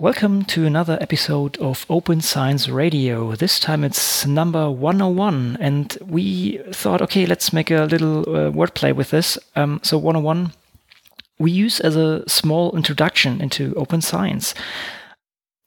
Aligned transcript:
Welcome 0.00 0.44
to 0.44 0.64
another 0.64 0.96
episode 1.00 1.56
of 1.56 1.84
Open 1.90 2.20
Science 2.20 2.68
Radio. 2.68 3.34
This 3.34 3.58
time 3.58 3.82
it's 3.82 4.24
number 4.24 4.70
101, 4.70 5.58
and 5.60 5.98
we 6.06 6.58
thought, 6.70 7.02
okay, 7.02 7.26
let's 7.26 7.52
make 7.52 7.72
a 7.72 7.82
little 7.86 8.20
uh, 8.20 8.52
wordplay 8.52 8.94
with 8.94 9.10
this. 9.10 9.36
Um, 9.56 9.80
so, 9.82 9.98
101 9.98 10.52
we 11.40 11.50
use 11.50 11.80
as 11.80 11.96
a 11.96 12.22
small 12.28 12.76
introduction 12.76 13.40
into 13.40 13.74
open 13.74 14.00
science. 14.00 14.54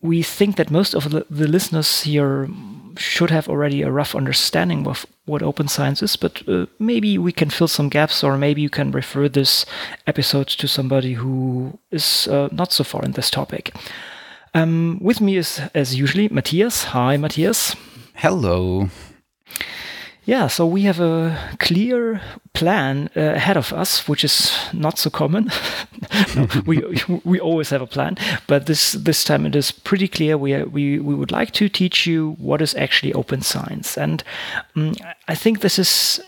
We 0.01 0.23
think 0.23 0.55
that 0.55 0.71
most 0.71 0.93
of 0.93 1.09
the, 1.09 1.25
listeners 1.29 2.03
here 2.03 2.47
should 2.95 3.31
have 3.31 3.49
already 3.49 3.81
a 3.81 3.91
rough 3.91 4.15
understanding 4.15 4.87
of 4.87 5.05
what 5.25 5.43
open 5.43 5.67
science 5.67 6.01
is, 6.01 6.15
but 6.15 6.41
uh, 6.47 6.67
maybe 6.79 7.17
we 7.17 7.33
can 7.33 7.49
fill 7.49 7.67
some 7.67 7.89
gaps, 7.89 8.23
or 8.23 8.37
maybe 8.37 8.61
you 8.61 8.69
can 8.69 8.91
refer 8.91 9.27
this 9.27 9.65
episode 10.07 10.47
to 10.47 10.69
somebody 10.69 11.15
who 11.15 11.77
is 11.91 12.29
uh, 12.29 12.47
not 12.53 12.71
so 12.71 12.85
far 12.85 13.03
in 13.03 13.11
this 13.11 13.29
topic. 13.29 13.73
Um, 14.53 14.99
with 15.01 15.21
me 15.21 15.37
is, 15.37 15.61
as 15.73 15.95
usually, 15.95 16.27
Matthias. 16.27 16.85
Hi, 16.85 17.17
Matthias. 17.17 17.75
Hello. 18.15 18.89
Yeah, 20.23 20.47
so 20.47 20.67
we 20.67 20.83
have 20.83 20.99
a 20.99 21.55
clear 21.57 22.21
plan 22.53 23.09
uh, 23.17 23.21
ahead 23.21 23.57
of 23.57 23.73
us, 23.73 24.07
which 24.07 24.23
is 24.23 24.55
not 24.71 24.99
so 24.99 25.09
common. 25.09 25.49
no, 26.35 26.47
we 26.65 26.83
we 27.23 27.39
always 27.39 27.71
have 27.71 27.81
a 27.81 27.87
plan, 27.87 28.17
but 28.45 28.67
this 28.67 28.91
this 28.91 29.23
time 29.23 29.47
it 29.47 29.55
is 29.55 29.71
pretty 29.71 30.07
clear. 30.07 30.37
We 30.37 30.63
we 30.63 30.99
we 30.99 31.15
would 31.15 31.31
like 31.31 31.51
to 31.53 31.69
teach 31.69 32.05
you 32.05 32.35
what 32.37 32.61
is 32.61 32.75
actually 32.75 33.13
open 33.13 33.41
science, 33.41 33.97
and 33.97 34.23
um, 34.75 34.93
I 35.27 35.33
think 35.33 35.61
this 35.61 35.79
is 35.79 36.21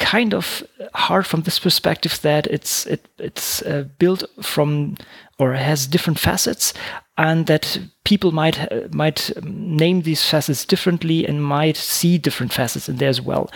kind 0.00 0.34
of 0.34 0.64
hard 0.94 1.26
from 1.26 1.42
this 1.42 1.58
perspective 1.58 2.20
that 2.22 2.46
it's 2.48 2.86
it, 2.86 3.06
it's 3.18 3.62
uh, 3.62 3.84
built 3.98 4.24
from 4.42 4.96
or 5.38 5.52
has 5.52 5.86
different 5.86 6.18
facets 6.18 6.74
and 7.16 7.46
that 7.46 7.78
people 8.04 8.32
might 8.32 8.58
uh, 8.72 8.88
might 8.92 9.30
name 9.44 10.02
these 10.02 10.24
facets 10.24 10.64
differently 10.64 11.26
and 11.26 11.44
might 11.44 11.76
see 11.76 12.18
different 12.18 12.52
facets 12.52 12.88
in 12.88 12.96
there 12.96 13.08
as 13.08 13.20
well. 13.20 13.50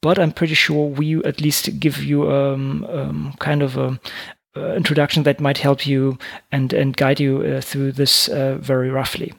But 0.00 0.18
i'm 0.18 0.32
pretty 0.32 0.54
sure 0.54 0.86
we 0.88 1.16
at 1.24 1.40
least 1.40 1.80
give 1.80 2.02
you 2.02 2.30
um, 2.30 2.84
um, 2.84 3.34
kind 3.38 3.62
of 3.62 3.76
a 3.76 4.00
uh, 4.56 4.74
introduction 4.74 5.22
that 5.24 5.40
might 5.40 5.58
help 5.58 5.86
you 5.86 6.18
and 6.50 6.72
and 6.72 6.96
guide 6.96 7.20
you 7.20 7.42
uh, 7.42 7.60
through 7.60 7.92
this 7.92 8.28
uh, 8.28 8.56
very 8.60 8.90
roughly 8.90 9.32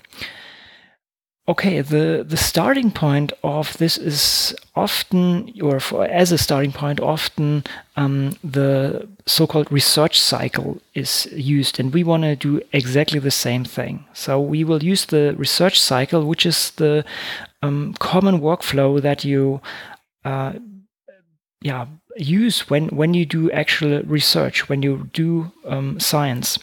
Okay, 1.49 1.81
the, 1.81 2.23
the 2.27 2.37
starting 2.37 2.91
point 2.91 3.33
of 3.43 3.75
this 3.79 3.97
is 3.97 4.55
often, 4.75 5.51
or 5.63 5.79
for, 5.79 6.05
as 6.05 6.31
a 6.31 6.37
starting 6.37 6.71
point, 6.71 6.99
often 6.99 7.63
um, 7.95 8.37
the 8.43 9.09
so 9.25 9.47
called 9.47 9.71
research 9.71 10.19
cycle 10.19 10.79
is 10.93 11.27
used, 11.31 11.79
and 11.79 11.91
we 11.91 12.03
want 12.03 12.21
to 12.21 12.35
do 12.35 12.61
exactly 12.71 13.17
the 13.17 13.31
same 13.31 13.65
thing. 13.65 14.05
So 14.13 14.39
we 14.39 14.63
will 14.63 14.83
use 14.83 15.05
the 15.05 15.33
research 15.37 15.81
cycle, 15.81 16.23
which 16.23 16.45
is 16.45 16.69
the 16.75 17.03
um, 17.63 17.95
common 17.97 18.41
workflow 18.41 19.01
that 19.01 19.25
you 19.25 19.59
uh, 20.25 20.53
yeah, 21.61 21.87
use 22.15 22.69
when, 22.69 22.89
when 22.89 23.15
you 23.15 23.25
do 23.25 23.49
actual 23.49 24.03
research, 24.03 24.69
when 24.69 24.83
you 24.83 25.09
do 25.13 25.51
um, 25.65 25.99
science. 25.99 26.59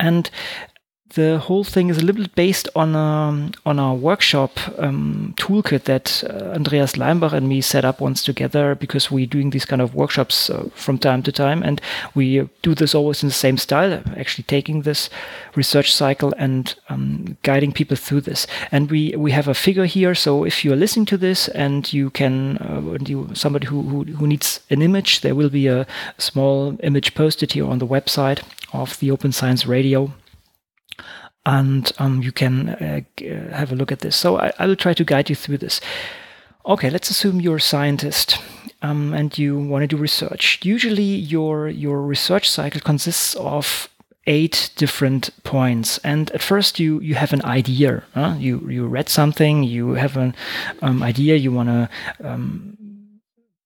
And 0.00 0.28
the 1.14 1.38
whole 1.38 1.64
thing 1.64 1.90
is 1.90 1.98
a 1.98 2.04
little 2.04 2.22
bit 2.22 2.34
based 2.34 2.68
on 2.74 2.94
a, 2.94 2.98
um, 2.98 3.52
on 3.64 3.78
a 3.78 3.94
workshop 3.94 4.58
um, 4.78 5.34
toolkit 5.36 5.84
that 5.84 6.24
uh, 6.28 6.54
Andreas 6.54 6.92
Leimbach 6.92 7.32
and 7.32 7.48
me 7.48 7.60
set 7.60 7.84
up 7.84 8.00
once 8.00 8.24
together 8.24 8.74
because 8.74 9.10
we're 9.10 9.26
doing 9.26 9.50
these 9.50 9.64
kind 9.64 9.80
of 9.80 9.94
workshops 9.94 10.50
uh, 10.50 10.68
from 10.74 10.98
time 10.98 11.22
to 11.22 11.32
time, 11.32 11.62
and 11.62 11.80
we 12.14 12.48
do 12.62 12.74
this 12.74 12.94
always 12.94 13.22
in 13.22 13.28
the 13.28 13.34
same 13.34 13.56
style, 13.56 14.02
actually 14.16 14.44
taking 14.44 14.82
this 14.82 15.08
research 15.54 15.92
cycle 15.92 16.32
and 16.36 16.74
um, 16.88 17.36
guiding 17.42 17.72
people 17.72 17.96
through 17.96 18.20
this. 18.20 18.46
And 18.72 18.90
we 18.90 19.14
we 19.16 19.30
have 19.32 19.48
a 19.48 19.54
figure 19.54 19.86
here, 19.86 20.14
so 20.14 20.44
if 20.44 20.64
you 20.64 20.72
are 20.72 20.76
listening 20.76 21.06
to 21.06 21.16
this 21.16 21.48
and 21.48 21.92
you 21.92 22.10
can, 22.10 22.58
uh, 22.58 22.98
you 23.06 23.30
somebody 23.34 23.66
who, 23.66 23.82
who 23.82 24.04
who 24.04 24.26
needs 24.26 24.60
an 24.70 24.82
image, 24.82 25.20
there 25.20 25.34
will 25.34 25.50
be 25.50 25.68
a 25.68 25.86
small 26.18 26.76
image 26.82 27.14
posted 27.14 27.52
here 27.52 27.66
on 27.66 27.78
the 27.78 27.86
website 27.86 28.42
of 28.72 28.98
the 28.98 29.10
Open 29.10 29.32
Science 29.32 29.66
Radio 29.66 30.12
and 31.46 31.92
um, 31.98 32.22
you 32.22 32.32
can 32.32 32.70
uh, 32.70 33.00
uh, 33.20 33.54
have 33.54 33.72
a 33.72 33.76
look 33.76 33.92
at 33.92 34.00
this. 34.00 34.16
So 34.16 34.38
I, 34.38 34.52
I, 34.58 34.66
will 34.66 34.76
try 34.76 34.94
to 34.94 35.04
guide 35.04 35.28
you 35.28 35.36
through 35.36 35.58
this. 35.58 35.80
Okay, 36.66 36.88
let's 36.88 37.10
assume 37.10 37.40
you're 37.40 37.56
a 37.56 37.60
scientist 37.60 38.38
um, 38.80 39.12
and 39.12 39.36
you 39.36 39.58
want 39.58 39.82
to 39.82 39.86
do 39.86 39.96
research. 39.96 40.60
Usually, 40.62 41.02
your 41.02 41.68
your 41.68 42.00
research 42.02 42.48
cycle 42.48 42.80
consists 42.80 43.34
of 43.36 43.88
eight 44.26 44.70
different 44.76 45.30
points 45.42 45.98
and 45.98 46.30
at 46.30 46.40
first 46.40 46.80
you 46.80 46.98
you 47.00 47.14
have 47.14 47.34
an 47.34 47.44
idea 47.44 48.02
huh? 48.14 48.34
you 48.38 48.58
you 48.70 48.86
read 48.86 49.06
something 49.06 49.62
you 49.62 49.90
have 49.90 50.16
an 50.16 50.34
um, 50.80 51.02
idea 51.02 51.36
you 51.36 51.52
want 51.52 51.68
to 51.68 51.88
um, 52.22 52.74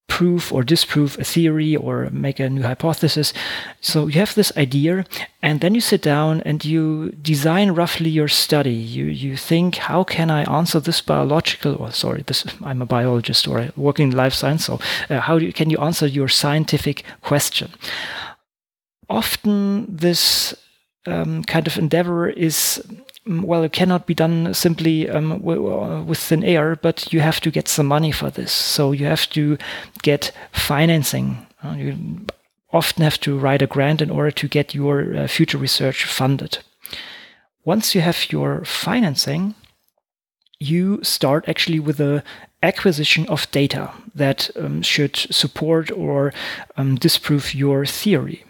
prove 0.09 0.51
or 0.51 0.63
disprove 0.63 1.17
a 1.19 1.23
theory 1.23 1.75
or 1.75 2.09
make 2.11 2.43
a 2.43 2.49
new 2.49 2.63
hypothesis. 2.63 3.33
So 3.79 4.07
you 4.07 4.19
have 4.19 4.33
this 4.33 4.51
idea, 4.57 5.05
and 5.41 5.61
then 5.61 5.75
you 5.75 5.81
sit 5.81 6.01
down 6.01 6.41
and 6.41 6.65
you 6.65 7.11
design 7.21 7.71
roughly 7.71 8.09
your 8.09 8.27
study. 8.27 8.73
You 8.73 9.05
you 9.05 9.37
think, 9.37 9.75
how 9.75 10.03
can 10.03 10.29
I 10.29 10.43
answer 10.43 10.81
this 10.81 11.01
biological? 11.01 11.75
Or 11.75 11.91
sorry, 11.91 12.23
this 12.23 12.45
I'm 12.65 12.81
a 12.81 12.85
biologist 12.85 13.47
or 13.47 13.69
working 13.75 14.11
in 14.11 14.17
life 14.17 14.33
science. 14.33 14.65
So 14.65 14.79
uh, 15.09 15.21
how 15.21 15.39
do, 15.39 15.51
can 15.53 15.69
you 15.69 15.77
answer 15.77 16.07
your 16.07 16.27
scientific 16.27 17.03
question? 17.21 17.69
Often 19.07 19.97
this 19.97 20.53
um, 21.07 21.43
kind 21.43 21.67
of 21.67 21.77
endeavor 21.77 22.29
is 22.29 22.83
well, 23.25 23.63
it 23.63 23.73
cannot 23.73 24.07
be 24.07 24.13
done 24.13 24.53
simply 24.53 25.09
um, 25.09 25.41
with 25.41 26.19
thin 26.19 26.43
air, 26.43 26.75
but 26.75 27.11
you 27.13 27.19
have 27.19 27.39
to 27.41 27.51
get 27.51 27.67
some 27.67 27.85
money 27.85 28.11
for 28.11 28.29
this. 28.29 28.51
So 28.51 28.91
you 28.91 29.05
have 29.05 29.29
to 29.31 29.57
get 30.01 30.31
financing. 30.51 31.45
Uh, 31.63 31.75
you 31.77 32.25
often 32.71 33.03
have 33.03 33.19
to 33.21 33.37
write 33.37 33.61
a 33.61 33.67
grant 33.67 34.01
in 34.01 34.09
order 34.09 34.31
to 34.31 34.47
get 34.47 34.73
your 34.73 35.15
uh, 35.15 35.27
future 35.27 35.57
research 35.57 36.05
funded. 36.05 36.59
Once 37.65 37.93
you 37.93 38.01
have 38.01 38.31
your 38.31 38.63
financing, 38.65 39.53
you 40.59 40.99
start 41.03 41.47
actually 41.47 41.79
with 41.79 41.97
the 41.97 42.23
acquisition 42.61 43.27
of 43.27 43.49
data 43.51 43.91
that 44.15 44.49
um, 44.57 44.81
should 44.81 45.15
support 45.15 45.91
or 45.91 46.33
um, 46.77 46.95
disprove 46.95 47.53
your 47.53 47.85
theory 47.85 48.43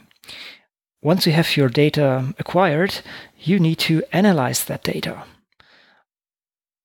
once 1.01 1.25
you 1.25 1.31
have 1.31 1.55
your 1.55 1.69
data 1.69 2.33
acquired, 2.37 3.01
you 3.37 3.59
need 3.59 3.79
to 3.79 4.03
analyze 4.11 4.65
that 4.65 4.83
data. 4.83 5.23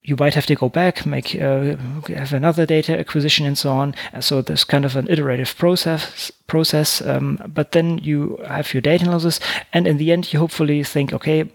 You 0.02 0.16
might 0.18 0.34
have 0.34 0.46
to 0.46 0.54
go 0.54 0.68
back, 0.68 1.06
make 1.06 1.34
uh, 1.34 1.76
have 2.08 2.34
another 2.34 2.66
data 2.66 2.98
acquisition, 2.98 3.46
and 3.46 3.56
so 3.56 3.70
on. 3.70 3.94
So 4.20 4.42
there's 4.42 4.62
kind 4.62 4.84
of 4.84 4.96
an 4.96 5.08
iterative 5.08 5.56
process. 5.56 6.30
Process, 6.46 7.00
um, 7.00 7.40
but 7.46 7.72
then 7.72 7.98
you 7.98 8.38
have 8.46 8.74
your 8.74 8.82
data 8.82 9.04
analysis, 9.04 9.40
and 9.72 9.86
in 9.86 9.96
the 9.96 10.12
end, 10.12 10.32
you 10.32 10.38
hopefully 10.38 10.84
think, 10.84 11.14
okay, 11.14 11.50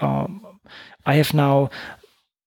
um, 0.00 0.60
I 1.04 1.14
have 1.14 1.34
now 1.34 1.70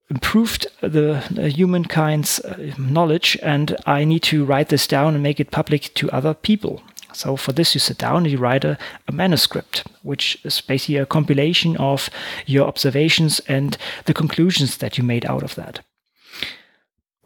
improved 0.09 0.67
the, 0.81 1.23
the 1.29 1.49
humankind's 1.49 2.39
uh, 2.39 2.73
knowledge, 2.77 3.37
and 3.43 3.75
I 3.85 4.05
need 4.05 4.23
to 4.23 4.45
write 4.45 4.69
this 4.69 4.87
down 4.87 5.15
and 5.15 5.23
make 5.23 5.39
it 5.39 5.51
public 5.51 5.93
to 5.95 6.09
other 6.11 6.33
people. 6.33 6.81
So 7.13 7.35
for 7.35 7.51
this, 7.51 7.73
you 7.73 7.79
sit 7.79 7.97
down 7.97 8.17
and 8.23 8.31
you 8.31 8.37
write 8.37 8.63
a, 8.63 8.77
a, 9.07 9.11
manuscript, 9.11 9.85
which 10.03 10.37
is 10.43 10.61
basically 10.61 10.97
a 10.97 11.05
compilation 11.05 11.77
of 11.77 12.09
your 12.45 12.67
observations 12.67 13.39
and 13.47 13.77
the 14.05 14.13
conclusions 14.13 14.77
that 14.77 14.97
you 14.97 15.03
made 15.03 15.25
out 15.25 15.43
of 15.43 15.55
that. 15.55 15.81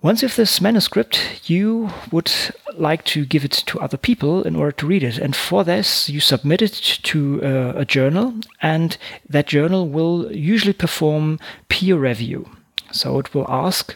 Once 0.01 0.22
you 0.22 0.28
have 0.28 0.35
this 0.35 0.62
manuscript, 0.62 1.50
you 1.50 1.90
would 2.12 2.31
like 2.75 3.03
to 3.06 3.25
give 3.25 3.44
it 3.44 3.51
to 3.66 3.79
other 3.79 3.97
people 3.97 4.44
in 4.44 4.56
order 4.56 4.72
to 4.72 4.85
read 4.85 5.01
it. 5.01 5.18
And 5.18 5.35
for 5.35 5.63
this, 5.63 6.09
you 6.09 6.19
submit 6.19 6.62
it 6.62 6.73
to 7.03 7.41
uh, 7.44 7.73
a 7.75 7.85
journal, 7.85 8.35
and 8.62 8.97
that 9.28 9.47
journal 9.47 9.90
will 9.90 10.31
usually 10.31 10.73
perform 10.73 11.40
peer 11.70 11.97
review. 11.97 12.47
So 12.91 13.17
it 13.17 13.34
will 13.34 13.49
ask 13.49 13.96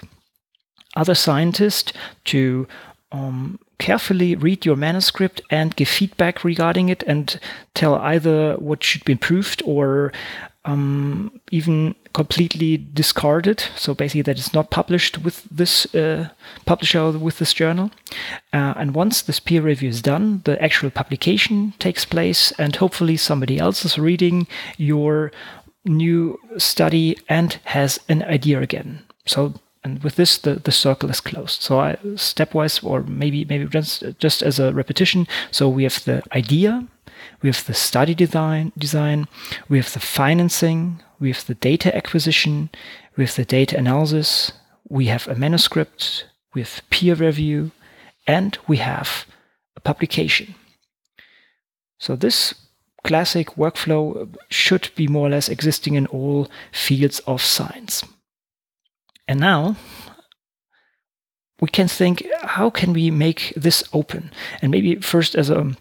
other 0.95 1.13
scientists 1.13 1.93
to 2.25 2.67
um, 3.11 3.59
carefully 3.79 4.35
read 4.35 4.65
your 4.65 4.75
manuscript 4.75 5.41
and 5.49 5.75
give 5.75 5.87
feedback 5.87 6.43
regarding 6.43 6.89
it 6.89 7.03
and 7.03 7.39
tell 7.73 7.95
either 7.95 8.55
what 8.55 8.83
should 8.83 9.03
be 9.05 9.13
improved 9.13 9.63
or 9.65 10.11
um, 10.65 11.31
even 11.51 11.95
completely 12.13 12.77
discarded. 12.77 13.63
So 13.75 13.93
basically, 13.93 14.23
that 14.23 14.37
is 14.37 14.53
not 14.53 14.69
published 14.69 15.19
with 15.19 15.43
this 15.49 15.93
uh, 15.95 16.29
publisher 16.65 17.11
with 17.11 17.39
this 17.39 17.53
journal. 17.53 17.91
Uh, 18.53 18.73
and 18.75 18.93
once 18.93 19.21
this 19.21 19.39
peer 19.39 19.61
review 19.61 19.89
is 19.89 20.01
done, 20.01 20.41
the 20.43 20.61
actual 20.61 20.89
publication 20.89 21.73
takes 21.79 22.05
place, 22.05 22.51
and 22.59 22.75
hopefully 22.75 23.17
somebody 23.17 23.57
else 23.57 23.85
is 23.85 23.97
reading 23.97 24.47
your 24.77 25.31
new 25.85 26.37
study 26.57 27.17
and 27.29 27.59
has 27.63 27.99
an 28.09 28.23
idea 28.23 28.61
again. 28.61 29.03
So 29.25 29.53
and 29.83 30.03
with 30.03 30.15
this 30.15 30.37
the, 30.37 30.55
the 30.55 30.71
circle 30.71 31.09
is 31.09 31.21
closed. 31.21 31.61
So 31.61 31.79
I, 31.79 31.95
stepwise 32.15 32.83
or 32.83 33.03
maybe 33.03 33.45
maybe 33.45 33.65
just 33.65 34.03
just 34.19 34.41
as 34.41 34.59
a 34.59 34.73
repetition 34.73 35.27
so 35.51 35.69
we 35.69 35.83
have 35.83 36.03
the 36.03 36.23
idea 36.31 36.87
we 37.41 37.49
have 37.49 37.65
the 37.65 37.73
study 37.73 38.15
design 38.15 38.71
design 38.77 39.27
we 39.67 39.77
have 39.77 39.93
the 39.93 39.99
financing 39.99 41.01
we 41.19 41.29
have 41.29 41.45
the 41.45 41.55
data 41.55 41.95
acquisition 41.95 42.69
we 43.17 43.25
have 43.25 43.35
the 43.35 43.45
data 43.45 43.77
analysis 43.77 44.51
we 44.89 45.05
have 45.05 45.27
a 45.27 45.35
manuscript 45.35 46.25
we 46.53 46.61
have 46.61 46.81
peer 46.89 47.15
review 47.15 47.71
and 48.27 48.57
we 48.67 48.77
have 48.77 49.25
a 49.75 49.79
publication. 49.79 50.55
So 51.97 52.15
this 52.15 52.53
classic 53.03 53.55
workflow 53.55 54.35
should 54.49 54.89
be 54.95 55.07
more 55.07 55.27
or 55.27 55.31
less 55.31 55.49
existing 55.49 55.95
in 55.95 56.05
all 56.07 56.47
fields 56.71 57.19
of 57.19 57.41
science 57.41 58.03
and 59.29 59.39
now 59.39 59.75
we 61.61 61.67
can 61.67 61.87
think, 61.87 62.25
how 62.41 62.71
can 62.71 62.93
we 62.93 63.11
make 63.11 63.53
this 63.55 63.83
open? 63.93 64.31
And 64.59 64.71
maybe 64.71 64.95
first 64.95 65.35
as 65.35 65.51
a 65.51 65.75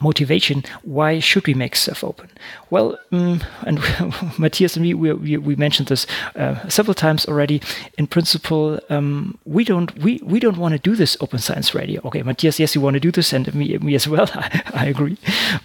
motivation, 0.00 0.64
why 0.82 1.20
should 1.20 1.46
we 1.46 1.54
make 1.54 1.76
stuff 1.76 2.02
open? 2.02 2.30
Well, 2.68 2.98
um, 3.12 3.44
and 3.62 3.78
Matthias 4.38 4.74
and 4.74 4.82
me, 4.82 4.94
we, 4.94 5.12
we, 5.12 5.36
we 5.36 5.54
mentioned 5.54 5.86
this 5.86 6.04
uh, 6.34 6.68
several 6.68 6.94
times 6.94 7.26
already. 7.26 7.62
In 7.96 8.08
principle, 8.08 8.80
um, 8.88 9.38
we 9.44 9.62
don't 9.62 9.96
we, 9.98 10.20
we 10.24 10.40
don't 10.40 10.56
want 10.56 10.72
to 10.72 10.78
do 10.78 10.96
this 10.96 11.16
open 11.20 11.38
science 11.38 11.76
radio. 11.76 12.00
Okay, 12.06 12.22
Matthias, 12.22 12.58
yes, 12.58 12.74
you 12.74 12.80
want 12.80 12.94
to 12.94 13.00
do 13.00 13.12
this, 13.12 13.32
and 13.32 13.54
me 13.54 13.78
me 13.78 13.94
as 13.94 14.08
well. 14.08 14.28
I, 14.34 14.62
I 14.74 14.86
agree, 14.86 15.16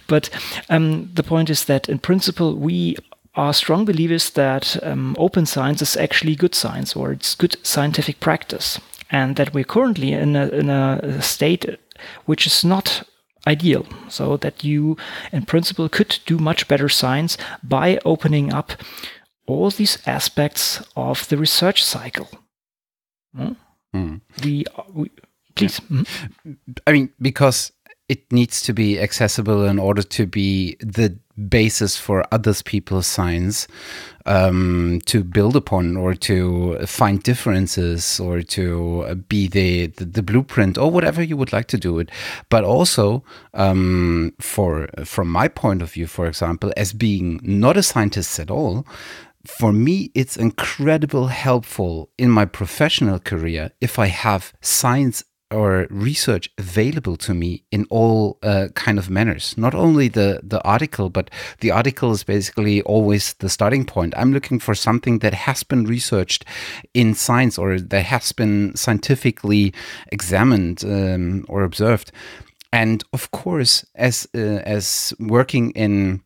but 0.06 0.30
um, 0.68 1.10
the 1.12 1.24
point 1.24 1.50
is 1.50 1.64
that 1.64 1.88
in 1.88 1.98
principle 1.98 2.54
we 2.54 2.96
are 3.36 3.52
strong 3.52 3.84
believers 3.84 4.30
that 4.30 4.82
um, 4.82 5.14
open 5.18 5.46
science 5.46 5.82
is 5.82 5.96
actually 5.96 6.34
good 6.34 6.54
science 6.54 6.96
or 6.96 7.12
it's 7.12 7.34
good 7.34 7.56
scientific 7.62 8.18
practice, 8.20 8.80
and 9.10 9.36
that 9.36 9.54
we're 9.54 9.64
currently 9.64 10.12
in 10.12 10.34
a, 10.34 10.48
in 10.48 10.70
a 10.70 11.22
state 11.22 11.78
which 12.24 12.46
is 12.46 12.64
not 12.64 13.02
ideal. 13.46 13.86
So 14.08 14.36
that 14.38 14.64
you, 14.64 14.96
in 15.32 15.44
principle, 15.44 15.88
could 15.88 16.18
do 16.26 16.38
much 16.38 16.66
better 16.66 16.88
science 16.88 17.38
by 17.62 17.98
opening 18.04 18.52
up 18.52 18.72
all 19.46 19.70
these 19.70 19.98
aspects 20.06 20.82
of 20.96 21.28
the 21.28 21.36
research 21.36 21.84
cycle. 21.84 22.28
Hmm? 23.34 23.52
Mm. 23.94 24.20
We, 24.42 24.64
we, 24.92 25.10
please. 25.54 25.80
Yeah. 25.90 26.02
Mm. 26.46 26.56
I 26.86 26.92
mean, 26.92 27.12
because 27.20 27.72
it 28.08 28.32
needs 28.32 28.62
to 28.62 28.72
be 28.72 29.00
accessible 29.00 29.64
in 29.64 29.78
order 29.78 30.02
to 30.02 30.26
be 30.26 30.76
the 30.80 31.18
basis 31.48 31.96
for 31.96 32.24
others 32.32 32.62
people's 32.62 33.06
science 33.06 33.68
um, 34.24 35.00
to 35.06 35.22
build 35.22 35.54
upon 35.54 35.96
or 35.96 36.14
to 36.14 36.78
find 36.86 37.22
differences 37.22 38.18
or 38.18 38.42
to 38.42 39.14
be 39.28 39.46
the, 39.46 39.86
the, 39.88 40.04
the 40.04 40.22
blueprint 40.22 40.76
or 40.76 40.90
whatever 40.90 41.22
you 41.22 41.36
would 41.36 41.52
like 41.52 41.66
to 41.68 41.78
do 41.78 41.98
it. 41.98 42.10
But 42.48 42.64
also 42.64 43.22
um, 43.54 44.32
for 44.40 44.88
from 45.04 45.28
my 45.28 45.48
point 45.48 45.82
of 45.82 45.92
view 45.92 46.06
for 46.06 46.26
example 46.26 46.72
as 46.76 46.92
being 46.92 47.40
not 47.42 47.76
a 47.76 47.82
scientist 47.82 48.38
at 48.38 48.50
all 48.50 48.86
for 49.46 49.72
me, 49.72 50.10
it's 50.14 50.36
incredible 50.36 51.28
helpful 51.28 52.10
in 52.18 52.30
my 52.30 52.44
professional 52.44 53.18
career 53.18 53.70
if 53.80 53.98
I 53.98 54.06
have 54.06 54.52
science 54.60 55.22
or 55.50 55.86
research 55.90 56.50
available 56.58 57.16
to 57.16 57.32
me 57.32 57.62
in 57.70 57.86
all 57.88 58.38
uh, 58.42 58.68
kind 58.74 58.98
of 58.98 59.08
manners. 59.08 59.54
Not 59.56 59.74
only 59.74 60.08
the 60.08 60.40
the 60.42 60.60
article 60.62 61.08
but 61.08 61.30
the 61.60 61.70
article 61.70 62.12
is 62.12 62.24
basically 62.24 62.82
always 62.82 63.34
the 63.34 63.48
starting 63.48 63.84
point. 63.84 64.14
I'm 64.16 64.32
looking 64.32 64.58
for 64.58 64.74
something 64.74 65.20
that 65.20 65.34
has 65.34 65.62
been 65.62 65.84
researched 65.84 66.44
in 66.94 67.14
science 67.14 67.58
or 67.58 67.78
that 67.78 68.04
has 68.04 68.32
been 68.32 68.74
scientifically 68.74 69.72
examined 70.10 70.84
um, 70.84 71.44
or 71.48 71.62
observed. 71.62 72.10
And 72.72 73.04
of 73.12 73.30
course 73.30 73.86
as 73.94 74.26
uh, 74.34 74.38
as 74.64 75.14
working 75.20 75.70
in 75.72 76.22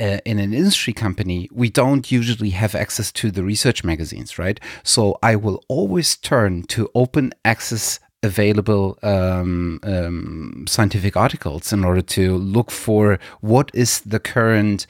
uh, 0.00 0.18
in 0.24 0.38
an 0.38 0.54
industry 0.54 0.92
company, 0.92 1.48
we 1.52 1.68
don't 1.68 2.10
usually 2.12 2.50
have 2.50 2.74
access 2.74 3.10
to 3.12 3.30
the 3.30 3.42
research 3.42 3.82
magazines, 3.84 4.38
right? 4.38 4.60
So 4.84 5.18
I 5.22 5.34
will 5.36 5.64
always 5.68 6.16
turn 6.16 6.62
to 6.64 6.88
open 6.94 7.32
access 7.44 7.98
available 8.22 8.98
um, 9.02 9.78
um, 9.84 10.64
scientific 10.66 11.16
articles 11.16 11.72
in 11.72 11.84
order 11.84 12.02
to 12.02 12.36
look 12.36 12.70
for 12.70 13.18
what 13.40 13.70
is 13.74 14.00
the 14.00 14.18
current 14.18 14.86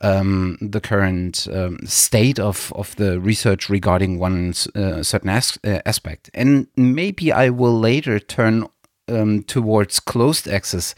um, 0.00 0.56
the 0.60 0.80
current 0.80 1.48
um, 1.52 1.78
state 1.84 2.38
of, 2.38 2.72
of 2.76 2.94
the 2.96 3.20
research 3.20 3.68
regarding 3.68 4.18
one 4.18 4.54
uh, 4.76 5.02
certain 5.02 5.28
as 5.28 5.58
uh, 5.64 5.80
aspect. 5.84 6.30
And 6.34 6.68
maybe 6.76 7.32
I 7.32 7.50
will 7.50 7.76
later 7.78 8.20
turn 8.20 8.68
um, 9.08 9.42
towards 9.44 10.00
closed 10.00 10.48
access 10.48 10.94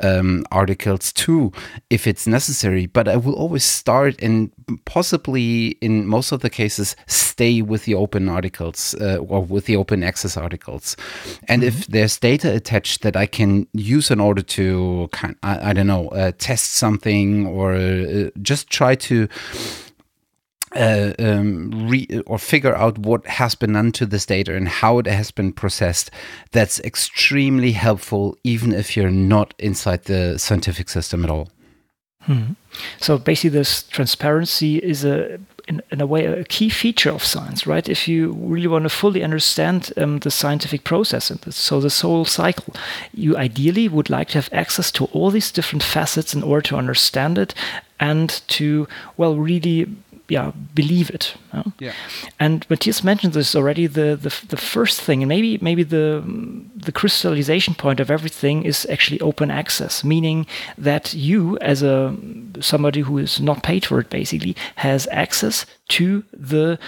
um, 0.00 0.44
articles 0.50 1.12
too, 1.12 1.52
if 1.90 2.06
it's 2.06 2.26
necessary. 2.26 2.86
But 2.86 3.08
I 3.08 3.16
will 3.16 3.34
always 3.34 3.64
start 3.64 4.20
and 4.22 4.50
possibly, 4.84 5.78
in 5.80 6.06
most 6.06 6.32
of 6.32 6.40
the 6.40 6.50
cases, 6.50 6.96
stay 7.06 7.62
with 7.62 7.84
the 7.84 7.94
open 7.94 8.28
articles 8.28 8.94
uh, 9.00 9.16
or 9.16 9.42
with 9.42 9.66
the 9.66 9.76
open 9.76 10.02
access 10.02 10.36
articles. 10.36 10.96
And 11.48 11.62
mm 11.62 11.68
-hmm. 11.68 11.68
if 11.68 11.74
mm-hmm. 11.74 11.92
there's 11.92 12.18
data 12.18 12.48
attached 12.54 13.00
that 13.02 13.16
I 13.16 13.26
can 13.26 13.66
use 13.72 14.12
in 14.12 14.20
order 14.20 14.44
to, 14.44 15.08
kind, 15.10 15.34
I, 15.42 15.70
I 15.70 15.72
don't 15.72 15.86
know, 15.86 16.08
uh, 16.08 16.32
test 16.38 16.74
something 16.76 17.46
or 17.46 17.74
uh, 17.74 18.30
just 18.42 18.68
try 18.68 18.96
to 18.96 19.26
uh, 20.76 21.12
um, 21.18 21.88
re- 21.88 22.22
or 22.26 22.38
figure 22.38 22.76
out 22.76 22.98
what 22.98 23.26
has 23.26 23.54
been 23.54 23.72
done 23.72 23.92
to 23.92 24.06
this 24.06 24.26
data 24.26 24.54
and 24.54 24.68
how 24.68 24.98
it 24.98 25.06
has 25.06 25.30
been 25.30 25.52
processed. 25.52 26.10
That's 26.52 26.80
extremely 26.80 27.72
helpful, 27.72 28.36
even 28.44 28.72
if 28.72 28.96
you're 28.96 29.10
not 29.10 29.54
inside 29.58 30.04
the 30.04 30.38
scientific 30.38 30.88
system 30.88 31.24
at 31.24 31.30
all. 31.30 31.48
Hmm. 32.22 32.52
So 32.98 33.18
basically, 33.18 33.50
this 33.50 33.82
transparency 33.84 34.76
is 34.76 35.04
a 35.04 35.40
in, 35.66 35.82
in, 35.90 36.00
a 36.00 36.06
way 36.06 36.24
a 36.26 36.44
key 36.44 36.68
feature 36.68 37.10
of 37.10 37.24
science, 37.24 37.66
right? 37.66 37.88
If 37.88 38.08
you 38.08 38.32
really 38.32 38.66
want 38.66 38.84
to 38.84 38.88
fully 38.90 39.22
understand 39.22 39.92
um, 39.96 40.18
the 40.18 40.30
scientific 40.30 40.84
process 40.84 41.30
and 41.30 41.54
so 41.54 41.80
this 41.80 42.00
whole 42.00 42.24
cycle, 42.24 42.74
you 43.14 43.36
ideally 43.36 43.88
would 43.88 44.10
like 44.10 44.28
to 44.28 44.38
have 44.38 44.48
access 44.52 44.90
to 44.92 45.04
all 45.06 45.30
these 45.30 45.52
different 45.52 45.82
facets 45.82 46.34
in 46.34 46.42
order 46.42 46.62
to 46.62 46.76
understand 46.76 47.38
it 47.38 47.54
and 48.00 48.42
to 48.48 48.88
well 49.16 49.36
really 49.36 49.86
yeah 50.30 50.52
believe 50.74 51.10
it. 51.10 51.34
Yeah. 51.78 51.92
And 52.38 52.66
Matthias 52.70 53.02
mentioned 53.02 53.32
this 53.32 53.54
already. 53.54 53.86
The, 53.86 54.16
the 54.16 54.34
the 54.48 54.56
first 54.56 55.00
thing, 55.00 55.22
and 55.22 55.28
maybe 55.28 55.58
maybe 55.60 55.82
the 55.82 56.22
the 56.74 56.92
crystallization 56.92 57.74
point 57.74 58.00
of 58.00 58.10
everything 58.10 58.64
is 58.64 58.86
actually 58.90 59.20
open 59.20 59.50
access, 59.50 60.04
meaning 60.04 60.46
that 60.78 61.12
you, 61.14 61.58
as 61.58 61.82
a 61.82 62.16
somebody 62.60 63.00
who 63.00 63.18
is 63.18 63.40
not 63.40 63.62
paid 63.62 63.84
for 63.84 64.00
it, 64.00 64.10
basically 64.10 64.56
has 64.76 65.08
access 65.10 65.66
to 65.88 66.22
the 66.32 66.78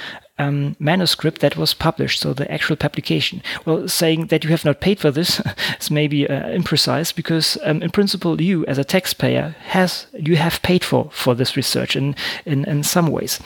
um, 0.43 0.77
manuscript 0.79 1.41
that 1.41 1.57
was 1.57 1.75
published, 1.75 2.21
so 2.21 2.33
the 2.33 2.51
actual 2.51 2.77
publication. 2.77 3.43
Well, 3.65 3.89
saying 3.89 4.27
that 4.27 4.45
you 4.45 4.51
have 4.51 4.65
not 4.65 4.81
paid 4.81 5.01
for 5.01 5.11
this 5.11 5.41
is 5.81 5.91
maybe 5.91 6.29
uh, 6.29 6.45
imprecise 6.59 7.15
because, 7.15 7.59
um, 7.63 7.83
in 7.83 7.91
principle, 7.91 8.41
you 8.41 8.65
as 8.67 8.79
a 8.79 8.85
taxpayer 8.85 9.55
has 9.69 10.07
you 10.13 10.37
have 10.37 10.63
paid 10.63 10.85
for 10.85 11.11
for 11.13 11.35
this 11.35 11.57
research 11.57 11.97
in 11.97 12.15
in, 12.45 12.65
in 12.65 12.83
some 12.83 13.07
ways. 13.07 13.41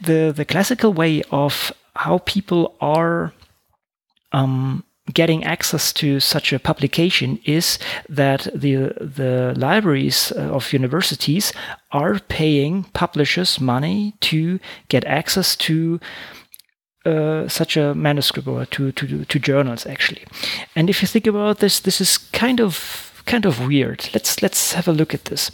The 0.00 0.32
the 0.34 0.44
classical 0.44 0.92
way 0.92 1.22
of 1.30 1.72
how 1.94 2.18
people 2.18 2.74
are 2.80 3.32
um, 4.32 4.84
getting 5.10 5.44
access 5.44 5.92
to 5.92 6.20
such 6.20 6.52
a 6.52 6.58
publication 6.58 7.38
is 7.44 7.78
that 8.08 8.48
the 8.54 8.92
the 9.00 9.54
libraries 9.56 10.32
uh, 10.32 10.40
of 10.54 10.72
universities 10.72 11.52
are 11.92 12.18
paying 12.28 12.84
publishers 12.92 13.60
money 13.60 14.14
to 14.20 14.58
get 14.88 15.04
access 15.04 15.56
to 15.56 16.00
uh, 17.06 17.48
such 17.48 17.76
a 17.76 17.94
manuscript 17.94 18.48
or 18.48 18.66
to, 18.66 18.92
to 18.92 19.24
to 19.24 19.38
journals 19.38 19.86
actually. 19.86 20.24
And 20.76 20.90
if 20.90 21.02
you 21.02 21.08
think 21.08 21.26
about 21.26 21.58
this, 21.58 21.80
this 21.80 22.00
is 22.00 22.18
kind 22.18 22.60
of 22.60 23.22
kind 23.26 23.46
of 23.46 23.66
weird. 23.66 24.08
Let's 24.12 24.42
let's 24.42 24.72
have 24.72 24.88
a 24.88 24.92
look 24.92 25.14
at 25.14 25.24
this. 25.24 25.50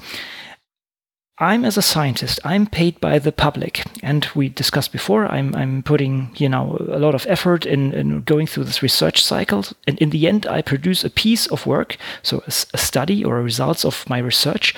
I'm 1.39 1.67
as 1.67 1.77
a 1.77 1.83
scientist, 1.83 2.41
I'm 2.45 2.67
paid 2.67 2.99
by 2.99 3.19
the 3.19 3.31
public, 3.31 3.85
and 4.03 4.27
we 4.35 4.49
discussed 4.49 4.91
before. 4.91 5.27
I'm 5.27 5.55
I'm 5.55 5.83
putting 5.83 6.31
you 6.37 6.49
know 6.49 6.79
a 6.89 6.99
lot 6.99 7.15
of 7.15 7.27
effort 7.29 7.67
in, 7.67 7.93
in 7.93 8.23
going 8.23 8.47
through 8.47 8.65
this 8.65 8.83
research 8.83 9.23
cycle, 9.23 9.67
and 9.87 9.99
in 9.99 10.11
the 10.11 10.27
end, 10.27 10.47
I 10.47 10.63
produce 10.63 11.05
a 11.05 11.11
piece 11.11 11.47
of 11.49 11.67
work, 11.67 11.99
so 12.23 12.39
a, 12.39 12.53
a 12.73 12.79
study 12.79 13.23
or 13.23 13.43
results 13.43 13.85
of 13.85 14.09
my 14.09 14.17
research, 14.17 14.75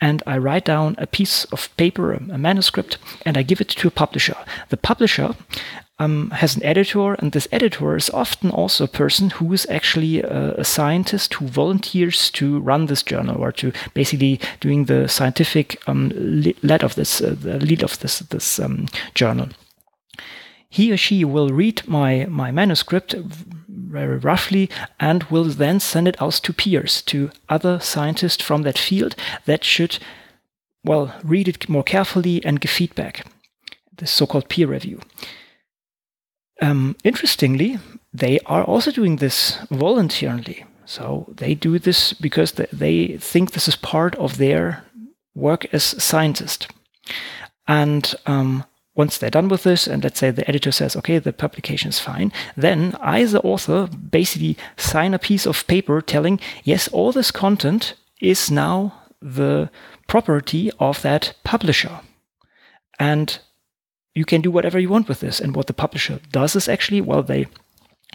and 0.00 0.22
I 0.26 0.38
write 0.38 0.64
down 0.64 0.94
a 0.96 1.06
piece 1.06 1.44
of 1.46 1.68
paper, 1.76 2.14
a 2.14 2.38
manuscript, 2.38 2.96
and 3.26 3.36
I 3.36 3.42
give 3.42 3.60
it 3.60 3.68
to 3.68 3.88
a 3.88 3.90
publisher. 3.90 4.36
The 4.70 4.78
publisher 4.78 5.34
um, 5.98 6.30
has 6.30 6.56
an 6.56 6.62
editor, 6.62 7.14
and 7.14 7.32
this 7.32 7.48
editor 7.50 7.96
is 7.96 8.10
often 8.10 8.50
also 8.50 8.84
a 8.84 8.88
person 8.88 9.30
who 9.30 9.52
is 9.52 9.66
actually 9.68 10.22
a, 10.22 10.54
a, 10.54 10.64
scientist 10.64 11.34
who 11.34 11.46
volunteers 11.48 12.30
to 12.30 12.60
run 12.60 12.86
this 12.86 13.02
journal 13.02 13.40
or 13.40 13.50
to 13.52 13.72
basically 13.94 14.40
doing 14.60 14.84
the 14.84 15.08
scientific 15.08 15.82
um, 15.88 16.12
lead 16.14 16.84
of 16.84 16.94
this, 16.94 17.20
uh, 17.20 17.34
the 17.40 17.58
lead 17.58 17.82
of 17.82 17.98
this 17.98 18.20
this 18.20 18.60
um, 18.60 18.86
journal. 19.14 19.48
he 20.70 20.92
or 20.92 20.96
she 20.96 21.24
will 21.24 21.48
read 21.48 21.82
my, 21.88 22.26
my 22.26 22.50
manuscript 22.52 23.14
very 23.68 24.18
roughly 24.18 24.68
and 25.00 25.24
will 25.24 25.44
then 25.44 25.80
send 25.80 26.06
it 26.06 26.20
out 26.22 26.34
to 26.34 26.52
peers, 26.52 27.02
to 27.02 27.30
other 27.48 27.80
scientists 27.80 28.42
from 28.42 28.62
that 28.62 28.78
field 28.78 29.16
that 29.46 29.64
should, 29.64 29.98
well, 30.84 31.14
read 31.24 31.48
it 31.48 31.68
more 31.68 31.82
carefully 31.82 32.44
and 32.44 32.60
give 32.60 32.70
feedback. 32.70 33.26
The 33.96 34.06
so 34.06 34.26
called 34.26 34.48
peer 34.48 34.68
review. 34.68 35.00
Um, 36.60 36.96
interestingly, 37.04 37.78
they 38.12 38.38
are 38.46 38.64
also 38.64 38.90
doing 38.90 39.16
this 39.16 39.58
voluntarily. 39.70 40.64
So 40.84 41.26
they 41.36 41.54
do 41.54 41.78
this 41.78 42.12
because 42.14 42.52
they 42.52 43.18
think 43.18 43.50
this 43.50 43.68
is 43.68 43.76
part 43.76 44.14
of 44.16 44.38
their 44.38 44.84
work 45.34 45.66
as 45.72 45.84
scientists. 46.02 46.66
And 47.66 48.14
um, 48.26 48.64
once 48.94 49.18
they're 49.18 49.30
done 49.30 49.48
with 49.48 49.62
this, 49.62 49.86
and 49.86 50.02
let's 50.02 50.18
say 50.18 50.30
the 50.30 50.48
editor 50.48 50.72
says, 50.72 50.96
okay, 50.96 51.18
the 51.18 51.32
publication 51.32 51.90
is 51.90 52.00
fine, 52.00 52.32
then 52.56 52.96
I, 53.00 53.24
the 53.24 53.40
author, 53.42 53.86
basically 53.86 54.56
sign 54.76 55.14
a 55.14 55.18
piece 55.18 55.46
of 55.46 55.66
paper 55.66 56.00
telling, 56.00 56.40
yes, 56.64 56.88
all 56.88 57.12
this 57.12 57.30
content 57.30 57.94
is 58.20 58.50
now 58.50 58.94
the 59.20 59.70
property 60.06 60.70
of 60.80 61.02
that 61.02 61.34
publisher. 61.44 62.00
And 62.98 63.38
you 64.18 64.24
can 64.24 64.40
do 64.40 64.50
whatever 64.50 64.78
you 64.80 64.88
want 64.88 65.08
with 65.08 65.20
this. 65.20 65.40
And 65.40 65.54
what 65.54 65.68
the 65.68 65.80
publisher 65.84 66.20
does 66.32 66.56
is 66.56 66.68
actually, 66.68 67.00
well, 67.00 67.22
they 67.22 67.46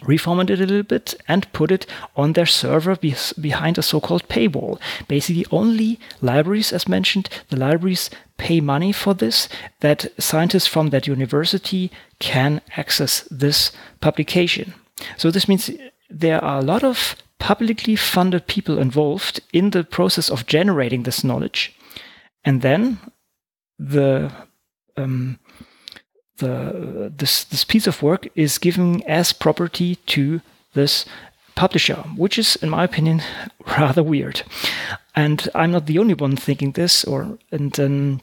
reformat 0.02 0.50
it 0.50 0.60
a 0.60 0.66
little 0.66 0.82
bit 0.82 1.14
and 1.28 1.52
put 1.52 1.70
it 1.70 1.86
on 2.14 2.32
their 2.32 2.46
server 2.46 2.96
be 2.96 3.14
behind 3.40 3.78
a 3.78 3.82
so-called 3.82 4.28
paywall. 4.28 4.78
Basically, 5.08 5.46
only 5.50 5.98
libraries, 6.20 6.72
as 6.72 6.88
mentioned, 6.88 7.30
the 7.48 7.56
libraries 7.56 8.10
pay 8.36 8.60
money 8.60 8.92
for 8.92 9.14
this, 9.14 9.48
that 9.80 10.06
scientists 10.18 10.66
from 10.66 10.90
that 10.90 11.06
university 11.06 11.90
can 12.18 12.60
access 12.76 13.26
this 13.30 13.72
publication. 14.00 14.74
So 15.16 15.30
this 15.30 15.48
means 15.48 15.70
there 16.10 16.42
are 16.44 16.58
a 16.58 16.64
lot 16.72 16.84
of 16.84 17.16
publicly 17.38 17.96
funded 17.96 18.46
people 18.46 18.78
involved 18.78 19.40
in 19.52 19.70
the 19.70 19.84
process 19.84 20.30
of 20.30 20.46
generating 20.46 21.04
this 21.04 21.24
knowledge. 21.24 21.74
And 22.44 22.60
then 22.60 22.98
the 23.78 24.30
um, 24.96 25.38
the 26.38 27.12
this 27.16 27.44
this 27.44 27.64
piece 27.64 27.86
of 27.86 28.02
work 28.02 28.28
is 28.34 28.58
given 28.58 29.02
as 29.04 29.32
property 29.32 29.96
to 30.06 30.40
this 30.74 31.04
publisher, 31.54 32.04
which 32.16 32.38
is, 32.38 32.56
in 32.56 32.70
my 32.70 32.84
opinion, 32.84 33.22
rather 33.78 34.02
weird. 34.02 34.42
And 35.14 35.48
I'm 35.54 35.72
not 35.72 35.86
the 35.86 35.98
only 35.98 36.14
one 36.14 36.36
thinking 36.36 36.72
this. 36.72 37.04
Or 37.04 37.38
and 37.50 37.78
um, 37.78 38.20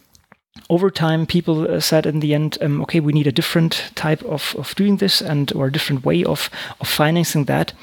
over 0.70 0.89
time, 0.89 1.25
people 1.25 1.70
uh, 1.70 1.80
said 1.80 2.06
in 2.06 2.20
the 2.20 2.34
end, 2.34 2.58
um, 2.62 2.82
okay, 2.82 3.00
we 3.00 3.13
need 3.13 3.27
a 3.27 3.32
different 3.32 3.91
type 3.96 4.22
of, 4.24 4.56
of 4.58 4.75
doing 4.75 4.98
this 4.98 5.22
and 5.22 5.51
or 5.53 5.68
a 5.68 5.72
different 5.72 6.06
way 6.06 6.24
of 6.24 6.50
of 6.80 6.88
financing 6.88 7.46
that. 7.46 7.74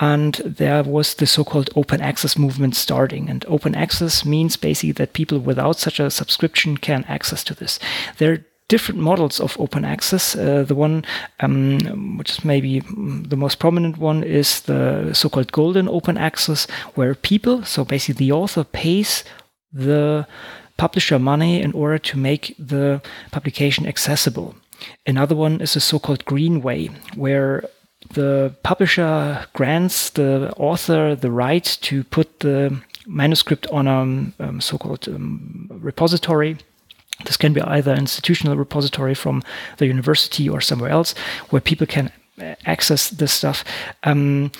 And 0.00 0.34
there 0.44 0.84
was 0.84 1.14
the 1.14 1.26
so-called 1.26 1.70
open 1.74 2.00
access 2.00 2.38
movement 2.38 2.76
starting. 2.76 3.28
And 3.28 3.44
open 3.48 3.74
access 3.74 4.24
means 4.24 4.56
basically 4.56 4.92
that 4.92 5.12
people 5.12 5.40
without 5.40 5.76
such 5.76 5.98
a 5.98 6.08
subscription 6.08 6.76
can 6.76 7.04
access 7.08 7.42
to 7.44 7.54
this. 7.54 7.80
There 8.18 8.44
different 8.68 9.00
models 9.00 9.40
of 9.40 9.58
open 9.58 9.84
access. 9.84 10.36
Uh, 10.36 10.62
the 10.62 10.74
one, 10.74 11.04
um, 11.40 12.16
which 12.18 12.30
is 12.30 12.44
maybe 12.44 12.80
the 12.80 13.36
most 13.36 13.58
prominent 13.58 13.98
one, 13.98 14.22
is 14.22 14.60
the 14.62 15.12
so-called 15.12 15.52
golden 15.52 15.88
open 15.88 16.18
access, 16.18 16.66
where 16.94 17.14
people, 17.14 17.64
so 17.64 17.84
basically 17.84 18.26
the 18.26 18.32
author, 18.32 18.64
pays 18.64 19.24
the 19.72 20.26
publisher 20.76 21.18
money 21.18 21.60
in 21.60 21.72
order 21.72 21.98
to 21.98 22.18
make 22.18 22.54
the 22.58 23.02
publication 23.32 23.86
accessible. 23.86 24.54
Another 25.06 25.34
one 25.34 25.60
is 25.60 25.74
a 25.74 25.80
so-called 25.80 26.24
green 26.24 26.62
way, 26.62 26.90
where 27.16 27.64
the 28.14 28.54
publisher 28.62 29.46
grants 29.54 30.10
the 30.10 30.52
author 30.56 31.16
the 31.16 31.30
right 31.30 31.64
to 31.82 32.04
put 32.04 32.40
the 32.40 32.80
manuscript 33.06 33.66
on 33.68 33.88
a 33.88 34.44
um, 34.44 34.60
so-called 34.60 35.08
um, 35.08 35.66
repository 35.70 36.58
this 37.24 37.36
can 37.36 37.52
be 37.52 37.60
either 37.62 37.92
an 37.92 37.98
institutional 37.98 38.56
repository 38.56 39.14
from 39.14 39.42
the 39.78 39.86
university 39.86 40.48
or 40.48 40.60
somewhere 40.60 40.90
else 40.90 41.14
where 41.50 41.60
people 41.60 41.86
can 41.86 42.12
uh, 42.40 42.54
access 42.64 43.10
this 43.10 43.32
stuff. 43.32 43.64
Um, 44.04 44.50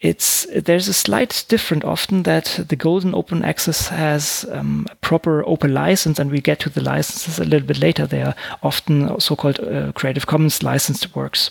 it's 0.00 0.46
there's 0.56 0.88
a 0.88 0.94
slight 0.94 1.44
difference 1.48 1.84
often 1.84 2.22
that 2.22 2.58
the 2.68 2.76
golden 2.76 3.14
open 3.14 3.44
access 3.44 3.88
has 3.88 4.46
um, 4.50 4.86
a 4.90 4.94
proper 4.96 5.44
open 5.46 5.74
license 5.74 6.18
and 6.18 6.30
we 6.30 6.40
get 6.40 6.58
to 6.60 6.70
the 6.70 6.80
licenses 6.80 7.38
a 7.38 7.44
little 7.44 7.66
bit 7.66 7.78
later 7.78 8.06
they 8.06 8.22
are 8.22 8.34
often 8.62 9.20
so-called 9.20 9.60
uh, 9.60 9.92
creative 9.92 10.26
commons 10.26 10.62
licensed 10.62 11.14
works 11.14 11.50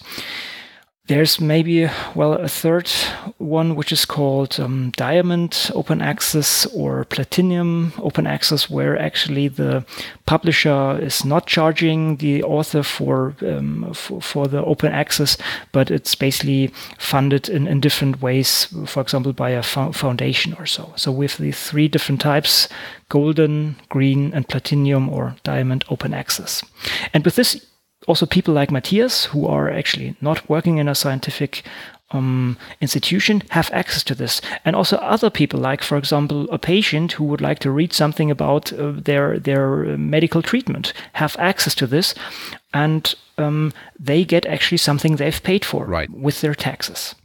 there's 1.09 1.41
maybe, 1.41 1.89
well, 2.13 2.33
a 2.33 2.47
third 2.47 2.87
one, 3.39 3.75
which 3.75 3.91
is 3.91 4.05
called 4.05 4.59
um, 4.59 4.91
Diamond 4.95 5.71
Open 5.73 6.01
Access 6.01 6.67
or 6.67 7.03
Platinum 7.05 7.93
Open 7.97 8.27
Access, 8.27 8.69
where 8.69 8.95
actually 8.95 9.47
the 9.47 9.83
publisher 10.27 10.99
is 11.01 11.25
not 11.25 11.47
charging 11.47 12.17
the 12.17 12.43
author 12.43 12.83
for, 12.83 13.35
um, 13.41 13.91
for, 13.95 14.21
for, 14.21 14.47
the 14.47 14.63
open 14.63 14.91
access, 14.93 15.35
but 15.71 15.89
it's 15.89 16.13
basically 16.13 16.67
funded 16.99 17.49
in, 17.49 17.65
in 17.65 17.79
different 17.79 18.21
ways, 18.21 18.67
for 18.85 19.01
example, 19.01 19.33
by 19.33 19.49
a 19.49 19.63
fo 19.63 19.91
foundation 19.91 20.53
or 20.59 20.67
so. 20.67 20.93
So 20.95 21.11
with 21.11 21.37
the 21.37 21.51
three 21.51 21.87
different 21.87 22.21
types, 22.21 22.69
golden, 23.09 23.77
green, 23.89 24.31
and 24.31 24.47
platinum 24.47 25.09
or 25.09 25.35
diamond 25.43 25.85
open 25.89 26.13
access. 26.13 26.63
And 27.15 27.25
with 27.25 27.35
this, 27.35 27.65
also 28.07 28.25
people 28.25 28.53
like 28.53 28.71
Matthias, 28.71 29.25
who 29.25 29.47
are 29.47 29.69
actually 29.69 30.15
not 30.21 30.49
working 30.49 30.77
in 30.77 30.87
a 30.87 30.95
scientific 30.95 31.63
um, 32.11 32.57
institution, 32.81 33.43
have 33.49 33.69
access 33.71 34.03
to 34.03 34.15
this. 34.15 34.41
And 34.65 34.75
also 34.75 34.97
other 34.97 35.29
people, 35.29 35.59
like, 35.59 35.83
for 35.83 35.97
example, 35.97 36.49
a 36.49 36.57
patient 36.57 37.13
who 37.13 37.23
would 37.25 37.41
like 37.41 37.59
to 37.59 37.71
read 37.71 37.93
something 37.93 38.31
about 38.31 38.73
uh, 38.73 38.93
their, 38.95 39.37
their 39.39 39.97
medical 39.97 40.41
treatment, 40.41 40.93
have 41.13 41.35
access 41.39 41.75
to 41.75 41.87
this. 41.87 42.15
And 42.73 43.13
um, 43.37 43.73
they 43.99 44.25
get 44.25 44.45
actually 44.45 44.77
something 44.77 45.15
they've 45.15 45.43
paid 45.43 45.65
for 45.65 45.85
right. 45.85 46.09
with 46.09 46.41
their 46.41 46.55
taxes. 46.55 47.15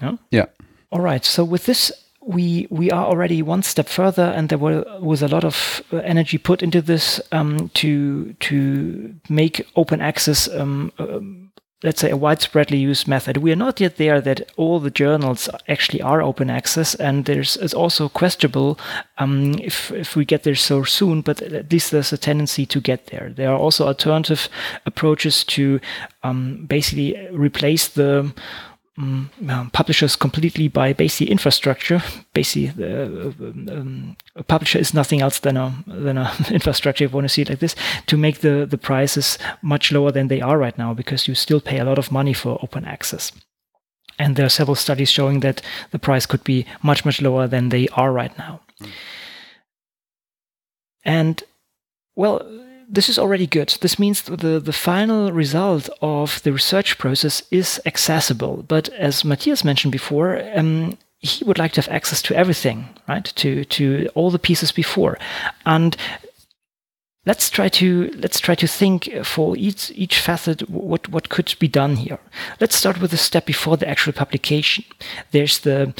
Yeah. 0.00 0.16
yeah. 0.30 0.46
All 0.90 1.00
right. 1.00 1.24
So 1.24 1.44
with 1.44 1.66
this 1.66 1.90
we 2.26 2.66
we 2.70 2.90
are 2.90 3.04
already 3.04 3.42
one 3.42 3.62
step 3.62 3.88
further, 3.88 4.24
and 4.24 4.48
there 4.48 4.58
were, 4.58 4.84
was 5.00 5.22
a 5.22 5.28
lot 5.28 5.44
of 5.44 5.82
uh, 5.92 5.98
energy 5.98 6.38
put 6.38 6.62
into 6.62 6.80
this 6.80 7.20
um, 7.32 7.68
to 7.74 8.32
to 8.34 9.14
make 9.28 9.66
open 9.76 10.00
access. 10.00 10.48
Um, 10.48 10.92
uh, 10.98 11.20
let's 11.82 12.00
say 12.00 12.10
a 12.10 12.16
widespreadly 12.16 12.80
used 12.80 13.06
method. 13.06 13.36
We 13.36 13.52
are 13.52 13.56
not 13.56 13.78
yet 13.78 13.96
there 13.96 14.18
that 14.22 14.50
all 14.56 14.80
the 14.80 14.90
journals 14.90 15.50
actually 15.68 16.00
are 16.00 16.22
open 16.22 16.48
access, 16.48 16.94
and 16.94 17.26
there's 17.26 17.56
it's 17.56 17.74
also 17.74 18.08
questionable 18.08 18.78
um, 19.18 19.54
if 19.62 19.92
if 19.92 20.16
we 20.16 20.24
get 20.24 20.44
there 20.44 20.54
so 20.54 20.82
soon. 20.84 21.20
But 21.20 21.42
at 21.42 21.70
least 21.70 21.90
there's 21.90 22.12
a 22.12 22.18
tendency 22.18 22.66
to 22.66 22.80
get 22.80 23.06
there. 23.06 23.32
There 23.34 23.50
are 23.50 23.58
also 23.58 23.86
alternative 23.86 24.48
approaches 24.86 25.44
to 25.44 25.78
um, 26.22 26.64
basically 26.66 27.28
replace 27.30 27.88
the 27.88 28.32
um, 28.96 29.70
publishers 29.72 30.14
completely 30.16 30.68
by 30.68 30.92
basically 30.92 31.30
infrastructure. 31.30 32.02
Basically, 32.32 32.84
uh, 32.84 33.32
um, 33.40 34.16
a 34.36 34.42
publisher 34.42 34.78
is 34.78 34.94
nothing 34.94 35.20
else 35.20 35.40
than 35.40 35.56
a 35.56 35.74
than 35.86 36.16
a 36.18 36.32
infrastructure. 36.50 37.04
If 37.04 37.10
you 37.10 37.14
want 37.14 37.24
to 37.24 37.28
see 37.28 37.42
it 37.42 37.48
like 37.48 37.58
this, 37.58 37.74
to 38.06 38.16
make 38.16 38.40
the 38.40 38.66
the 38.66 38.78
prices 38.78 39.38
much 39.62 39.90
lower 39.90 40.12
than 40.12 40.28
they 40.28 40.40
are 40.40 40.58
right 40.58 40.76
now, 40.78 40.94
because 40.94 41.26
you 41.26 41.34
still 41.34 41.60
pay 41.60 41.78
a 41.78 41.84
lot 41.84 41.98
of 41.98 42.12
money 42.12 42.32
for 42.32 42.58
open 42.62 42.84
access. 42.84 43.32
And 44.16 44.36
there 44.36 44.46
are 44.46 44.50
several 44.50 44.76
studies 44.76 45.10
showing 45.10 45.40
that 45.40 45.60
the 45.90 45.98
price 45.98 46.24
could 46.24 46.44
be 46.44 46.64
much 46.82 47.04
much 47.04 47.20
lower 47.20 47.48
than 47.48 47.70
they 47.70 47.88
are 47.88 48.12
right 48.12 48.36
now. 48.38 48.60
Mm. 48.80 48.90
And 51.04 51.42
well 52.14 52.63
this 52.88 53.08
is 53.08 53.18
already 53.18 53.46
good. 53.46 53.76
This 53.80 53.98
means 53.98 54.22
the, 54.22 54.60
the 54.60 54.72
final 54.72 55.32
result 55.32 55.88
of 56.00 56.42
the 56.42 56.52
research 56.52 56.98
process 56.98 57.42
is 57.50 57.80
accessible. 57.86 58.64
But 58.66 58.88
as 58.90 59.24
Matthias 59.24 59.64
mentioned 59.64 59.92
before, 59.92 60.42
um, 60.54 60.98
he 61.18 61.44
would 61.44 61.58
like 61.58 61.72
to 61.72 61.80
have 61.80 61.92
access 61.92 62.20
to 62.22 62.36
everything, 62.36 62.88
right? 63.08 63.24
To 63.24 63.64
to 63.64 64.08
all 64.14 64.30
the 64.30 64.38
pieces 64.38 64.72
before, 64.72 65.18
and 65.64 65.96
let's 67.24 67.48
try 67.48 67.68
to 67.70 68.10
let's 68.16 68.40
try 68.40 68.54
to 68.54 68.66
think 68.66 69.08
for 69.24 69.56
each 69.56 69.90
each 69.94 70.20
facet 70.20 70.68
what 70.68 71.08
what 71.08 71.30
could 71.30 71.54
be 71.58 71.68
done 71.68 71.96
here. 71.96 72.18
Let's 72.60 72.76
start 72.76 73.00
with 73.00 73.10
the 73.10 73.16
step 73.16 73.46
before 73.46 73.78
the 73.78 73.88
actual 73.88 74.12
publication. 74.12 74.84
There's 75.30 75.60
the 75.60 75.94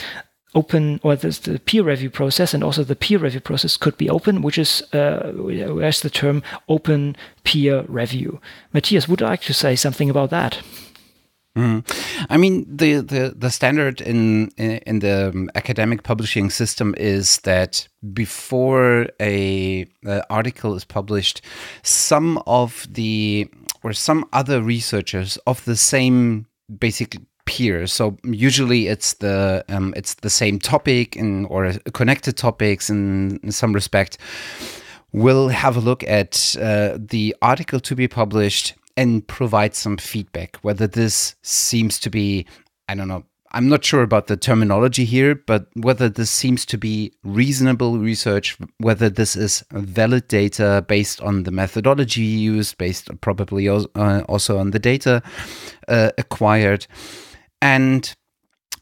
open 0.54 1.00
or 1.02 1.16
the, 1.16 1.28
the, 1.28 1.58
peer 1.58 1.82
review 1.82 2.11
process 2.11 2.54
and 2.54 2.62
also 2.62 2.84
the 2.84 2.96
peer 2.96 3.18
review 3.18 3.40
process 3.40 3.76
could 3.76 3.96
be 3.96 4.08
open, 4.08 4.42
which 4.42 4.58
is 4.58 4.82
uh, 4.92 5.32
where's 5.34 6.00
the 6.00 6.11
term 6.11 6.42
open 6.68 7.16
peer 7.44 7.84
review. 7.88 8.40
Matthias, 8.73 9.08
would 9.08 9.20
like 9.20 9.42
to 9.42 9.54
say 9.54 9.76
something 9.76 10.11
about 10.11 10.30
that? 10.30 10.61
Mm. 11.56 11.84
I 12.30 12.37
mean, 12.37 12.66
the, 12.68 12.94
the, 12.94 13.32
the 13.37 13.50
standard 13.50 14.00
in, 14.00 14.49
in 14.56 14.99
the 14.99 15.30
um, 15.32 15.50
academic 15.54 16.02
publishing 16.02 16.50
system 16.50 16.96
is 16.99 17.38
that 17.40 17.87
before 18.12 19.06
a, 19.20 19.87
a 20.04 20.32
article 20.32 20.75
is 20.75 20.84
published, 20.84 21.42
some 21.84 22.42
of 22.46 22.88
the 22.90 23.49
or 23.84 23.92
some 23.92 24.25
other 24.32 24.62
researchers 24.62 25.37
of 25.46 25.64
the 25.64 25.76
same 25.76 26.46
basic 26.78 27.18
peers. 27.47 27.93
So 27.93 28.17
usually 28.25 28.89
it's 28.89 29.15
the 29.15 29.65
um, 29.69 29.93
it's 29.97 30.15
the 30.15 30.31
same 30.31 30.59
topic 30.59 31.17
in 31.17 31.47
or 31.47 31.73
connected 31.93 32.37
topics 32.37 32.91
in, 32.91 33.39
in 33.43 33.53
some 33.53 33.73
respect. 33.73 34.19
We'll 35.13 35.49
have 35.49 35.77
a 35.77 35.81
look 35.81 36.03
at 36.05 36.57
uh, 36.61 36.99
the 36.99 37.37
article 37.41 37.81
to 37.81 37.95
be 37.95 38.09
published 38.09 38.75
and 38.97 39.27
provide 39.27 39.75
some 39.75 39.97
feedback 39.97 40.57
whether 40.63 40.87
this 40.87 41.35
seems 41.43 41.99
to 42.01 42.11
be 42.11 42.47
I 42.89 42.95
don't 42.95 43.09
know 43.09 43.25
I'm 43.55 43.69
not 43.69 43.85
sure 43.85 44.03
about 44.03 44.27
the 44.27 44.37
terminology 44.37 45.05
here, 45.05 45.37
but 45.37 45.69
whether 45.75 46.09
this 46.09 46.29
seems 46.29 46.67
to 46.67 46.77
be 46.77 47.13
reasonable 47.23 47.99
research, 47.99 48.59
whether 48.79 49.09
this 49.09 49.37
is 49.37 49.65
valid 49.71 50.27
data 50.27 50.85
based 50.89 51.21
on 51.21 51.45
the 51.45 51.53
methodology 51.53 52.23
used, 52.23 52.77
based 52.79 53.09
probably 53.21 53.69
uh, 53.69 53.85
also 54.29 54.59
on 54.59 54.73
the 54.73 54.81
data 54.81 55.23
uh, 55.87 56.11
acquired. 56.19 56.89
And 57.64 58.14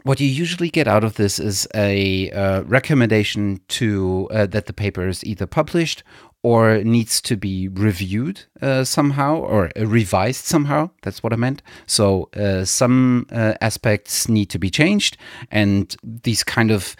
what 0.03 0.19
you 0.19 0.27
usually 0.27 0.69
get 0.69 0.89
out 0.89 1.05
of 1.05 1.15
this 1.15 1.39
is 1.39 1.69
a 1.73 2.33
uh, 2.33 2.63
recommendation 2.63 3.61
to 3.69 4.29
uh, 4.33 4.47
that 4.47 4.67
the 4.67 4.73
paper 4.73 5.07
is 5.07 5.25
either 5.25 5.47
published 5.47 6.03
or 6.43 6.83
needs 6.83 7.21
to 7.21 7.37
be 7.37 7.69
reviewed 7.69 8.43
uh, 8.61 8.83
somehow 8.83 9.37
or 9.37 9.71
uh, 9.79 9.87
revised 9.87 10.47
somehow. 10.47 10.91
That's 11.03 11.23
what 11.23 11.33
I 11.33 11.37
meant. 11.37 11.63
So 11.87 12.29
uh, 12.35 12.65
some 12.65 13.29
uh, 13.31 13.55
aspects 13.61 14.29
need 14.29 14.47
to 14.47 14.59
be 14.59 14.69
changed, 14.69 15.17
and 15.53 15.95
these 16.03 16.43
kind 16.43 16.73
of 16.73 16.97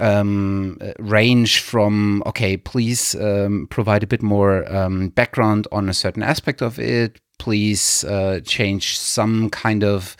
um, 0.00 0.80
range 0.98 1.60
from 1.60 2.24
okay, 2.26 2.56
please 2.56 3.14
um, 3.14 3.68
provide 3.70 4.02
a 4.02 4.08
bit 4.08 4.20
more 4.22 4.68
um, 4.74 5.10
background 5.10 5.68
on 5.70 5.88
a 5.88 5.94
certain 5.94 6.24
aspect 6.24 6.60
of 6.60 6.80
it. 6.80 7.20
Please 7.38 8.04
uh, 8.04 8.40
change 8.44 8.98
some 8.98 9.50
kind 9.50 9.84
of 9.84 10.16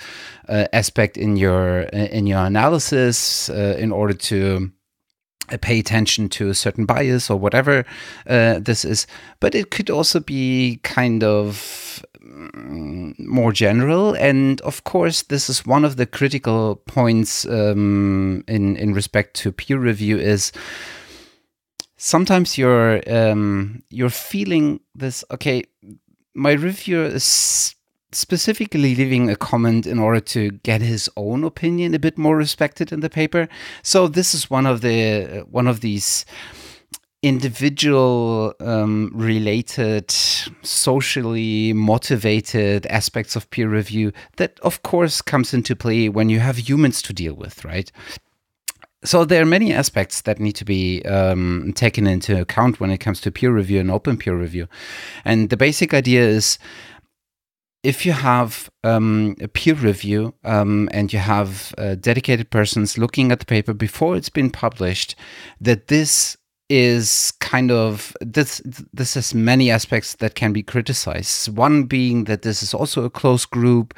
uh, 0.48 0.66
aspect 0.72 1.16
in 1.16 1.36
your 1.36 1.82
in 1.82 2.26
your 2.26 2.44
analysis 2.44 3.48
in 3.48 3.92
order 3.92 4.14
to 4.14 4.70
uh, 5.52 5.58
pay 5.60 5.78
attention 5.78 6.26
to 6.26 6.48
a 6.48 6.54
certain 6.54 6.86
bias 6.86 7.28
or 7.28 7.38
whatever 7.38 7.84
uh, 8.26 8.58
this 8.58 8.82
is. 8.82 9.06
But 9.40 9.54
it 9.54 9.70
could 9.70 9.90
also 9.90 10.18
be 10.18 10.80
kind 10.82 11.22
of 11.22 12.02
mm, 12.18 13.18
more 13.18 13.52
general. 13.52 14.14
And 14.14 14.60
of 14.62 14.84
course, 14.84 15.22
this 15.22 15.50
is 15.50 15.66
one 15.66 15.84
of 15.84 15.96
the 15.96 16.06
critical 16.06 16.76
points 16.86 17.44
um, 17.44 18.42
in 18.48 18.76
in 18.76 18.94
respect 18.94 19.34
to 19.42 19.52
peer 19.52 19.78
review 19.78 20.18
is 20.18 20.50
sometimes 21.98 22.56
you're 22.56 23.02
um, 23.06 23.82
you're 23.90 24.08
feeling 24.08 24.80
this. 24.94 25.24
Okay, 25.30 25.64
my 26.34 26.52
reviewer 26.52 27.06
is 27.06 27.74
specifically 28.12 28.94
leaving 28.94 29.28
a 29.28 29.36
comment 29.36 29.86
in 29.86 29.98
order 29.98 30.20
to 30.20 30.52
get 30.62 30.80
his 30.80 31.10
own 31.16 31.44
opinion 31.44 31.94
a 31.94 31.98
bit 31.98 32.16
more 32.16 32.36
respected 32.36 32.92
in 32.92 33.00
the 33.00 33.10
paper. 33.10 33.48
So 33.82 34.08
this 34.08 34.34
is 34.34 34.50
one 34.50 34.66
of 34.66 34.80
the 34.80 35.40
uh, 35.40 35.44
one 35.44 35.66
of 35.66 35.80
these 35.80 36.24
individual 37.22 38.52
um, 38.60 39.10
related 39.14 40.10
socially 40.10 41.72
motivated 41.72 42.84
aspects 42.86 43.34
of 43.34 43.48
peer 43.48 43.68
review 43.68 44.12
that 44.36 44.60
of 44.60 44.82
course 44.82 45.22
comes 45.22 45.54
into 45.54 45.74
play 45.74 46.10
when 46.10 46.28
you 46.28 46.38
have 46.38 46.68
humans 46.68 47.00
to 47.00 47.14
deal 47.14 47.32
with 47.32 47.64
right 47.64 47.90
so 49.04 49.24
there 49.24 49.42
are 49.42 49.46
many 49.46 49.72
aspects 49.72 50.22
that 50.22 50.40
need 50.40 50.54
to 50.56 50.64
be 50.64 51.02
um, 51.02 51.72
taken 51.74 52.06
into 52.06 52.40
account 52.40 52.80
when 52.80 52.90
it 52.90 52.98
comes 52.98 53.20
to 53.20 53.30
peer 53.30 53.52
review 53.52 53.80
and 53.80 53.90
open 53.90 54.16
peer 54.16 54.36
review. 54.36 54.66
And 55.24 55.50
the 55.50 55.56
basic 55.56 55.92
idea 55.92 56.26
is 56.26 56.58
if 57.82 58.06
you 58.06 58.12
have 58.12 58.70
um, 58.82 59.36
a 59.40 59.48
peer 59.48 59.74
review 59.74 60.34
um, 60.42 60.88
and 60.90 61.12
you 61.12 61.18
have 61.18 61.74
uh, 61.76 61.96
dedicated 61.96 62.50
persons 62.50 62.96
looking 62.96 63.30
at 63.30 63.40
the 63.40 63.46
paper 63.46 63.74
before 63.74 64.16
it's 64.16 64.30
been 64.30 64.50
published, 64.50 65.14
that 65.60 65.88
this 65.88 66.38
is 66.70 67.32
kind 67.40 67.70
of 67.70 68.16
this 68.20 68.62
this 68.92 69.14
has 69.14 69.34
many 69.34 69.70
aspects 69.70 70.14
that 70.14 70.34
can 70.34 70.52
be 70.52 70.62
criticized 70.62 71.54
one 71.56 71.84
being 71.84 72.24
that 72.24 72.40
this 72.40 72.62
is 72.62 72.72
also 72.72 73.04
a 73.04 73.10
close 73.10 73.44
group 73.44 73.92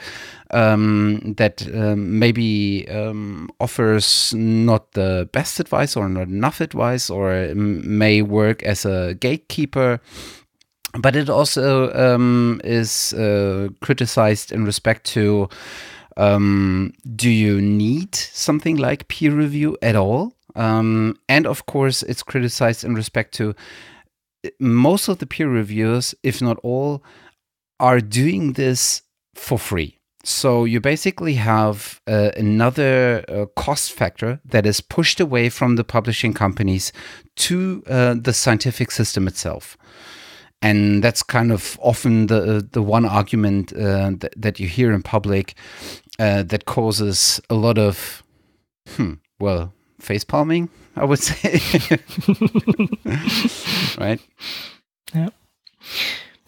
um, 0.50 1.34
that 1.36 1.66
um, 1.74 2.18
maybe 2.18 2.88
um, 2.88 3.48
offers 3.60 4.34
not 4.34 4.92
the 4.92 5.28
best 5.32 5.60
advice 5.60 5.96
or 5.96 6.08
not 6.08 6.26
enough 6.26 6.60
advice 6.60 7.08
or 7.08 7.54
may 7.54 8.20
work 8.20 8.62
as 8.64 8.84
a 8.84 9.14
gatekeeper 9.14 10.00
but 10.98 11.14
it 11.14 11.30
also 11.30 11.92
um, 11.92 12.60
is 12.64 13.12
uh, 13.14 13.68
criticized 13.80 14.50
in 14.50 14.64
respect 14.64 15.04
to 15.04 15.48
um, 16.16 16.92
do 17.14 17.30
you 17.30 17.60
need 17.60 18.14
something 18.14 18.76
like 18.76 19.08
peer 19.08 19.32
review 19.32 19.76
at 19.82 19.96
all? 19.96 20.35
Um, 20.56 21.18
and 21.28 21.46
of 21.46 21.66
course, 21.66 22.02
it's 22.02 22.22
criticized 22.22 22.82
in 22.82 22.94
respect 22.94 23.32
to 23.34 23.54
most 24.58 25.08
of 25.08 25.18
the 25.18 25.26
peer 25.26 25.48
reviewers, 25.48 26.14
if 26.22 26.40
not 26.40 26.58
all, 26.62 27.02
are 27.78 28.00
doing 28.00 28.54
this 28.54 29.02
for 29.34 29.58
free. 29.58 29.98
So 30.24 30.64
you 30.64 30.80
basically 30.80 31.34
have 31.34 32.00
uh, 32.08 32.30
another 32.36 33.24
uh, 33.28 33.46
cost 33.54 33.92
factor 33.92 34.40
that 34.44 34.66
is 34.66 34.80
pushed 34.80 35.20
away 35.20 35.48
from 35.50 35.76
the 35.76 35.84
publishing 35.84 36.32
companies 36.34 36.92
to 37.36 37.84
uh, 37.86 38.14
the 38.20 38.32
scientific 38.32 38.90
system 38.90 39.28
itself 39.28 39.76
and 40.62 41.04
that's 41.04 41.22
kind 41.22 41.52
of 41.52 41.78
often 41.82 42.28
the 42.28 42.66
the 42.72 42.80
one 42.80 43.04
argument 43.04 43.74
that, 43.74 44.32
that 44.36 44.58
you 44.58 44.66
hear 44.66 44.90
in 44.90 45.02
public 45.02 45.54
that 46.18 46.64
causes 46.64 47.40
a 47.50 47.54
lot 47.54 47.76
of 47.76 48.22
hmm, 48.96 49.14
well 49.38 49.74
face 50.06 50.24
palming 50.24 50.68
i 50.96 51.04
would 51.04 51.18
say 51.18 51.60
right 53.98 54.20
yeah 55.14 55.28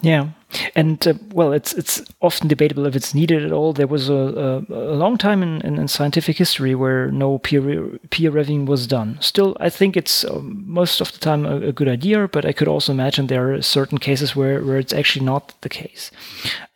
yeah, 0.01 0.29
and 0.75 1.05
uh, 1.05 1.13
well, 1.33 1.51
it's 1.51 1.73
it's 1.73 2.01
often 2.21 2.47
debatable 2.47 2.85
if 2.85 2.95
it's 2.95 3.13
needed 3.13 3.43
at 3.43 3.51
all. 3.51 3.73
There 3.73 3.85
was 3.85 4.07
a, 4.07 4.13
a, 4.13 4.73
a 4.73 4.95
long 4.95 5.17
time 5.17 5.43
in, 5.43 5.59
in, 5.61 5.77
in, 5.77 5.89
scientific 5.89 6.37
history 6.37 6.73
where 6.73 7.11
no 7.11 7.37
peer 7.39 7.99
peer 8.09 8.31
reviewing 8.31 8.65
was 8.65 8.87
done. 8.87 9.17
Still, 9.19 9.57
I 9.59 9.69
think 9.69 9.97
it's 9.97 10.23
um, 10.23 10.63
most 10.65 11.01
of 11.01 11.11
the 11.11 11.19
time 11.19 11.45
a, 11.45 11.67
a, 11.67 11.71
good 11.73 11.89
idea, 11.89 12.29
but 12.29 12.45
I 12.45 12.53
could 12.53 12.69
also 12.69 12.93
imagine 12.93 13.27
there 13.27 13.53
are 13.53 13.61
certain 13.61 13.97
cases 13.97 14.37
where, 14.37 14.63
where 14.63 14.77
it's 14.77 14.93
actually 14.93 15.25
not 15.25 15.53
the 15.61 15.69
case. 15.69 16.11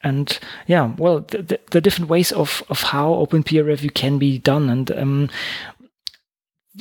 And 0.04 0.38
yeah, 0.67 0.93
well, 0.98 1.22
the, 1.22 1.41
the, 1.41 1.60
the 1.72 1.82
different 1.82 2.10
ways 2.10 2.34
of, 2.34 2.62
of 2.69 2.82
how 2.82 3.13
open 3.13 3.41
peer 3.43 3.63
review 3.63 3.89
can 3.89 4.19
be 4.19 4.38
done, 4.38 4.69
and 4.69 4.91
um, 4.91 5.30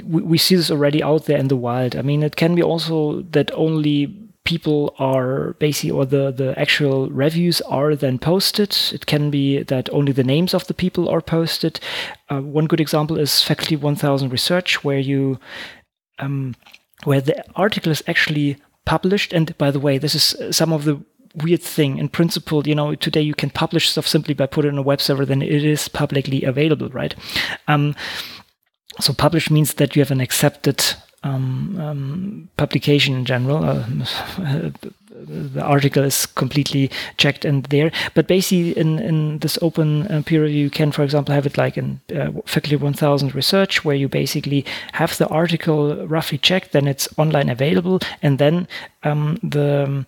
we, 0.05 0.23
we 0.23 0.39
see 0.39 0.57
this 0.57 0.71
already 0.71 1.03
out 1.03 1.27
there 1.27 1.39
in 1.39 1.49
the 1.49 1.57
wild. 1.57 1.97
I 1.97 2.03
mean, 2.03 2.23
it 2.23 2.37
can 2.37 2.55
be 2.55 2.63
also 2.63 3.23
that 3.23 3.51
only 3.53 4.19
people 4.45 4.95
are 4.99 5.53
basically, 5.55 5.91
or 5.91 6.05
the, 6.05 6.33
the 6.33 6.59
actual 6.59 7.09
reviews 7.11 7.61
are 7.63 7.95
then 7.95 8.19
posted. 8.19 8.77
It 8.93 9.07
can 9.07 9.31
be 9.31 9.63
that 9.63 9.91
only 9.91 10.13
the 10.13 10.25
names 10.25 10.55
of 10.55 10.67
the 10.67 10.75
people 10.75 11.09
are 11.09 11.21
posted. 11.21 11.79
Uh, 12.29 12.41
one 12.41 12.67
good 12.67 12.81
example 12.81 13.19
is 13.19 13.43
Faculty 13.43 13.77
1000 13.77 14.31
Research, 14.31 14.83
where 14.83 14.99
you, 14.99 15.39
um, 16.19 16.57
where 17.05 17.21
the 17.21 17.45
article 17.55 17.93
is 17.93 18.03
actually 18.07 18.57
published. 18.85 19.33
And 19.33 19.57
by 19.59 19.71
the 19.71 19.81
way, 19.81 19.99
this 19.99 20.15
is 20.15 20.57
some 20.57 20.73
of 20.73 20.85
the 20.85 21.01
weird 21.37 21.63
thing. 21.63 21.99
In 21.99 22.09
principle, 22.09 22.67
you 22.67 22.75
know, 22.75 22.95
today 22.95 23.23
you 23.23 23.35
can 23.35 23.51
publish 23.51 23.91
stuff 23.91 24.09
simply 24.09 24.35
by 24.35 24.47
putting 24.47 24.73
on 24.73 24.79
a 24.79 24.83
web 24.83 25.01
server, 25.01 25.25
then 25.25 25.43
it 25.43 25.65
is 25.65 25.89
publicly 25.89 26.43
available, 26.43 26.89
right? 26.89 27.15
Um, 27.69 27.95
so 29.01 29.13
publish 29.13 29.51
means 29.51 29.75
that 29.75 29.97
you 29.97 30.03
have 30.03 30.11
an 30.11 30.21
accepted 30.21 30.85
um, 31.25 31.79
um, 31.81 32.49
publication 32.57 33.15
in 33.15 33.25
general. 33.25 33.65
Uh, 33.65 33.85
the 35.25 35.63
article 35.63 36.03
is 36.03 36.27
completely 36.27 36.91
checked 37.17 37.45
in 37.45 37.63
there. 37.63 37.93
But 38.15 38.27
basically, 38.27 38.77
in, 38.77 38.99
in 38.99 39.39
this 39.39 39.59
open 39.63 40.07
uh, 40.09 40.23
peer 40.25 40.43
review, 40.43 40.65
you 40.65 40.71
can, 40.71 40.93
for 40.93 41.03
example, 41.03 41.35
have 41.35 41.47
it 41.47 41.59
like 41.59 41.77
in 41.77 42.01
uh, 42.15 42.31
Faculty 42.47 42.77
1000 42.77 43.35
Research, 43.35 43.85
where 43.85 43.97
you 43.97 44.09
basically 44.09 44.65
have 44.93 45.17
the 45.19 45.29
article 45.29 46.07
roughly 46.07 46.39
checked, 46.39 46.73
then 46.73 46.89
it's 46.89 47.09
online 47.19 47.49
available, 47.49 48.01
and 48.23 48.39
then 48.39 48.67
um, 49.05 49.39
the 49.43 50.05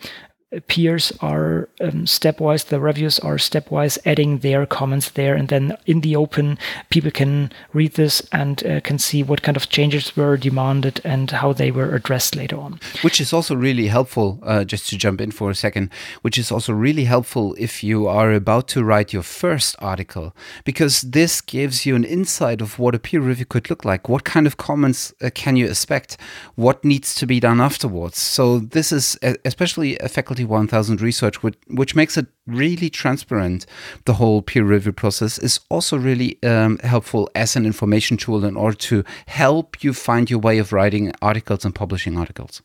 peers 0.60 1.12
are 1.20 1.68
um, 1.80 2.06
stepwise, 2.06 2.66
the 2.66 2.80
reviews 2.80 3.18
are 3.18 3.36
stepwise 3.36 3.98
adding 4.04 4.38
their 4.38 4.66
comments 4.66 5.10
there. 5.10 5.34
And 5.34 5.48
then 5.48 5.76
in 5.86 6.00
the 6.00 6.16
open, 6.16 6.58
people 6.90 7.10
can 7.10 7.52
read 7.72 7.94
this 7.94 8.26
and 8.32 8.64
uh, 8.66 8.80
can 8.80 8.98
see 8.98 9.22
what 9.22 9.42
kind 9.42 9.56
of 9.56 9.68
changes 9.68 10.16
were 10.16 10.36
demanded 10.36 11.00
and 11.04 11.30
how 11.30 11.52
they 11.52 11.70
were 11.70 11.94
addressed 11.94 12.36
later 12.36 12.56
on. 12.56 12.80
Which 13.02 13.20
is 13.20 13.32
also 13.32 13.54
really 13.54 13.88
helpful, 13.88 14.38
uh, 14.42 14.64
just 14.64 14.88
to 14.88 14.96
jump 14.96 15.20
in 15.20 15.30
for 15.30 15.50
a 15.50 15.54
second, 15.54 15.90
which 16.22 16.38
is 16.38 16.50
also 16.50 16.72
really 16.72 17.04
helpful 17.04 17.54
if 17.58 17.84
you 17.84 18.06
are 18.06 18.32
about 18.32 18.68
to 18.68 18.84
write 18.84 19.12
your 19.12 19.22
first 19.22 19.76
article, 19.78 20.34
because 20.64 21.02
this 21.02 21.40
gives 21.40 21.86
you 21.86 21.96
an 21.96 22.04
insight 22.04 22.60
of 22.60 22.78
what 22.78 22.94
a 22.94 22.98
peer 22.98 23.20
review 23.20 23.46
could 23.46 23.70
look 23.70 23.84
like. 23.84 24.08
What 24.08 24.24
kind 24.24 24.46
of 24.46 24.56
comments 24.56 25.12
uh, 25.22 25.30
can 25.34 25.56
you 25.56 25.66
expect? 25.66 26.16
What 26.54 26.84
needs 26.84 27.14
to 27.16 27.26
be 27.26 27.40
done 27.40 27.60
afterwards? 27.60 28.18
So 28.18 28.58
this 28.58 28.92
is 28.92 29.18
especially 29.44 29.98
a 29.98 30.08
faculty 30.08 30.43
41000 30.46 31.00
research, 31.00 31.42
which, 31.42 31.57
which 31.68 31.94
makes 31.94 32.16
it 32.16 32.26
really 32.46 32.90
transparent. 32.90 33.66
The 34.04 34.14
whole 34.14 34.42
peer 34.42 34.64
review 34.64 34.92
process 34.92 35.38
is 35.38 35.61
also 35.68 35.96
really 35.96 36.42
um, 36.42 36.78
helpful 36.78 37.30
as 37.35 37.57
an 37.57 37.66
information 37.66 38.16
tool 38.16 38.44
in 38.44 38.57
order 38.57 38.76
to 38.76 39.04
help 39.26 39.83
you 39.83 39.92
find 39.92 40.30
your 40.30 40.40
way 40.40 40.59
of 40.59 40.72
writing 40.72 41.12
articles 41.22 41.64
and 41.64 41.74
publishing 41.74 42.16
articles. 42.18 42.62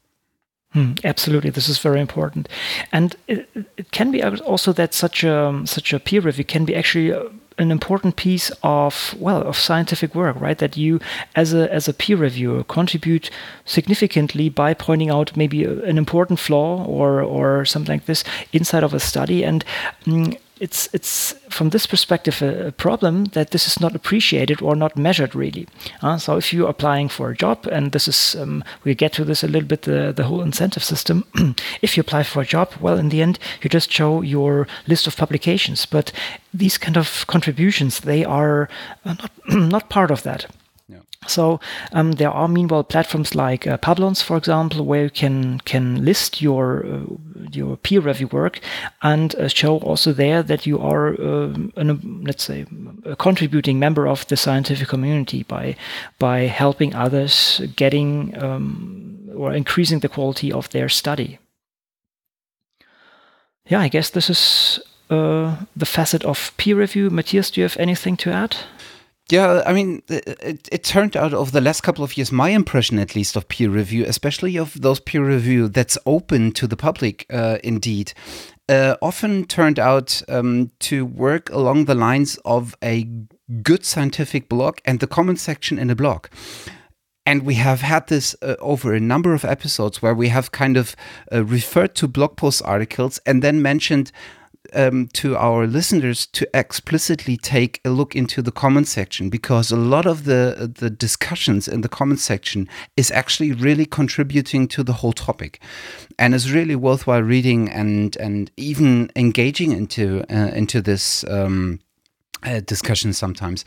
Hmm, 0.74 0.94
absolutely, 1.04 1.50
this 1.50 1.68
is 1.68 1.80
very 1.80 2.00
important, 2.00 2.48
and 2.92 3.16
it, 3.28 3.50
it, 3.76 3.92
can 3.92 4.12
be 4.12 4.22
also 4.22 4.72
that 4.74 4.94
such 4.94 5.24
a 5.24 5.64
such 5.66 5.94
a 5.94 6.00
peer 6.00 6.22
review 6.22 6.44
can 6.44 6.64
be 6.64 6.76
actually 6.76 7.12
uh, 7.12 7.24
an 7.60 7.72
important 7.72 8.16
piece 8.16 8.52
of 8.64 9.14
well 9.20 9.42
of 9.44 9.58
scientific 9.58 10.16
work, 10.16 10.40
right? 10.40 10.58
That 10.58 10.78
you, 10.78 11.00
as 11.36 11.54
a 11.54 11.72
as 11.72 11.88
a 11.88 11.94
peer 11.94 12.18
reviewer, 12.18 12.64
contribute 12.64 13.30
significantly 13.66 14.50
by 14.50 14.74
pointing 14.74 15.10
out 15.10 15.38
maybe 15.38 15.64
an 15.66 15.98
important 15.98 16.40
flaw 16.40 16.84
or 16.86 17.22
or 17.22 17.66
something 17.66 17.98
like 17.98 18.06
this 18.06 18.24
inside 18.54 18.84
of 18.84 18.94
a 18.94 19.00
study, 19.00 19.44
and 19.44 19.64
mm, 20.06 20.38
it's 20.60 20.90
it's 20.94 21.34
from 21.50 21.70
this 21.70 21.88
perspective 21.88 22.42
a, 22.42 22.68
a, 22.68 22.72
problem 22.72 23.26
that 23.26 23.52
this 23.52 23.68
is 23.68 23.80
not 23.80 23.96
appreciated 23.96 24.62
or 24.62 24.76
not 24.76 24.98
measured 24.98 25.34
really. 25.36 25.68
Uh, 26.02 26.18
so 26.18 26.38
if 26.38 26.54
you're 26.54 26.70
applying 26.70 27.10
for 27.10 27.30
a 27.30 27.36
job, 27.36 27.68
and 27.68 27.92
this 27.92 28.08
is 28.08 28.36
um, 28.36 28.64
we 28.84 28.94
get 28.94 29.14
to 29.14 29.26
this 29.26 29.44
a 29.44 29.48
little 29.48 29.68
bit 29.68 29.84
the 29.84 30.14
the 30.16 30.24
whole 30.24 30.42
incentive 30.42 30.84
system. 30.84 31.24
if 31.82 31.96
you 31.96 32.02
apply 32.02 32.24
for 32.24 32.42
a 32.42 32.46
job, 32.46 32.74
well, 32.80 32.98
in 32.98 33.10
the 33.10 33.22
end, 33.22 33.40
you 33.62 33.70
just 33.70 33.92
show 33.92 34.22
your 34.22 34.68
list 34.88 35.08
of 35.08 35.18
publications, 35.18 35.86
but 35.86 36.12
these 36.54 36.78
kind 36.78 36.98
of 36.98 37.26
contributions 37.28 38.00
they 38.00 38.26
are 38.26 38.70
uh, 39.06 39.14
not 39.14 39.32
not 39.48 39.90
part 39.90 40.12
of 40.12 40.24
that. 40.24 40.46
So 41.28 41.60
um, 41.92 42.14
there 42.14 42.32
are 42.32 42.48
meanwhile 42.48 42.84
platforms 42.84 43.36
like 43.36 43.68
uh, 43.68 43.78
Publons, 43.78 44.24
for 44.24 44.38
example, 44.38 44.86
where 44.86 45.04
you 45.04 45.10
can 45.10 45.60
can 45.60 46.06
list 46.06 46.42
your 46.42 46.86
uh, 46.86 47.02
your 47.52 47.76
peer 47.76 48.00
review 48.00 48.28
work 48.28 48.60
and 49.02 49.36
uh, 49.36 49.50
show 49.50 49.80
also 49.80 50.14
there 50.14 50.42
that 50.42 50.66
you 50.66 50.80
are 50.80 51.10
uh, 51.22 51.54
an, 51.76 52.24
let's 52.26 52.44
say 52.44 52.66
a 53.06 53.16
contributing 53.16 53.80
member 53.80 54.08
of 54.08 54.26
the 54.28 54.38
scientific 54.38 54.88
community 54.88 55.44
by 55.44 55.76
by 56.20 56.48
helping 56.48 56.96
others 56.96 57.62
getting 57.76 58.42
um, 58.42 59.30
or 59.36 59.54
increasing 59.54 60.00
the 60.00 60.10
quality 60.10 60.54
of 60.54 60.70
their 60.70 60.88
study. 60.88 61.38
Yeah, 63.68 63.82
I 63.82 63.90
guess 63.90 64.10
this 64.10 64.30
is 64.30 64.80
uh, 65.10 65.58
the 65.76 65.86
facet 65.86 66.24
of 66.24 66.52
peer 66.58 66.78
review. 66.78 67.10
Matthias, 67.10 67.52
do 67.52 67.62
you 67.62 67.66
have 67.66 67.78
anything 67.78 68.18
to 68.18 68.32
add? 68.32 68.56
Yeah, 69.32 69.62
I 69.64 69.74
mean, 69.74 70.02
it, 70.08 70.68
it, 70.72 70.84
turned 70.84 71.16
out 71.16 71.36
over 71.36 71.52
the 71.52 71.62
last 71.62 71.82
couple 71.82 72.04
of 72.04 72.18
years, 72.18 72.32
my 72.32 72.50
impression 72.50 72.98
at 72.98 73.16
least 73.16 73.36
of 73.36 73.48
peer 73.48 73.70
review, 73.70 74.04
especially 74.08 74.58
of 74.58 74.82
those 74.82 75.00
peer 75.00 75.24
review 75.24 75.68
that's 75.68 76.00
open 76.08 76.52
to 76.54 76.66
the 76.66 76.76
public, 76.76 77.28
uh, 77.30 77.60
indeed, 77.64 78.14
uh, 78.70 78.96
often 79.04 79.46
turned 79.46 79.78
out 79.78 80.24
um, 80.30 80.72
to 80.80 81.06
work 81.06 81.52
along 81.52 81.86
the 81.86 81.94
lines 81.94 82.40
of 82.44 82.76
a 82.84 83.08
good 83.62 83.86
scientific 83.86 84.50
blog 84.50 84.80
and 84.84 85.00
the 85.00 85.08
comment 85.08 85.40
section 85.40 85.78
in 85.78 85.92
a 85.92 85.96
blog. 85.96 86.26
And 87.24 87.44
we 87.44 87.54
have 87.56 87.82
had 87.82 88.08
this 88.08 88.36
uh, 88.42 88.56
over 88.60 88.96
a 88.96 89.00
number 89.00 89.36
of 89.36 89.46
episodes 89.46 90.02
where 90.02 90.16
we 90.16 90.30
have 90.30 90.52
kind 90.52 90.76
of 90.76 90.96
uh, 91.32 91.46
referred 91.46 91.94
to 91.96 92.08
blog 92.08 92.36
post 92.36 92.64
articles 92.66 93.20
and 93.28 93.44
then 93.44 93.62
mentioned 93.62 94.12
um, 94.74 95.08
to 95.14 95.36
our 95.36 95.66
listeners 95.68 96.26
to 96.28 96.48
explicitly 96.54 97.38
take 97.38 97.80
a 97.84 97.90
look 97.90 98.16
into 98.16 98.42
the 98.42 98.52
comment 98.52 98.88
section 98.88 99.30
because 99.30 99.72
a 99.72 99.78
lot 99.78 100.06
of 100.06 100.26
the 100.26 100.72
the 100.80 100.90
discussions 100.90 101.68
in 101.68 101.82
the 101.82 101.90
comment 101.90 102.20
section 102.20 102.68
is 102.96 103.12
actually 103.12 103.52
really 103.52 103.86
contributing 103.86 104.68
to 104.68 104.84
the 104.84 104.94
whole 104.94 105.14
topic, 105.14 105.62
and 106.18 106.34
is 106.34 106.52
really 106.52 106.76
worthwhile 106.76 107.24
reading 107.24 107.70
and 107.70 108.16
and 108.18 108.52
even 108.58 109.12
engaging 109.16 109.72
into 109.72 110.24
uh, 110.30 110.52
into 110.54 110.82
this. 110.82 111.24
Um, 111.28 111.80
uh, 112.44 112.62
discussions 112.62 113.18
sometimes. 113.18 113.66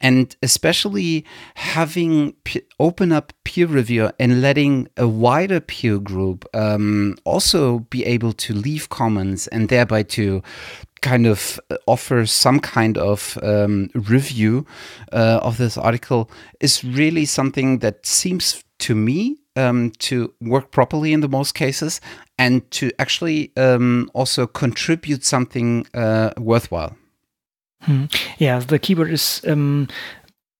And 0.00 0.34
especially 0.42 1.24
having 1.54 2.34
open 2.78 3.12
up 3.12 3.32
peer 3.44 3.66
review 3.66 4.10
and 4.18 4.42
letting 4.42 4.88
a 4.96 5.06
wider 5.06 5.60
peer 5.60 5.98
group 5.98 6.44
um, 6.54 7.16
also 7.24 7.80
be 7.80 8.04
able 8.04 8.32
to 8.34 8.54
leave 8.54 8.88
comments 8.88 9.46
and 9.48 9.68
thereby 9.68 10.02
to 10.02 10.42
kind 11.00 11.26
of 11.26 11.60
offer 11.86 12.26
some 12.26 12.60
kind 12.60 12.98
of 12.98 13.38
um, 13.42 13.88
review 13.94 14.66
uh, 15.12 15.40
of 15.42 15.56
this 15.56 15.76
article 15.78 16.30
is 16.60 16.82
really 16.82 17.24
something 17.24 17.78
that 17.78 18.04
seems 18.04 18.64
to 18.78 18.94
me 18.94 19.36
um, 19.56 19.90
to 19.98 20.32
work 20.40 20.70
properly 20.70 21.12
in 21.12 21.20
the 21.20 21.28
most 21.28 21.54
cases 21.54 22.00
and 22.38 22.68
to 22.70 22.90
actually 22.98 23.52
um, 23.56 24.10
also 24.14 24.46
contribute 24.46 25.24
something 25.24 25.86
uh, 25.94 26.30
worthwhile 26.36 26.96
Hmm. 27.82 28.04
Yeah, 28.38 28.58
the 28.58 28.78
keyword 28.78 29.10
is 29.10 29.42
um, 29.46 29.88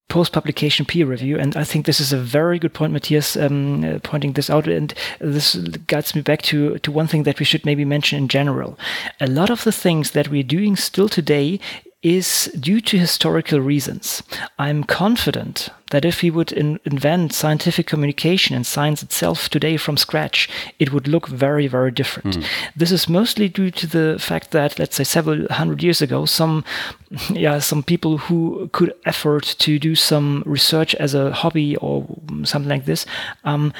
post 0.08 0.32
publication 0.32 0.86
peer 0.86 1.06
review. 1.06 1.38
And 1.38 1.56
I 1.56 1.64
think 1.64 1.86
this 1.86 2.00
is 2.00 2.12
a 2.12 2.18
very 2.18 2.58
good 2.58 2.72
point, 2.72 2.92
Matthias, 2.92 3.36
um, 3.36 3.84
uh, 3.84 3.98
pointing 4.02 4.32
this 4.32 4.50
out. 4.50 4.66
And 4.66 4.94
this 5.20 5.54
guides 5.86 6.14
me 6.14 6.22
back 6.22 6.42
to, 6.42 6.78
to 6.78 6.92
one 6.92 7.06
thing 7.06 7.24
that 7.24 7.38
we 7.38 7.44
should 7.44 7.66
maybe 7.66 7.84
mention 7.84 8.18
in 8.18 8.28
general. 8.28 8.78
A 9.20 9.26
lot 9.26 9.50
of 9.50 9.64
the 9.64 9.72
things 9.72 10.12
that 10.12 10.28
we're 10.28 10.42
doing 10.42 10.76
still 10.76 11.08
today 11.08 11.60
is 12.02 12.50
due 12.58 12.80
to 12.80 12.96
historical 12.96 13.60
reasons. 13.60 14.22
I'm 14.56 14.84
confident 14.84 15.68
that 15.90 16.04
if 16.04 16.22
we 16.22 16.30
would 16.30 16.52
in 16.52 16.78
invent 16.84 17.32
scientific 17.32 17.88
communication 17.88 18.54
and 18.54 18.64
science 18.64 19.02
itself 19.02 19.48
today 19.48 19.76
from 19.76 19.96
scratch, 19.96 20.48
it 20.78 20.92
would 20.92 21.08
look 21.08 21.26
very, 21.26 21.66
very 21.66 21.90
different. 21.90 22.36
Mm. 22.36 22.46
This 22.76 22.92
is 22.92 23.08
mostly 23.08 23.48
due 23.48 23.72
to 23.72 23.86
the 23.86 24.16
fact 24.20 24.52
that, 24.52 24.78
let's 24.78 24.94
say, 24.94 25.04
several 25.04 25.48
hundred 25.48 25.82
years 25.82 26.00
ago, 26.00 26.24
some, 26.24 26.64
yeah, 27.30 27.58
some 27.58 27.82
people 27.82 28.18
who 28.18 28.68
could 28.72 28.94
afford 29.04 29.42
to 29.42 29.78
do 29.80 29.96
some 29.96 30.44
research 30.46 30.94
as 30.96 31.14
a 31.14 31.32
hobby 31.32 31.74
or 31.76 32.06
something 32.44 32.68
like 32.68 32.84
this, 32.84 33.06
um, 33.42 33.72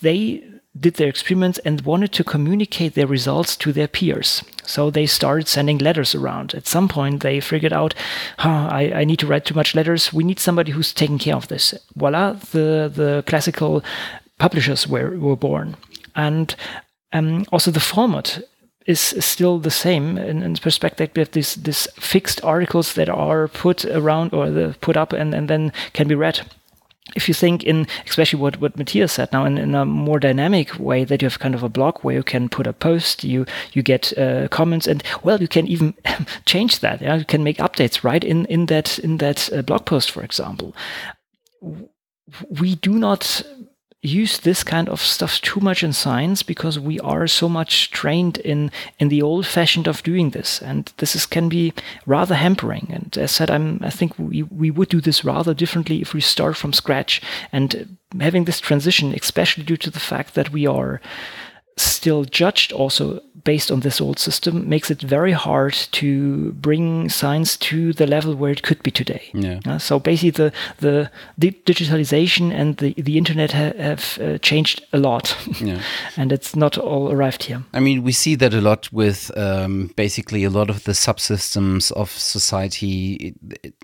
they 0.00 0.42
did 0.78 0.94
their 0.94 1.08
experiments 1.08 1.58
and 1.64 1.80
wanted 1.82 2.12
to 2.12 2.24
communicate 2.24 2.94
their 2.94 3.06
results 3.06 3.56
to 3.56 3.72
their 3.72 3.88
peers. 3.88 4.42
So 4.64 4.90
they 4.90 5.06
started 5.06 5.48
sending 5.48 5.78
letters 5.78 6.14
around. 6.14 6.54
At 6.54 6.66
some 6.66 6.88
point, 6.88 7.22
they 7.22 7.40
figured 7.40 7.72
out, 7.72 7.94
huh, 8.38 8.68
I, 8.70 8.92
I 8.94 9.04
need 9.04 9.18
to 9.20 9.26
write 9.26 9.44
too 9.44 9.54
much 9.54 9.74
letters. 9.74 10.12
We 10.12 10.24
need 10.24 10.40
somebody 10.40 10.72
who's 10.72 10.92
taking 10.92 11.18
care 11.18 11.36
of 11.36 11.48
this. 11.48 11.74
Voila, 11.94 12.32
the, 12.32 12.90
the 12.92 13.24
classical 13.26 13.84
publishers 14.38 14.86
were, 14.86 15.16
were 15.18 15.36
born. 15.36 15.76
And 16.14 16.54
um, 17.12 17.46
also 17.52 17.70
the 17.70 17.80
format 17.80 18.40
is 18.86 19.00
still 19.00 19.58
the 19.58 19.70
same 19.70 20.16
in, 20.16 20.42
in 20.42 20.54
perspective 20.54 21.10
we 21.14 21.20
have 21.20 21.32
this 21.32 21.88
fixed 21.96 22.42
articles 22.44 22.94
that 22.94 23.08
are 23.08 23.48
put 23.48 23.84
around 23.84 24.32
or 24.32 24.74
put 24.80 24.96
up 24.96 25.12
and, 25.12 25.34
and 25.34 25.48
then 25.48 25.72
can 25.92 26.06
be 26.06 26.14
read 26.14 26.40
if 27.14 27.28
you 27.28 27.34
think 27.34 27.62
in 27.62 27.86
especially 28.06 28.40
what, 28.40 28.60
what 28.60 28.76
Matthias 28.76 29.12
said 29.12 29.32
now 29.32 29.44
in, 29.44 29.58
in 29.58 29.74
a 29.74 29.84
more 29.84 30.18
dynamic 30.18 30.78
way 30.78 31.04
that 31.04 31.22
you 31.22 31.26
have 31.26 31.38
kind 31.38 31.54
of 31.54 31.62
a 31.62 31.68
blog 31.68 31.98
where 32.00 32.16
you 32.16 32.22
can 32.22 32.48
put 32.48 32.66
a 32.66 32.72
post, 32.72 33.22
you 33.22 33.46
you 33.72 33.82
get 33.82 34.16
uh, 34.18 34.48
comments, 34.48 34.86
and 34.86 35.02
well, 35.22 35.40
you 35.40 35.48
can 35.48 35.66
even 35.68 35.94
change 36.46 36.80
that. 36.80 37.00
Yeah? 37.00 37.16
You 37.16 37.24
can 37.24 37.44
make 37.44 37.58
updates 37.58 38.02
right 38.02 38.24
in 38.24 38.46
in 38.46 38.66
that 38.66 38.98
in 38.98 39.18
that 39.18 39.52
uh, 39.52 39.62
blog 39.62 39.84
post, 39.84 40.10
for 40.10 40.24
example. 40.24 40.74
We 42.50 42.74
do 42.74 42.92
not 42.98 43.42
use 44.06 44.38
this 44.38 44.64
kind 44.64 44.88
of 44.88 45.00
stuff 45.00 45.40
too 45.40 45.60
much 45.60 45.82
in 45.82 45.92
science 45.92 46.42
because 46.42 46.78
we 46.78 47.00
are 47.00 47.26
so 47.26 47.48
much 47.48 47.90
trained 47.90 48.38
in 48.38 48.70
in 48.98 49.08
the 49.08 49.22
old 49.22 49.46
fashioned 49.46 49.88
of 49.88 50.02
doing 50.02 50.30
this. 50.30 50.62
And 50.62 50.92
this 50.96 51.14
is 51.16 51.26
can 51.26 51.48
be 51.48 51.72
rather 52.06 52.34
hampering. 52.34 52.88
And 52.90 53.18
as 53.18 53.32
said 53.32 53.50
I'm 53.50 53.80
I 53.82 53.90
think 53.90 54.18
we 54.18 54.42
we 54.44 54.70
would 54.70 54.88
do 54.88 55.00
this 55.00 55.24
rather 55.24 55.54
differently 55.54 56.00
if 56.00 56.14
we 56.14 56.20
start 56.20 56.56
from 56.56 56.72
scratch. 56.72 57.20
And 57.52 57.96
having 58.20 58.44
this 58.44 58.60
transition 58.60 59.14
especially 59.14 59.64
due 59.64 59.76
to 59.76 59.90
the 59.90 60.00
fact 60.00 60.34
that 60.34 60.52
we 60.52 60.66
are 60.66 61.00
still 61.76 62.24
judged 62.24 62.72
also 62.72 63.20
based 63.46 63.70
on 63.70 63.80
this 63.80 64.00
old 64.00 64.18
system 64.18 64.68
makes 64.68 64.90
it 64.90 65.00
very 65.00 65.32
hard 65.32 65.72
to 65.92 66.52
bring 66.54 67.08
science 67.08 67.56
to 67.56 67.92
the 67.92 68.06
level 68.06 68.34
where 68.34 68.50
it 68.50 68.62
could 68.62 68.82
be 68.82 68.90
today. 68.90 69.22
Yeah. 69.32 69.60
Uh, 69.64 69.78
so 69.78 70.00
basically, 70.00 70.30
the 70.30 70.52
the 70.78 71.10
digitalization 71.64 72.52
and 72.52 72.76
the 72.78 72.94
the 72.94 73.16
internet 73.16 73.52
ha 73.52 73.72
have 73.78 74.18
uh, 74.20 74.38
changed 74.38 74.84
a 74.92 74.98
lot, 74.98 75.36
yeah. 75.60 75.80
and 76.16 76.32
it's 76.32 76.56
not 76.56 76.78
all 76.78 77.12
arrived 77.12 77.44
here. 77.44 77.62
I 77.72 77.80
mean, 77.80 78.02
we 78.02 78.12
see 78.12 78.36
that 78.36 78.54
a 78.54 78.60
lot 78.60 78.92
with 78.92 79.30
um, 79.36 79.90
basically 79.96 80.44
a 80.44 80.50
lot 80.50 80.70
of 80.70 80.82
the 80.82 80.92
subsystems 80.92 81.92
of 81.92 82.10
society. 82.10 83.14
It, 83.14 83.34
it, 83.62 83.74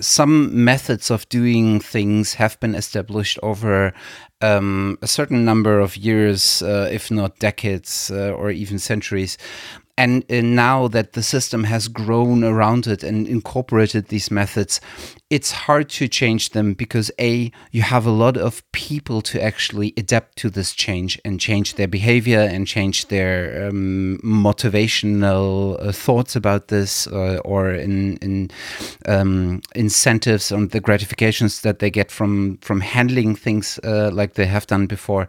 some 0.00 0.64
methods 0.64 1.10
of 1.10 1.28
doing 1.28 1.80
things 1.80 2.34
have 2.34 2.58
been 2.60 2.74
established 2.74 3.38
over 3.42 3.92
um, 4.40 4.98
a 5.02 5.06
certain 5.06 5.44
number 5.44 5.80
of 5.80 5.96
years, 5.96 6.62
uh, 6.62 6.88
if 6.92 7.10
not 7.10 7.38
decades 7.38 8.10
uh, 8.10 8.30
or 8.30 8.50
even 8.50 8.78
centuries. 8.78 9.38
And 9.96 10.24
uh, 10.30 10.40
now 10.42 10.88
that 10.88 11.14
the 11.14 11.22
system 11.22 11.64
has 11.64 11.88
grown 11.88 12.44
around 12.44 12.86
it 12.86 13.02
and 13.02 13.26
incorporated 13.26 14.08
these 14.08 14.30
methods, 14.30 14.80
it's 15.30 15.52
hard 15.52 15.90
to 15.90 16.08
change 16.08 16.50
them 16.50 16.72
because 16.72 17.10
a 17.20 17.52
you 17.70 17.82
have 17.82 18.06
a 18.06 18.10
lot 18.10 18.38
of 18.38 18.62
people 18.72 19.20
to 19.20 19.42
actually 19.42 19.92
adapt 19.96 20.38
to 20.38 20.48
this 20.48 20.72
change 20.72 21.20
and 21.22 21.38
change 21.38 21.74
their 21.74 21.86
behavior 21.86 22.40
and 22.40 22.66
change 22.66 23.08
their 23.08 23.68
um, 23.68 24.18
motivational 24.24 25.76
uh, 25.86 25.92
thoughts 25.92 26.34
about 26.34 26.68
this 26.68 27.06
uh, 27.08 27.38
or 27.44 27.70
in, 27.70 28.16
in 28.18 28.50
um, 29.06 29.60
incentives 29.74 30.50
on 30.50 30.68
the 30.68 30.80
gratifications 30.80 31.60
that 31.60 31.78
they 31.78 31.90
get 31.90 32.10
from 32.10 32.56
from 32.62 32.80
handling 32.80 33.36
things 33.36 33.78
uh, 33.84 34.10
like 34.10 34.32
they 34.34 34.46
have 34.46 34.66
done 34.66 34.86
before. 34.86 35.28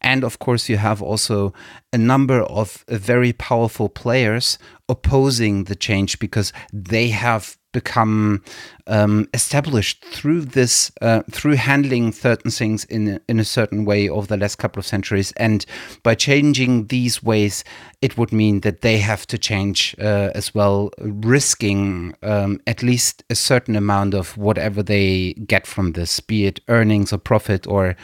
And 0.00 0.24
of 0.24 0.40
course 0.40 0.68
you 0.68 0.76
have 0.76 1.00
also 1.00 1.52
a 1.92 1.98
number 1.98 2.42
of 2.42 2.84
very 2.88 3.32
powerful 3.32 3.88
players 3.88 4.58
opposing 4.88 5.64
the 5.64 5.76
change 5.76 6.18
because 6.18 6.52
they 6.72 7.08
have 7.08 7.56
become 7.80 8.40
um, 8.86 9.26
established 9.34 9.98
through 10.16 10.42
this 10.58 10.90
uh, 11.02 11.20
through 11.36 11.56
handling 11.56 12.12
certain 12.12 12.50
things 12.50 12.84
in 12.88 13.02
in 13.28 13.40
a 13.40 13.44
certain 13.44 13.84
way 13.90 14.08
over 14.10 14.26
the 14.26 14.36
last 14.36 14.56
couple 14.62 14.80
of 14.80 14.86
centuries 14.86 15.32
and 15.36 15.66
by 16.02 16.14
changing 16.16 16.86
these 16.88 17.16
ways 17.30 17.64
it 18.00 18.12
would 18.16 18.32
mean 18.32 18.60
that 18.60 18.80
they 18.80 18.98
have 19.10 19.24
to 19.26 19.36
change 19.38 19.94
uh, 19.98 20.30
as 20.40 20.54
well 20.54 20.90
risking 21.30 22.14
um, 22.22 22.58
at 22.66 22.82
least 22.82 23.22
a 23.30 23.34
certain 23.34 23.76
amount 23.76 24.14
of 24.14 24.36
whatever 24.36 24.82
they 24.84 25.34
get 25.46 25.66
from 25.66 25.92
this 25.92 26.20
be 26.20 26.46
it 26.46 26.60
earnings 26.68 27.12
or 27.12 27.18
profit 27.18 27.66
or 27.66 27.94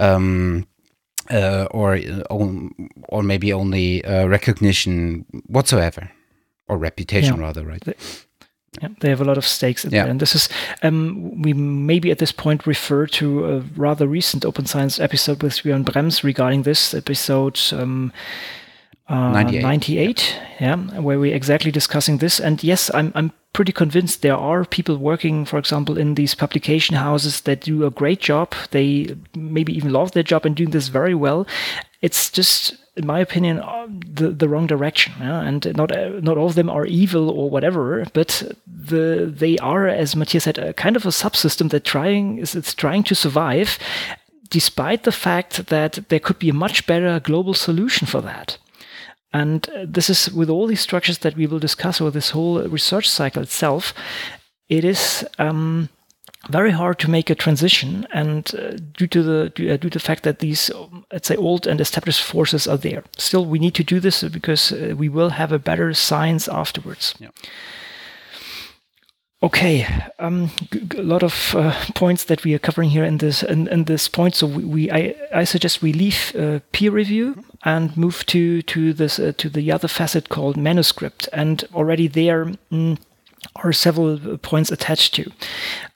um, 0.00 0.66
uh, 1.30 1.66
or 1.70 2.00
or 3.08 3.22
maybe 3.22 3.52
only 3.52 4.04
uh, 4.04 4.26
recognition 4.28 5.24
whatsoever 5.46 6.10
or 6.68 6.78
reputation 6.78 7.36
Yeah. 7.36 7.46
rather 7.46 7.64
right 7.72 7.84
Yeah, 8.80 8.88
they 9.00 9.10
have 9.10 9.20
a 9.20 9.24
lot 9.24 9.36
of 9.36 9.46
stakes 9.46 9.84
in 9.84 9.90
Yeah. 9.90 10.02
there. 10.04 10.10
And 10.10 10.20
this 10.20 10.34
is, 10.34 10.48
um, 10.82 11.42
we 11.42 11.52
maybe 11.52 12.10
at 12.10 12.18
this 12.18 12.32
point 12.32 12.66
refer 12.66 13.06
to 13.08 13.44
a 13.46 13.60
rather 13.76 14.06
recent 14.06 14.44
Open 14.46 14.64
Science 14.64 14.98
episode 14.98 15.42
with 15.42 15.52
Björn 15.62 15.84
Brembs 15.84 16.22
regarding 16.24 16.62
this 16.62 16.94
episode 16.94 17.60
um, 17.72 18.12
uh, 19.08 19.30
98. 19.32 19.62
98, 19.62 20.36
yeah, 20.60 20.76
where 21.00 21.18
we're 21.18 21.34
exactly 21.34 21.70
discussing 21.70 22.16
this. 22.18 22.40
And 22.40 22.64
yes, 22.64 22.90
I'm, 22.94 23.12
I'm 23.14 23.32
pretty 23.52 23.72
convinced 23.72 24.22
there 24.22 24.36
are 24.38 24.64
people 24.64 24.96
working, 24.96 25.44
for 25.44 25.58
example, 25.58 25.98
in 25.98 26.14
these 26.14 26.34
publication 26.34 26.96
houses 26.96 27.42
that 27.42 27.60
do 27.60 27.84
a 27.84 27.90
great 27.90 28.20
job. 28.20 28.54
They 28.70 29.14
maybe 29.36 29.76
even 29.76 29.92
love 29.92 30.12
their 30.12 30.22
job 30.22 30.46
and 30.46 30.56
doing 30.56 30.70
this 30.70 30.88
very 30.88 31.14
well. 31.14 31.46
It's 32.00 32.30
just, 32.30 32.74
in 32.94 33.06
my 33.06 33.20
opinion, 33.20 33.58
uh, 33.60 33.86
the 33.88 34.30
the 34.30 34.48
wrong 34.48 34.66
direction. 34.66 35.14
Yeah? 35.20 35.40
And 35.40 35.76
not 35.76 35.92
uh, 35.92 36.20
not 36.20 36.36
all 36.36 36.46
of 36.46 36.54
them 36.54 36.68
are 36.68 36.86
evil 36.86 37.30
or 37.30 37.48
whatever, 37.48 38.04
but 38.12 38.42
the 38.66 39.32
they 39.34 39.58
are, 39.58 39.86
as 39.86 40.16
Matthias 40.16 40.44
said, 40.44 40.58
a 40.58 40.72
kind 40.72 40.96
of 40.96 41.06
a 41.06 41.10
subsystem 41.10 41.70
that 41.70 41.84
trying 41.84 42.38
is 42.38 42.54
it's 42.54 42.74
trying 42.74 43.02
to 43.04 43.14
survive, 43.14 43.78
despite 44.50 45.04
the 45.04 45.12
fact 45.12 45.66
that 45.66 45.98
there 46.08 46.20
could 46.20 46.38
be 46.38 46.50
a 46.50 46.54
much 46.54 46.86
better 46.86 47.20
global 47.20 47.54
solution 47.54 48.06
for 48.06 48.20
that. 48.20 48.58
And 49.32 49.68
uh, 49.70 49.86
this 49.88 50.10
is 50.10 50.30
with 50.30 50.50
all 50.50 50.66
these 50.66 50.82
structures 50.82 51.18
that 51.18 51.36
we 51.36 51.46
will 51.46 51.58
discuss 51.58 52.00
or 52.00 52.10
this 52.10 52.30
whole 52.30 52.62
research 52.68 53.08
cycle 53.08 53.42
itself, 53.42 53.94
it 54.68 54.84
is 54.84 55.26
um, 55.38 55.88
very 56.50 56.72
hard 56.72 56.98
to 56.98 57.10
make 57.10 57.30
a 57.30 57.34
transition, 57.34 58.06
and 58.12 58.52
uh, 58.54 58.76
due 58.96 59.06
to 59.06 59.22
the 59.22 59.52
due, 59.54 59.72
uh, 59.72 59.76
due 59.76 59.90
to 59.90 59.98
the 59.98 60.04
fact 60.04 60.22
that 60.22 60.38
these 60.38 60.70
let's 61.12 61.28
say 61.28 61.36
old 61.36 61.66
and 61.66 61.80
established 61.80 62.22
forces 62.22 62.66
are 62.66 62.78
there. 62.78 63.04
Still, 63.16 63.44
we 63.44 63.58
need 63.58 63.74
to 63.74 63.84
do 63.84 64.00
this 64.00 64.22
because 64.24 64.72
uh, 64.72 64.94
we 64.96 65.08
will 65.08 65.30
have 65.30 65.52
a 65.52 65.58
better 65.58 65.94
science 65.94 66.48
afterwards. 66.48 67.14
Yeah. 67.18 67.30
Okay, 69.44 69.86
um, 70.20 70.50
a 70.96 71.02
lot 71.02 71.24
of 71.24 71.54
uh, 71.56 71.74
points 71.96 72.24
that 72.24 72.44
we 72.44 72.54
are 72.54 72.60
covering 72.60 72.90
here 72.90 73.04
in 73.04 73.18
this 73.18 73.42
in, 73.42 73.66
in 73.68 73.84
this 73.84 74.08
point. 74.08 74.36
So 74.36 74.46
we, 74.46 74.64
we 74.64 74.90
I, 74.90 75.14
I 75.34 75.44
suggest 75.44 75.82
we 75.82 75.92
leave 75.92 76.32
uh, 76.36 76.60
peer 76.70 76.92
review 76.92 77.44
and 77.64 77.96
move 77.96 78.24
to 78.26 78.62
to 78.62 78.92
this 78.92 79.18
uh, 79.18 79.32
to 79.38 79.48
the 79.48 79.72
other 79.72 79.88
facet 79.88 80.28
called 80.28 80.56
manuscript. 80.56 81.28
And 81.32 81.64
already 81.74 82.06
there 82.06 82.52
mm, 82.70 82.98
are 83.56 83.72
several 83.72 84.14
uh, 84.14 84.36
points 84.36 84.70
attached 84.70 85.14
to. 85.14 85.32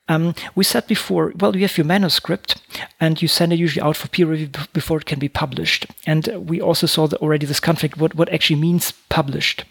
Um, 0.08 0.34
we 0.54 0.64
said 0.64 0.86
before, 0.86 1.32
well, 1.38 1.56
you 1.56 1.62
have 1.62 1.76
your 1.76 1.84
manuscript, 1.84 2.62
and 3.00 3.20
you 3.20 3.28
send 3.28 3.52
it 3.52 3.58
usually 3.58 3.82
out 3.82 3.96
for 3.96 4.08
peer 4.08 4.26
review 4.26 4.48
before 4.72 4.98
it 4.98 5.06
can 5.06 5.18
be 5.18 5.28
published. 5.28 5.86
And 6.06 6.28
uh, 6.28 6.40
we 6.40 6.60
also 6.60 6.86
saw 6.86 7.08
already 7.14 7.46
this 7.46 7.60
conflict. 7.60 7.96
What 7.96 8.14
what 8.14 8.32
actually 8.32 8.60
means 8.60 8.92
published? 9.08 9.64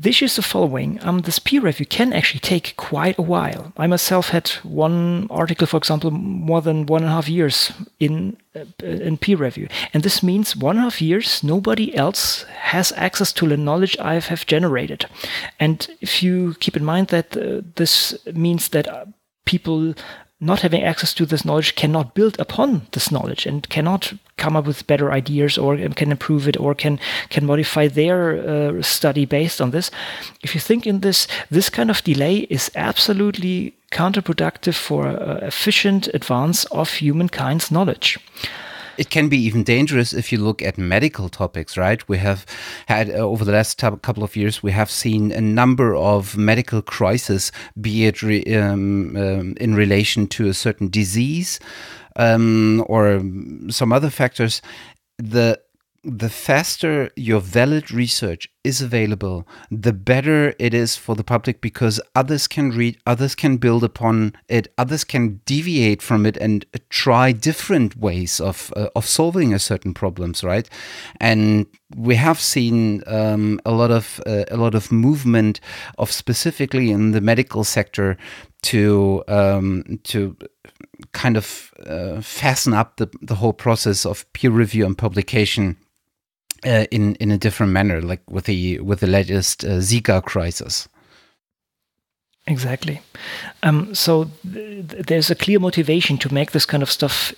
The 0.00 0.10
issue 0.10 0.26
is 0.26 0.36
the 0.36 0.42
following. 0.42 1.00
Um, 1.02 1.22
this 1.22 1.40
peer 1.40 1.60
review 1.60 1.84
can 1.84 2.12
actually 2.12 2.38
take 2.38 2.76
quite 2.76 3.18
a 3.18 3.22
while. 3.22 3.72
I 3.76 3.88
myself 3.88 4.28
had 4.28 4.48
one 4.62 5.26
article, 5.28 5.66
for 5.66 5.76
example, 5.76 6.12
more 6.12 6.62
than 6.62 6.86
one 6.86 7.02
and 7.02 7.10
a 7.10 7.14
half 7.14 7.28
years 7.28 7.72
in 7.98 8.36
uh, 8.54 8.64
in 8.84 9.18
peer 9.18 9.36
review, 9.36 9.66
and 9.92 10.04
this 10.04 10.22
means 10.22 10.54
one 10.54 10.76
and 10.76 10.86
a 10.86 10.90
half 10.90 11.02
years 11.02 11.42
nobody 11.42 11.96
else 11.96 12.44
has 12.44 12.92
access 12.92 13.32
to 13.32 13.48
the 13.48 13.56
knowledge 13.56 13.96
I 13.98 14.20
have 14.20 14.46
generated. 14.46 15.06
And 15.58 15.88
if 16.00 16.22
you 16.22 16.54
keep 16.60 16.76
in 16.76 16.84
mind 16.84 17.08
that 17.08 17.36
uh, 17.36 17.62
this 17.74 18.14
means 18.32 18.68
that 18.68 18.86
uh, 18.86 19.06
people 19.48 19.94
not 20.40 20.60
having 20.60 20.84
access 20.84 21.14
to 21.14 21.26
this 21.26 21.44
knowledge 21.44 21.74
cannot 21.74 22.14
build 22.14 22.38
upon 22.38 22.86
this 22.92 23.10
knowledge 23.10 23.44
and 23.46 23.68
cannot 23.68 24.12
come 24.36 24.56
up 24.56 24.66
with 24.66 24.86
better 24.86 25.10
ideas 25.10 25.58
or 25.58 25.76
can 25.76 26.12
improve 26.12 26.46
it 26.46 26.56
or 26.60 26.74
can 26.74 27.00
can 27.28 27.44
modify 27.44 27.88
their 27.88 28.20
uh, 28.38 28.82
study 28.82 29.26
based 29.26 29.60
on 29.60 29.70
this. 29.70 29.90
If 30.42 30.54
you 30.54 30.60
think 30.60 30.86
in 30.86 31.00
this 31.00 31.26
this 31.50 31.70
kind 31.70 31.90
of 31.90 32.04
delay 32.04 32.46
is 32.50 32.70
absolutely 32.76 33.74
counterproductive 33.90 34.74
for 34.74 35.08
uh, 35.08 35.38
efficient 35.42 36.08
advance 36.14 36.66
of 36.66 36.90
humankind's 36.90 37.70
knowledge 37.70 38.18
it 38.98 39.10
can 39.10 39.28
be 39.28 39.38
even 39.38 39.62
dangerous 39.62 40.12
if 40.12 40.32
you 40.32 40.38
look 40.38 40.60
at 40.60 40.76
medical 40.76 41.28
topics, 41.28 41.76
right? 41.76 42.06
We 42.08 42.18
have 42.18 42.44
had 42.86 43.08
uh, 43.08 43.14
over 43.14 43.44
the 43.44 43.52
last 43.52 43.78
couple 43.78 44.24
of 44.24 44.36
years, 44.36 44.62
we 44.62 44.72
have 44.72 44.90
seen 44.90 45.30
a 45.30 45.40
number 45.40 45.94
of 45.94 46.36
medical 46.36 46.82
crises, 46.82 47.52
be 47.80 48.06
it 48.06 48.22
re, 48.22 48.44
um, 48.54 49.16
um, 49.16 49.54
in 49.60 49.74
relation 49.74 50.26
to 50.28 50.48
a 50.48 50.54
certain 50.54 50.88
disease 50.88 51.60
um, 52.16 52.84
or 52.88 53.22
some 53.70 53.92
other 53.92 54.10
factors. 54.10 54.60
The 55.18 55.60
the 56.04 56.28
faster 56.28 57.10
your 57.16 57.40
valid 57.40 57.90
research 57.90 58.48
is 58.62 58.80
available, 58.80 59.46
the 59.70 59.92
better 59.92 60.54
it 60.58 60.72
is 60.72 60.96
for 60.96 61.16
the 61.16 61.24
public 61.24 61.60
because 61.60 62.00
others 62.14 62.46
can 62.46 62.70
read, 62.70 62.98
others 63.06 63.34
can 63.34 63.56
build 63.56 63.82
upon 63.82 64.34
it, 64.48 64.72
others 64.78 65.02
can 65.02 65.40
deviate 65.44 66.00
from 66.00 66.24
it 66.24 66.36
and 66.36 66.64
try 66.88 67.32
different 67.32 67.96
ways 67.96 68.40
of 68.40 68.72
uh, 68.76 68.88
of 68.94 69.06
solving 69.06 69.52
a 69.52 69.58
certain 69.58 69.92
problems, 69.92 70.44
right? 70.44 70.68
And 71.20 71.66
we 71.96 72.14
have 72.14 72.40
seen 72.40 73.02
um, 73.06 73.60
a 73.64 73.72
lot 73.72 73.90
of 73.90 74.20
uh, 74.26 74.44
a 74.50 74.56
lot 74.56 74.74
of 74.74 74.92
movement 74.92 75.60
of 75.98 76.12
specifically 76.12 76.90
in 76.90 77.10
the 77.10 77.20
medical 77.20 77.64
sector 77.64 78.16
to 78.62 79.24
um, 79.26 79.98
to 80.04 80.36
kind 81.12 81.36
of 81.36 81.72
uh, 81.86 82.20
fasten 82.20 82.72
up 82.72 82.96
the, 82.96 83.08
the 83.22 83.36
whole 83.36 83.52
process 83.52 84.06
of 84.06 84.30
peer 84.32 84.50
review 84.50 84.86
and 84.86 84.96
publication 84.96 85.76
uh, 86.64 86.86
in 86.90 87.14
in 87.16 87.30
a 87.30 87.38
different 87.38 87.72
manner, 87.72 88.00
like 88.00 88.22
with 88.30 88.44
the 88.44 88.78
with 88.80 89.00
the 89.00 89.06
latest 89.06 89.64
uh, 89.64 89.80
Zika 89.80 90.22
crisis. 90.22 90.88
Exactly. 92.46 93.02
Um, 93.62 93.94
so 93.94 94.30
th- 94.50 94.88
th- 94.88 95.06
there's 95.06 95.30
a 95.30 95.34
clear 95.34 95.58
motivation 95.58 96.16
to 96.18 96.32
make 96.32 96.52
this 96.52 96.64
kind 96.64 96.82
of 96.82 96.90
stuff 96.90 97.34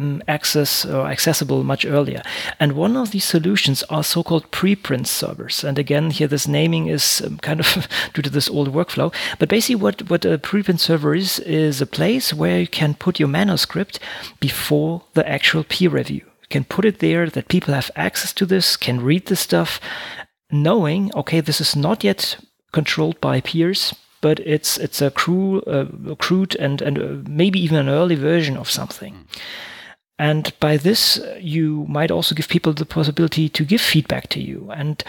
um, 0.00 0.22
access 0.26 0.84
or 0.84 1.06
accessible 1.06 1.62
much 1.62 1.84
earlier. 1.84 2.22
And 2.58 2.72
one 2.72 2.96
of 2.96 3.12
these 3.12 3.24
solutions 3.24 3.84
are 3.84 4.02
so-called 4.02 4.50
preprint 4.50 5.06
servers. 5.06 5.62
And 5.62 5.78
again, 5.78 6.10
here 6.10 6.26
this 6.26 6.48
naming 6.48 6.88
is 6.88 7.22
um, 7.24 7.38
kind 7.42 7.60
of 7.60 7.86
due 8.14 8.22
to 8.22 8.30
this 8.30 8.50
old 8.50 8.72
workflow. 8.72 9.14
But 9.38 9.48
basically, 9.48 9.76
what 9.76 10.10
what 10.10 10.24
a 10.24 10.38
preprint 10.38 10.80
server 10.80 11.14
is 11.14 11.38
is 11.40 11.80
a 11.80 11.86
place 11.86 12.34
where 12.34 12.60
you 12.60 12.68
can 12.68 12.94
put 12.94 13.20
your 13.20 13.28
manuscript 13.28 14.00
before 14.40 15.02
the 15.14 15.28
actual 15.28 15.64
peer 15.64 15.90
review. 15.90 16.29
Can 16.50 16.64
put 16.64 16.84
it 16.84 16.98
there 16.98 17.30
that 17.30 17.48
people 17.48 17.74
have 17.74 17.90
access 17.96 18.32
to 18.34 18.46
this, 18.46 18.76
can 18.76 19.00
read 19.00 19.26
the 19.26 19.36
stuff, 19.36 19.80
knowing 20.50 21.10
okay, 21.14 21.40
this 21.40 21.60
is 21.60 21.76
not 21.76 22.04
yet 22.04 22.36
controlled 22.72 23.20
by 23.20 23.40
peers, 23.40 23.94
but 24.20 24.40
it's 24.40 24.76
it's 24.78 25.00
a 25.00 25.10
crude, 25.10 25.64
uh, 25.66 26.14
crude 26.16 26.56
and 26.56 26.82
and 26.82 26.98
uh, 26.98 27.28
maybe 27.28 27.58
even 27.58 27.78
an 27.78 27.88
early 27.88 28.16
version 28.16 28.56
of 28.56 28.70
something. 28.70 29.26
And 30.20 30.52
by 30.60 30.76
this, 30.76 31.18
you 31.40 31.86
might 31.88 32.10
also 32.10 32.34
give 32.34 32.46
people 32.48 32.74
the 32.74 32.84
possibility 32.84 33.48
to 33.48 33.64
give 33.64 33.80
feedback 33.80 34.28
to 34.28 34.38
you 34.38 34.70
and 34.70 35.02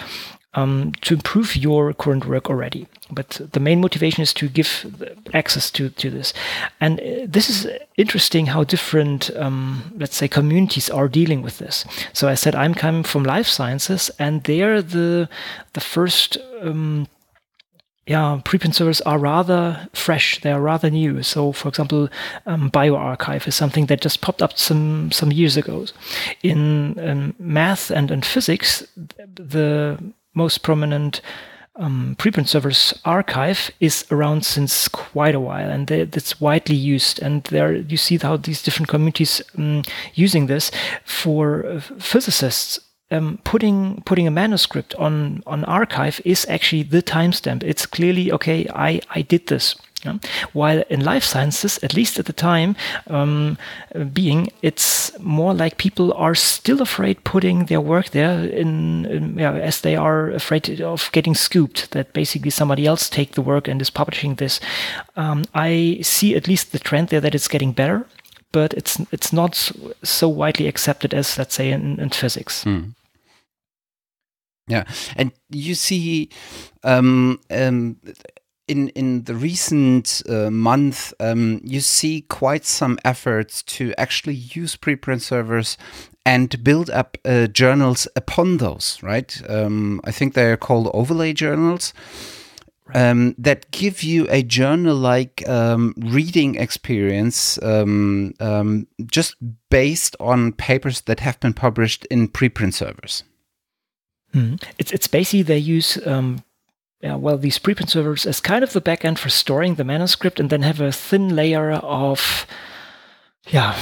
um, 0.54 0.93
to 1.02 1.15
improve 1.15 1.58
your 1.58 1.93
current 1.93 2.26
work 2.26 2.50
already. 2.50 2.88
But 3.10 3.41
the 3.52 3.60
main 3.60 3.82
motivation 3.82 4.24
is 4.24 4.34
to 4.36 4.47
give 4.47 4.86
access 5.34 5.69
to, 5.71 5.89
to 5.89 6.10
this. 6.10 6.34
And 6.80 7.02
uh, 7.02 7.26
this 7.26 7.50
is 7.50 7.67
interesting 7.97 8.45
how 8.45 8.63
different, 8.63 9.30
um, 9.36 9.93
let's 9.97 10.15
say, 10.15 10.30
communities 10.30 10.89
are 10.89 11.10
dealing 11.10 11.41
with 11.41 11.58
this. 11.58 11.84
So 12.13 12.30
I 12.30 12.36
said 12.36 12.56
I'm 12.56 12.74
coming 12.74 13.04
from 13.04 13.24
life 13.24 13.47
sciences, 13.47 14.12
and 14.17 14.43
there 14.45 14.82
the 14.82 15.28
the 15.74 15.82
first 15.82 16.38
um, 16.62 17.08
yeah, 18.08 18.42
preprint 18.44 18.74
servers 18.74 19.00
are 19.02 19.20
rather 19.20 19.88
fresh. 19.94 20.42
They 20.42 20.52
are 20.52 20.62
rather 20.62 20.90
new. 20.90 21.22
So, 21.22 21.52
for 21.52 21.70
example, 21.70 22.10
um, 22.46 22.72
bioRxiv 22.72 23.48
is 23.48 23.56
something 23.56 23.86
that 23.88 24.02
just 24.02 24.22
popped 24.22 24.42
up 24.42 24.58
some 24.58 25.12
some 25.12 25.32
years 25.32 25.56
ago. 25.56 25.86
In 26.42 27.00
um, 27.00 27.36
math 27.38 27.92
and 27.92 28.10
in 28.10 28.22
physics, 28.22 28.86
the 29.36 29.98
most 30.34 30.64
prominent 30.64 31.22
um, 31.76 32.16
preprint 32.18 32.48
servers 32.48 32.94
arXiv 33.06 33.70
is 33.80 34.06
around 34.12 34.46
since 34.46 34.88
quite 34.88 35.36
a 35.36 35.40
while, 35.40 35.70
and 35.70 35.88
they, 35.88 36.02
it's 36.02 36.42
widely 36.42 36.76
used. 36.76 37.22
And 37.22 37.44
there 37.46 37.74
you 37.76 37.98
see 37.98 38.18
how 38.18 38.36
these 38.36 38.64
different 38.64 38.90
communities 38.90 39.44
um, 39.58 39.84
using 40.16 40.48
this 40.48 40.72
for 41.06 41.66
uh, 41.68 41.80
physicists 42.00 42.80
um, 43.12 43.39
putting 43.43 44.02
putting 44.06 44.28
a 44.28 44.32
manuscript 44.32 44.95
on 44.95 45.43
on 45.45 45.63
arXiv 45.63 46.21
is 46.26 46.45
actually 46.50 46.84
the 46.84 47.04
timestamp. 47.04 47.63
It's 47.63 47.86
clearly 47.86 48.32
okay. 48.32 48.67
I 48.74 49.02
I 49.10 49.21
did 49.21 49.47
this. 49.47 49.76
Yeah. 50.04 50.17
While 50.54 50.84
in 50.89 51.06
life 51.06 51.24
sciences, 51.24 51.78
at 51.84 51.93
least 51.93 52.17
at 52.17 52.26
the 52.26 52.34
time 52.34 52.76
um, 53.06 53.58
being, 54.12 54.50
it's 54.63 55.12
more 55.19 55.54
like 55.54 55.78
people 55.78 56.12
are 56.13 56.34
still 56.34 56.82
afraid 56.82 57.24
putting 57.24 57.65
their 57.65 57.82
work 57.82 58.10
there 58.10 58.43
in, 58.43 59.06
in 59.06 59.38
yeah, 59.38 59.54
as 59.54 59.82
they 59.82 59.95
are 59.95 60.32
afraid 60.32 60.82
of 60.82 61.12
getting 61.12 61.36
scooped. 61.36 61.91
That 61.91 62.13
basically 62.13 62.50
somebody 62.50 62.88
else 62.88 63.10
take 63.10 63.34
the 63.34 63.43
work 63.43 63.67
and 63.67 63.80
is 63.80 63.91
publishing 63.91 64.36
this. 64.36 64.60
Um, 65.15 65.43
I 65.54 66.00
see 66.02 66.36
at 66.36 66.47
least 66.47 66.71
the 66.71 66.80
trend 66.80 67.10
there 67.10 67.21
that 67.21 67.36
it's 67.36 67.47
getting 67.47 67.71
better, 67.71 68.08
but 68.52 68.74
it's 68.74 69.00
it's 69.12 69.32
not 69.32 69.71
so 70.04 70.28
widely 70.28 70.67
accepted 70.67 71.13
as 71.13 71.38
let's 71.38 71.54
say 71.54 71.69
in, 71.69 72.00
in 72.00 72.10
physics. 72.10 72.63
Mm. 72.65 72.93
Yeah, 74.72 74.84
and 75.16 75.32
you 75.50 75.76
see, 75.76 76.30
um, 76.84 77.40
um, 77.50 77.98
in 78.68 78.90
in 78.90 79.24
the 79.24 79.36
recent 79.36 80.22
uh, 80.30 80.50
month, 80.50 81.14
um, 81.20 81.60
you 81.64 81.82
see 81.82 82.22
quite 82.22 82.66
some 82.66 82.98
efforts 83.04 83.64
to 83.64 83.94
actually 83.98 84.36
use 84.36 84.78
preprint 84.78 85.22
servers 85.22 85.78
and 86.26 86.64
build 86.64 86.90
up 86.90 87.18
uh, 87.26 87.48
journals 87.48 88.08
upon 88.16 88.58
those. 88.58 89.00
Right? 89.04 89.42
Um, 89.50 90.00
I 90.04 90.12
think 90.12 90.34
they 90.34 90.52
are 90.52 90.58
called 90.58 90.90
overlay 90.94 91.34
journals. 91.34 91.94
Um, 92.94 93.36
that 93.38 93.72
give 93.72 94.04
you 94.04 94.28
a 94.30 94.44
journal-like 94.44 95.48
um, 95.48 95.94
reading 95.98 96.56
experience, 96.56 97.58
um, 97.64 98.34
um, 98.42 98.88
just 99.06 99.36
based 99.70 100.18
on 100.20 100.52
papers 100.52 101.02
that 101.02 101.22
have 101.22 101.40
been 101.40 101.54
published 101.54 102.06
in 102.12 102.28
preprint 102.28 102.74
servers. 102.74 103.24
Mm. 104.34 104.62
It's 104.78 104.91
it's 104.91 105.08
basically 105.08 105.44
they 105.44 105.58
use 105.58 105.98
um, 106.08 106.44
yeah, 107.02 107.15
well 107.15 107.38
these 107.38 107.60
preprint 107.60 107.89
servers 107.89 108.26
as 108.26 108.39
kind 108.39 108.63
of 108.63 108.74
the 108.74 108.82
backend 108.82 109.17
for 109.17 109.30
storing 109.30 109.76
the 109.76 109.84
manuscript, 109.84 110.39
and 110.39 110.50
then 110.50 110.62
have 110.62 110.80
a 110.80 110.91
thin 110.91 111.36
layer 111.36 111.72
of 111.72 112.46
yeah 113.48 113.76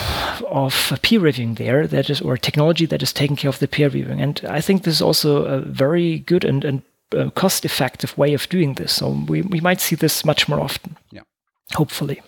of 0.48 0.98
peer 1.02 1.20
reviewing 1.20 1.56
there 1.56 1.86
that 1.88 2.10
is 2.10 2.22
or 2.22 2.38
technology 2.38 2.86
that 2.86 3.04
is 3.04 3.14
taking 3.14 3.36
care 3.36 3.50
of 3.50 3.60
the 3.60 3.68
peer 3.68 3.90
reviewing. 3.90 4.22
And 4.22 4.42
I 4.50 4.62
think 4.62 4.84
this 4.84 4.96
is 4.96 5.02
also 5.02 5.46
a 5.46 5.60
very 5.60 6.20
good 6.20 6.44
and 6.44 6.66
and 6.66 6.82
uh, 7.16 7.30
cost 7.32 7.66
effective 7.66 8.18
way 8.18 8.34
of 8.34 8.50
doing 8.50 8.76
this. 8.76 8.94
So 8.94 9.10
we 9.10 9.42
we 9.42 9.60
might 9.60 9.82
see 9.82 9.96
this 9.96 10.26
much 10.26 10.48
more 10.48 10.60
often. 10.60 10.98
Yeah, 11.12 11.24
hopefully. 11.76 12.22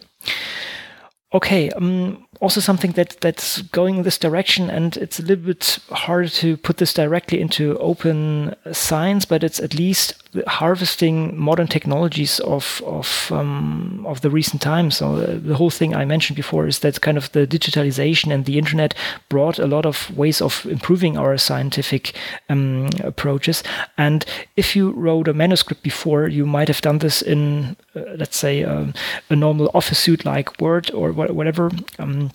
Okay, 1.34 1.70
um, 1.72 2.28
also 2.42 2.60
something 2.60 2.92
that 2.94 3.22
that's 3.22 3.62
going 3.62 3.98
in 3.98 4.04
this 4.04 4.18
direction, 4.18 4.70
and 4.70 4.98
it's 4.98 5.20
a 5.20 5.24
little 5.24 5.46
bit 5.46 5.80
harder 5.92 6.28
to 6.28 6.58
put 6.58 6.78
this 6.78 6.94
directly 6.94 7.40
into 7.40 7.78
open 7.78 8.56
science, 8.74 9.26
but 9.26 9.44
it's 9.44 9.60
at 9.60 9.76
least 9.76 10.21
harvesting 10.48 11.38
modern 11.38 11.68
technologies 11.68 12.40
of 12.40 12.82
of 12.86 13.32
um, 13.32 14.06
of 14.06 14.22
the 14.22 14.30
recent 14.30 14.62
times. 14.62 14.98
So 14.98 15.16
uh, 15.16 15.40
the 15.40 15.56
whole 15.56 15.70
thing 15.70 15.94
I 15.94 16.06
mentioned 16.06 16.38
before 16.38 16.68
is 16.68 16.80
that 16.80 17.02
kind 17.02 17.18
of 17.18 17.32
the 17.32 17.46
digitalization 17.46 18.34
and 18.34 18.46
the 18.46 18.58
internet 18.58 18.94
brought 19.30 19.60
a 19.60 19.68
lot 19.68 19.86
of 19.86 20.16
ways 20.18 20.42
of 20.42 20.66
improving 20.66 21.18
our 21.18 21.38
scientific 21.38 22.16
um, 22.50 22.90
approaches. 23.04 23.64
And 23.98 24.26
if 24.56 24.76
you 24.76 24.92
wrote 24.92 25.28
a 25.28 25.34
manuscript 25.34 25.84
before, 25.84 26.28
you 26.28 26.46
might 26.46 26.68
have 26.68 26.82
done 26.82 27.00
this 27.00 27.22
in, 27.22 27.76
uh, 27.96 28.02
let's 28.18 28.38
say, 28.38 28.64
um, 28.64 28.94
a 29.30 29.36
normal 29.36 29.70
office 29.74 30.00
suite 30.00 30.26
like 30.26 30.62
Word 30.62 30.92
or 30.94 31.12
whatever. 31.12 31.72
Um, 32.00 32.32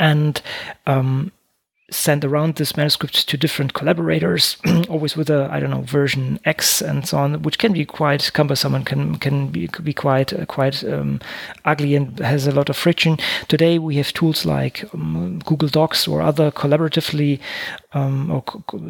and 0.00 0.40
um, 0.86 1.32
send 1.90 2.24
around 2.24 2.56
this 2.56 2.76
manuscript 2.76 3.28
to 3.28 3.36
different 3.36 3.72
collaborators, 3.72 4.58
always 4.88 5.16
with 5.16 5.30
a 5.30 5.48
I 5.50 5.58
don't 5.58 5.70
know 5.70 5.82
version 5.82 6.38
X 6.44 6.82
and 6.82 7.06
so 7.08 7.18
on, 7.18 7.42
which 7.42 7.58
can 7.58 7.72
be 7.72 7.84
quite 7.84 8.30
cumbersome 8.34 8.74
and 8.74 8.84
can 8.84 9.16
can 9.16 9.48
be 9.48 9.68
be 9.82 9.94
quite 9.94 10.32
uh, 10.32 10.44
quite 10.46 10.84
um, 10.84 11.20
ugly 11.64 11.94
and 11.94 12.18
has 12.18 12.46
a 12.46 12.52
lot 12.52 12.68
of 12.68 12.76
friction. 12.76 13.16
Today 13.48 13.78
we 13.78 13.96
have 13.96 14.12
tools 14.12 14.44
like 14.44 14.84
um, 14.92 15.40
Google 15.44 15.68
Docs 15.68 16.06
or 16.06 16.20
other 16.20 16.50
collaboratively 16.50 17.40
um, 17.92 18.30
or 18.30 18.42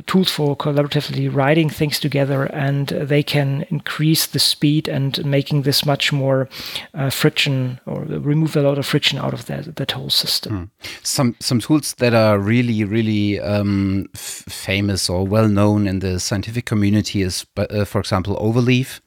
tools 0.07 0.31
for 0.31 0.57
collaboratively 0.57 1.33
writing 1.33 1.71
things 1.71 2.01
together, 2.01 2.45
and 2.47 2.89
they 2.89 3.23
can 3.23 3.65
increase 3.71 4.27
the 4.27 4.41
speed 4.41 4.89
and 4.89 5.25
making 5.25 5.63
this 5.63 5.87
much 5.87 6.13
more 6.13 6.49
uh, 6.95 7.11
friction 7.11 7.79
or 7.87 8.03
remove 8.03 8.57
a 8.57 8.63
lot 8.63 8.79
of 8.79 8.87
friction 8.87 9.19
out 9.19 9.35
of 9.35 9.47
that 9.47 9.77
that 9.77 9.93
whole 9.93 10.11
system. 10.11 10.53
Mm. 10.53 10.87
Some 11.05 11.37
some 11.39 11.61
tools 11.61 11.95
that 11.95 12.13
are 12.13 12.39
really 12.39 12.88
really 12.89 13.41
um, 13.41 14.07
famous 14.15 15.09
or 15.09 15.27
well 15.27 15.49
known 15.49 15.87
in 15.87 16.01
the 16.01 16.19
scientific 16.19 16.65
community 16.67 17.23
is, 17.23 17.47
uh, 17.57 17.85
for 17.85 18.01
example, 18.01 18.37
Overleaf. 18.37 19.01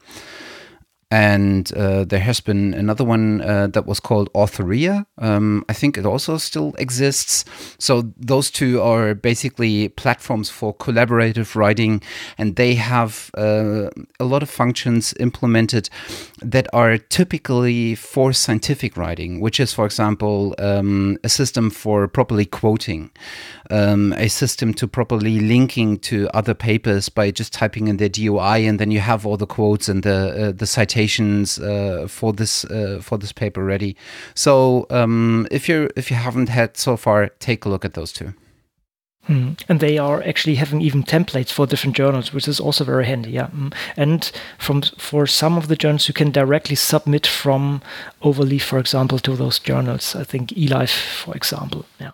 And 1.14 1.70
uh, 1.74 2.06
there 2.06 2.22
has 2.22 2.40
been 2.40 2.74
another 2.74 3.04
one 3.04 3.42
uh, 3.42 3.68
that 3.68 3.86
was 3.86 4.00
called 4.00 4.30
Authorea. 4.34 5.06
Um, 5.18 5.66
I 5.68 5.74
think 5.74 5.98
it 5.98 6.06
also 6.06 6.38
still 6.38 6.74
exists. 6.78 7.44
So 7.80 8.14
those 8.16 8.50
two 8.50 8.82
are 8.82 9.14
basically 9.14 9.90
platforms 9.90 10.50
for 10.50 10.74
collaborative 10.74 11.54
writing, 11.54 12.02
and 12.38 12.56
they 12.56 12.76
have 12.76 13.30
uh, 13.38 13.90
a 14.22 14.24
lot 14.24 14.42
of 14.42 14.50
functions 14.50 15.14
implemented 15.20 15.90
that 16.42 16.68
are 16.72 16.98
typically 16.98 17.94
for 17.96 18.32
scientific 18.32 18.96
writing, 18.96 19.42
which 19.42 19.60
is, 19.60 19.74
for 19.74 19.86
example, 19.86 20.56
um, 20.60 21.18
a 21.26 21.30
system 21.30 21.70
for 21.70 22.08
properly 22.08 22.46
quoting, 22.46 23.12
um, 23.72 24.14
a 24.14 24.28
system 24.28 24.74
to 24.76 24.88
properly 24.88 25.40
linking 25.40 25.98
to 26.00 26.30
other 26.34 26.54
papers 26.54 27.10
by 27.10 27.32
just 27.32 27.54
typing 27.54 27.88
in 27.88 27.98
their 27.98 28.10
DOI, 28.10 28.68
and 28.68 28.80
then 28.80 28.92
you 28.92 29.00
have 29.00 29.26
all 29.26 29.38
the 29.38 29.48
quotes 29.48 29.90
and 29.90 30.04
the 30.04 30.50
uh, 30.50 30.52
the 30.52 30.68
citations 30.68 31.60
uh, 31.60 32.06
for 32.08 32.34
this 32.34 32.66
uh, 32.66 33.00
for 33.02 33.18
this 33.18 33.32
paper 33.32 33.64
ready. 33.64 33.96
So 34.36 34.86
um, 34.90 35.48
if 35.52 35.70
you 35.70 35.90
if 35.96 36.12
you 36.12 36.18
haven't 36.18 36.50
had 36.50 36.78
so 36.78 36.98
far, 36.98 37.30
take 37.40 37.66
a 37.66 37.70
look 37.70 37.86
at 37.86 37.94
those 37.94 38.12
two. 38.12 38.34
Mm. 39.30 39.62
And 39.70 39.80
they 39.80 40.00
are 40.00 40.24
actually 40.24 40.56
having 40.56 40.82
even 40.82 41.04
templates 41.04 41.52
for 41.52 41.68
different 41.68 41.96
journals, 41.96 42.34
which 42.34 42.48
is 42.48 42.60
also 42.60 42.84
very 42.84 43.06
handy. 43.06 43.32
Yeah, 43.32 43.48
mm. 43.48 43.74
and 43.96 44.32
from 44.58 44.82
for 44.82 45.28
some 45.28 45.58
of 45.58 45.68
the 45.68 45.76
journals, 45.76 46.08
you 46.08 46.14
can 46.14 46.32
directly 46.32 46.76
submit 46.76 47.28
from 47.28 47.82
Overleaf, 48.22 48.64
for 48.64 48.80
example, 48.80 49.20
to 49.20 49.36
those 49.36 49.60
journals. 49.60 50.16
I 50.16 50.24
think 50.24 50.50
eLife, 50.50 51.24
for 51.24 51.36
example. 51.36 51.86
Yeah. 52.00 52.12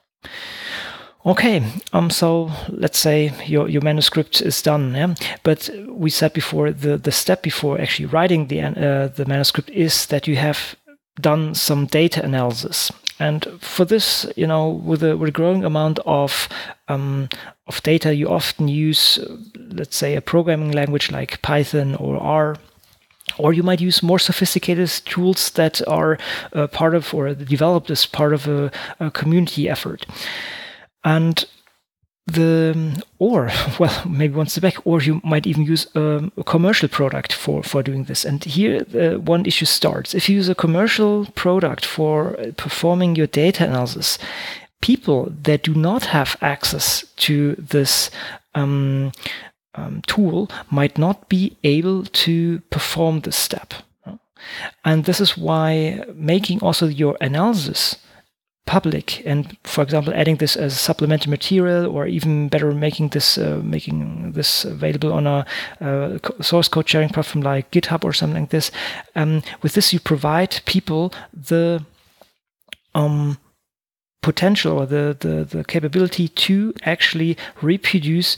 Okay, 1.27 1.61
um, 1.91 2.09
so 2.09 2.49
let's 2.69 2.97
say 2.97 3.33
your, 3.45 3.67
your 3.67 3.81
manuscript 3.81 4.41
is 4.41 4.61
done, 4.61 4.95
yeah? 4.95 5.13
but 5.43 5.69
we 5.85 6.09
said 6.09 6.31
before 6.31 6.71
the, 6.71 6.97
the 6.97 7.11
step 7.11 7.43
before 7.43 7.81
actually 7.81 8.05
writing 8.05 8.47
the, 8.47 8.61
uh, 8.61 9.07
the 9.09 9.25
manuscript 9.25 9.69
is 9.71 10.05
that 10.05 10.25
you 10.25 10.37
have 10.37 10.77
done 11.19 11.53
some 11.53 11.85
data 11.85 12.23
analysis. 12.23 12.93
And 13.19 13.45
for 13.59 13.83
this, 13.83 14.25
you 14.37 14.47
know, 14.47 14.69
with 14.69 15.03
a, 15.03 15.17
with 15.17 15.27
a 15.27 15.33
growing 15.33 15.65
amount 15.65 15.99
of 16.05 16.47
um, 16.87 17.27
of 17.67 17.83
data, 17.83 18.15
you 18.15 18.29
often 18.29 18.69
use, 18.69 19.19
let's 19.71 19.97
say, 19.97 20.15
a 20.15 20.21
programming 20.21 20.71
language 20.71 21.11
like 21.11 21.41
Python 21.41 21.95
or 21.95 22.15
R 22.17 22.55
or 23.37 23.51
you 23.51 23.63
might 23.63 23.81
use 23.81 24.01
more 24.01 24.19
sophisticated 24.19 24.89
tools 25.03 25.49
that 25.51 25.85
are 25.87 26.17
uh, 26.53 26.67
part 26.67 26.95
of 26.95 27.13
or 27.13 27.33
developed 27.33 27.91
as 27.91 28.05
part 28.05 28.33
of 28.33 28.47
a, 28.47 28.71
a 29.01 29.11
community 29.11 29.67
effort 29.67 30.05
and 31.07 31.45
the 32.27 33.01
or 33.19 33.49
well 33.79 33.97
maybe 34.05 34.35
one 34.35 34.47
step 34.47 34.63
back 34.63 34.85
or 34.85 35.01
you 35.01 35.21
might 35.23 35.47
even 35.47 35.63
use 35.63 35.87
a, 35.95 36.29
a 36.37 36.43
commercial 36.43 36.89
product 36.89 37.31
for 37.33 37.63
for 37.63 37.81
doing 37.81 38.03
this. 38.05 38.25
And 38.25 38.43
here 38.43 38.81
the 38.81 39.19
one 39.33 39.45
issue 39.45 39.65
starts. 39.65 40.13
If 40.13 40.27
you 40.27 40.35
use 40.35 40.49
a 40.49 40.55
commercial 40.65 41.25
product 41.43 41.85
for 41.85 42.37
performing 42.57 43.15
your 43.15 43.27
data 43.27 43.63
analysis 43.63 44.19
people 44.81 45.31
that 45.43 45.63
do 45.63 45.73
not 45.73 46.03
have 46.05 46.37
access 46.41 47.03
to 47.15 47.55
this 47.55 48.11
um, 48.53 49.11
um, 49.75 50.01
tool 50.07 50.49
might 50.69 50.97
not 50.97 51.29
be 51.29 51.57
able 51.63 52.03
to 52.03 52.59
perform 52.69 53.21
this 53.21 53.35
step. 53.35 53.73
And 54.85 55.05
this 55.05 55.19
is 55.19 55.37
why 55.37 56.03
making 56.13 56.61
also 56.61 56.87
your 56.87 57.17
analysis 57.21 57.95
public 58.67 59.25
and 59.25 59.57
for 59.63 59.81
example 59.81 60.13
adding 60.13 60.37
this 60.37 60.55
as 60.55 60.79
supplementary 60.79 61.31
material 61.31 61.87
or 61.87 62.05
even 62.05 62.49
better 62.49 62.71
making 62.73 63.09
this 63.09 63.37
uh, 63.37 63.59
making 63.63 64.33
this 64.33 64.65
available 64.65 65.11
on 65.11 65.25
a 65.25 65.45
uh, 65.81 66.19
source 66.41 66.67
code 66.67 66.87
sharing 66.87 67.09
platform 67.09 67.41
like 67.41 67.71
github 67.71 68.03
or 68.03 68.13
something 68.13 68.41
like 68.41 68.51
this 68.51 68.69
um, 69.15 69.41
with 69.63 69.73
this 69.73 69.93
you 69.93 69.99
provide 69.99 70.61
people 70.65 71.11
the 71.33 71.83
um, 72.93 73.37
potential 74.21 74.73
or 74.79 74.85
the, 74.85 75.15
the 75.19 75.57
the 75.57 75.63
capability 75.63 76.27
to 76.27 76.73
actually 76.83 77.37
reproduce 77.61 78.35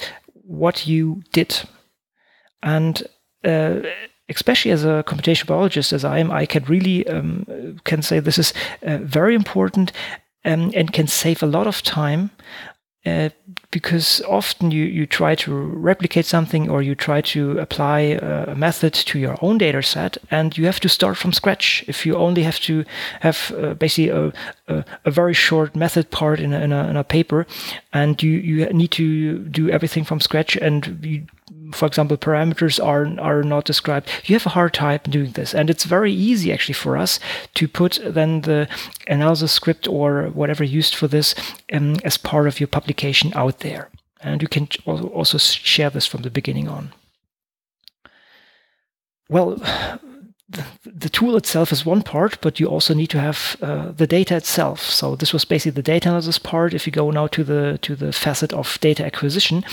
what 0.49 0.87
you 0.87 1.21
did. 1.31 1.61
And 2.63 3.03
uh, 3.45 3.81
especially 4.29 4.71
as 4.71 4.83
a 4.83 5.03
computational 5.05 5.47
biologist 5.47 5.93
as 5.93 6.05
I 6.05 6.19
am, 6.19 6.31
I 6.31 6.45
can 6.45 6.63
really 6.65 7.07
um, 7.07 7.79
can 7.83 8.01
say 8.01 8.19
this 8.19 8.37
is 8.37 8.53
uh, 8.83 8.97
very 8.97 9.35
important 9.35 9.91
um, 10.45 10.71
and 10.75 10.93
can 10.93 11.07
save 11.07 11.43
a 11.43 11.47
lot 11.47 11.67
of 11.67 11.81
time. 11.81 12.31
Uh, 13.05 13.29
because 13.71 14.21
often 14.27 14.71
you, 14.71 14.83
you 14.83 15.05
try 15.05 15.33
to 15.33 15.53
replicate 15.53 16.25
something 16.25 16.69
or 16.69 16.81
you 16.81 16.95
try 16.95 17.21
to 17.21 17.57
apply 17.57 17.99
a 18.01 18.53
method 18.55 18.93
to 18.93 19.17
your 19.17 19.37
own 19.41 19.57
data 19.57 19.81
set 19.81 20.17
and 20.29 20.57
you 20.57 20.65
have 20.65 20.81
to 20.81 20.89
start 20.89 21.15
from 21.15 21.31
scratch 21.31 21.83
if 21.87 22.05
you 22.05 22.15
only 22.15 22.43
have 22.43 22.59
to 22.59 22.83
have 23.21 23.53
uh, 23.57 23.73
basically 23.75 24.09
a, 24.09 24.33
a, 24.69 24.85
a, 25.05 25.11
very 25.11 25.33
short 25.33 25.75
method 25.75 26.11
part 26.11 26.39
in 26.39 26.53
a, 26.53 26.59
in 26.59 26.71
in 26.71 26.97
a 26.97 27.03
paper 27.03 27.45
and 27.91 28.21
you, 28.23 28.31
you 28.31 28.65
need 28.67 28.91
to 28.91 29.39
do 29.39 29.69
everything 29.69 30.03
from 30.05 30.19
scratch 30.19 30.55
and 30.55 30.99
you 31.03 31.25
for 31.71 31.85
example, 31.85 32.17
parameters 32.17 32.83
are 32.83 33.19
are 33.19 33.43
not 33.43 33.65
described, 33.65 34.09
you 34.25 34.35
have 34.35 34.45
a 34.45 34.49
hard 34.49 34.73
time 34.73 34.99
doing 35.09 35.31
this. 35.31 35.53
And 35.53 35.69
it's 35.69 35.83
very 35.83 36.11
easy 36.11 36.51
actually 36.51 36.73
for 36.73 36.97
us 36.97 37.19
to 37.55 37.67
put 37.67 37.99
then 38.03 38.41
the 38.41 38.67
analysis 39.07 39.51
script 39.51 39.87
or 39.87 40.29
whatever 40.33 40.63
used 40.63 40.95
for 40.95 41.07
this 41.07 41.35
um, 41.73 41.97
as 42.03 42.17
part 42.17 42.47
of 42.47 42.59
your 42.59 42.67
publication 42.67 43.31
out 43.35 43.59
there. 43.59 43.89
And 44.21 44.41
you 44.41 44.47
can 44.47 44.67
also 44.87 45.37
share 45.37 45.89
this 45.89 46.05
from 46.05 46.23
the 46.23 46.29
beginning 46.29 46.67
on. 46.67 46.91
Well, 49.29 49.61
the 50.83 51.09
tool 51.09 51.37
itself 51.37 51.71
is 51.71 51.85
one 51.85 52.01
part, 52.01 52.39
but 52.41 52.59
you 52.59 52.67
also 52.67 52.93
need 52.93 53.09
to 53.11 53.19
have 53.19 53.55
uh, 53.61 53.91
the 53.91 54.07
data 54.07 54.35
itself. 54.35 54.81
So 54.81 55.15
this 55.15 55.31
was 55.31 55.45
basically 55.45 55.75
the 55.75 55.91
data 55.91 56.09
analysis 56.09 56.39
part. 56.39 56.73
If 56.73 56.87
you 56.87 56.91
go 56.91 57.11
now 57.11 57.27
to 57.27 57.43
the 57.43 57.77
to 57.81 57.95
the 57.95 58.11
facet 58.11 58.53
of 58.53 58.79
data 58.81 59.05
acquisition, 59.05 59.63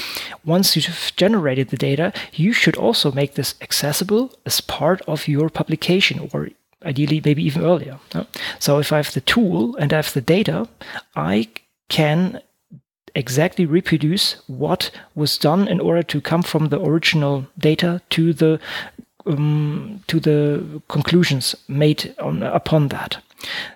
once 0.45 0.77
you've 0.77 1.12
generated 1.16 1.68
the 1.68 1.77
data, 1.77 2.12
you 2.33 2.53
should 2.53 2.77
also 2.77 3.11
make 3.12 3.35
this 3.35 3.55
accessible 3.61 4.33
as 4.45 4.61
part 4.61 5.01
of 5.07 5.29
your 5.29 5.49
publication, 5.49 6.29
or 6.33 6.51
ideally 6.85 7.22
maybe 7.24 7.43
even 7.45 7.64
earlier. 7.64 7.99
So 8.59 8.79
if 8.79 8.93
I 8.93 8.97
have 8.97 9.12
the 9.12 9.22
tool 9.22 9.77
and 9.77 9.93
I 9.93 9.97
have 9.97 10.12
the 10.12 10.20
data, 10.20 10.68
I 11.14 11.49
can 11.89 12.41
exactly 13.14 13.64
reproduce 13.64 14.37
what 14.47 14.91
was 15.14 15.39
done 15.39 15.68
in 15.68 15.81
order 15.81 16.03
to 16.03 16.20
come 16.20 16.43
from 16.43 16.68
the 16.68 16.81
original 16.81 17.47
data 17.59 18.03
to 18.11 18.35
the 18.35 18.61
um, 19.27 20.03
to 20.07 20.20
the 20.20 20.83
conclusions 20.89 21.55
made 21.68 22.14
on, 22.20 22.43
upon 22.43 22.89
that. 22.89 23.18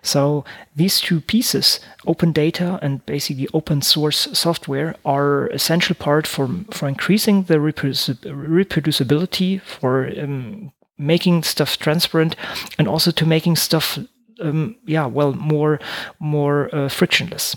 So 0.03 0.45
these 0.75 1.01
two 1.01 1.21
pieces, 1.21 1.79
open 2.07 2.33
data 2.33 2.81
and 2.83 3.07
basically 3.07 3.49
open 3.53 3.83
source 3.83 4.29
software, 4.33 4.97
are 5.05 5.49
essential 5.49 5.95
part 5.95 6.27
for 6.27 6.49
for 6.71 6.89
increasing 6.89 7.43
the 7.45 7.57
reproducibility, 7.57 9.61
for 9.61 10.11
um, 10.19 10.73
making 10.97 11.43
stuff 11.45 11.77
transparent, 11.79 12.37
and 12.79 12.89
also 12.89 13.11
to 13.11 13.27
making 13.27 13.57
stuff, 13.57 13.99
um, 14.41 14.77
yeah, 14.87 15.05
well, 15.07 15.35
more 15.35 15.79
more 16.19 16.75
uh, 16.75 16.89
frictionless 16.89 17.55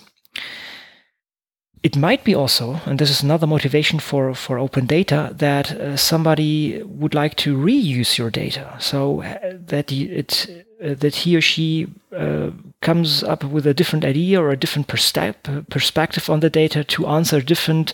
it 1.84 1.98
might 1.98 2.24
be 2.24 2.34
also, 2.34 2.80
and 2.86 2.98
this 2.98 3.10
is 3.10 3.22
another 3.22 3.46
motivation 3.46 4.00
for, 4.00 4.34
for 4.34 4.58
open 4.58 4.86
data, 4.86 5.34
that 5.36 5.72
uh, 5.72 5.98
somebody 5.98 6.82
would 6.84 7.14
like 7.14 7.36
to 7.36 7.58
reuse 7.58 8.18
your 8.18 8.30
data. 8.30 8.76
So 8.80 9.22
uh, 9.22 9.58
that 9.68 9.92
it 9.92 10.66
uh, 10.84 10.96
that 10.96 11.16
he 11.16 11.36
or 11.36 11.42
she 11.42 11.88
uh, 12.16 12.52
comes 12.82 13.24
up 13.24 13.44
with 13.44 13.68
a 13.68 13.74
different 13.74 14.06
idea 14.06 14.42
or 14.42 14.50
a 14.50 14.58
different 14.58 14.88
perspective 14.88 16.30
on 16.30 16.40
the 16.40 16.50
data 16.50 16.84
to 16.84 17.08
answer 17.08 17.38
a 17.38 17.44
different 17.44 17.94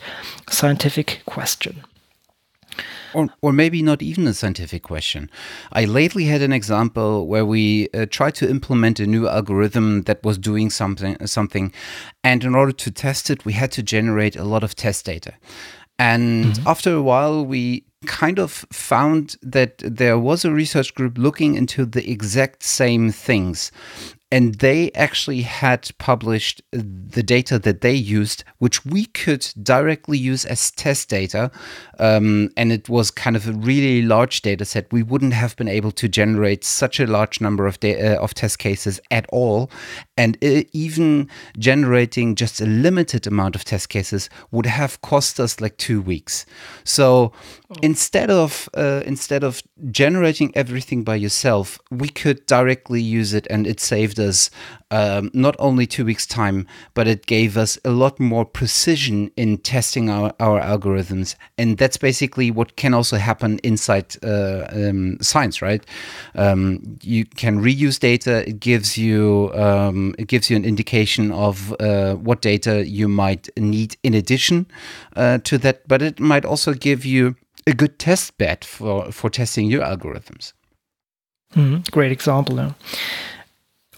scientific 0.50 1.22
question. 1.26 1.84
Or, 3.14 3.30
or 3.42 3.52
maybe 3.52 3.82
not 3.82 4.02
even 4.02 4.28
a 4.28 4.34
scientific 4.34 4.84
question. 4.84 5.30
I 5.72 5.86
lately 5.86 6.26
had 6.26 6.42
an 6.42 6.54
example 6.54 7.28
where 7.28 7.46
we 7.46 7.90
uh, 7.94 8.06
tried 8.10 8.36
to 8.36 8.50
implement 8.50 9.00
a 9.00 9.08
new 9.08 9.28
algorithm 9.28 10.04
that 10.04 10.24
was 10.24 10.38
doing 10.38 10.70
something, 10.70 11.26
something, 11.26 11.74
and 12.24 12.44
in 12.44 12.56
order 12.56 12.72
to 12.72 12.92
test 12.92 13.30
it, 13.30 13.46
we 13.46 13.54
had 13.54 13.72
to 13.74 13.84
generate 13.84 14.36
a 14.36 14.44
lot 14.44 14.64
of 14.64 14.76
test 14.76 15.06
data. 15.06 15.34
And 15.98 16.46
mm 16.46 16.52
-hmm. 16.52 16.68
after 16.68 16.92
a 16.94 17.02
while, 17.02 17.46
we 17.46 17.84
kind 18.06 18.40
of 18.40 18.66
found 18.72 19.38
that 19.52 19.78
there 19.98 20.18
was 20.18 20.46
a 20.46 20.52
research 20.52 20.94
group 20.94 21.18
looking 21.18 21.56
into 21.56 21.86
the 21.86 22.10
exact 22.10 22.64
same 22.64 23.12
things 23.12 23.72
and 24.32 24.56
they 24.56 24.92
actually 24.92 25.42
had 25.42 25.90
published 25.98 26.62
the 26.72 27.24
data 27.24 27.58
that 27.58 27.82
they 27.82 27.94
used, 27.94 28.44
which 28.60 28.86
we 28.86 29.06
could 29.06 29.48
directly 29.64 30.18
use 30.18 30.46
as 30.46 30.70
test 30.72 31.10
data. 31.10 31.50
Um, 31.98 32.52
and 32.56 32.72
it 32.72 32.88
was 32.90 33.10
kind 33.10 33.36
of 33.36 33.48
a 33.48 33.54
really 33.54 34.04
large 34.04 34.42
data 34.42 34.66
set. 34.66 34.92
We 34.94 35.02
wouldn't 35.02 35.34
have 35.34 35.56
been 35.56 35.68
able 35.68 35.92
to 35.94 36.08
generate 36.08 36.64
such 36.64 37.00
a 37.00 37.08
large 37.08 37.42
number 37.42 37.66
of, 37.66 37.80
uh, 37.84 38.18
of 38.22 38.36
test 38.36 38.60
cases 38.60 39.00
at 39.10 39.26
all. 39.30 39.72
And 40.20 40.38
even 40.74 41.30
generating 41.58 42.36
just 42.36 42.62
a 42.62 42.66
limited 42.66 43.26
amount 43.26 43.56
of 43.56 43.64
test 43.64 43.88
cases 43.88 44.30
would 44.52 44.66
have 44.66 45.02
cost 45.02 45.40
us 45.40 45.62
like 45.62 45.78
two 45.78 46.02
weeks. 46.02 46.46
So 46.84 47.32
oh. 47.70 47.76
instead 47.82 48.30
of 48.30 48.68
uh, 48.74 49.02
instead 49.06 49.44
of 49.44 49.64
generating 49.92 50.52
everything 50.56 51.06
by 51.06 51.16
yourself, 51.16 51.80
we 51.90 52.10
could 52.10 52.46
directly 52.46 53.02
use 53.02 53.34
it, 53.34 53.48
and 53.50 53.66
it 53.66 53.80
saved 53.80 54.20
us 54.20 54.52
um, 54.92 55.30
not 55.34 55.56
only 55.60 55.86
two 55.86 56.06
weeks' 56.06 56.26
time, 56.26 56.68
but 56.94 57.08
it 57.08 57.26
gave 57.26 57.58
us 57.58 57.78
a 57.86 57.92
lot 57.92 58.20
more 58.20 58.46
precision 58.46 59.32
in 59.36 59.58
testing 59.58 60.10
our, 60.10 60.34
our 60.40 60.60
algorithms. 60.60 61.36
And 61.58 61.78
that's 61.78 61.98
basically 61.98 62.52
what 62.52 62.76
can 62.76 62.94
also 62.94 63.18
happen 63.18 63.60
inside 63.60 64.16
uh, 64.24 64.66
um, 64.72 65.18
science, 65.22 65.62
right? 65.62 65.86
Um, 66.36 66.98
you 67.02 67.26
can 67.26 67.62
reuse 67.62 68.00
data. 68.00 68.48
It 68.48 68.60
gives 68.60 68.98
you 68.98 69.52
um, 69.54 70.16
it 70.18 70.28
gives 70.28 70.50
you 70.50 70.56
an 70.56 70.66
indication 70.66 71.32
of 71.32 71.76
uh, 71.80 72.16
what 72.16 72.42
data 72.42 72.88
you 72.88 73.08
might 73.08 73.50
need 73.58 73.98
in 74.04 74.14
addition 74.14 74.68
uh, 75.16 75.38
to 75.44 75.58
that, 75.60 75.88
but 75.88 76.02
it 76.02 76.20
might 76.20 76.46
also 76.46 76.74
give 76.74 77.06
you 77.06 77.36
a 77.68 77.74
good 77.74 78.00
test 78.00 78.38
bed 78.38 78.66
for 78.66 79.12
for 79.12 79.30
testing 79.30 79.70
your 79.70 79.84
algorithms. 79.84 80.54
Mm, 81.56 81.90
great 81.92 82.12
example. 82.12 82.58
Yeah. 82.58 82.74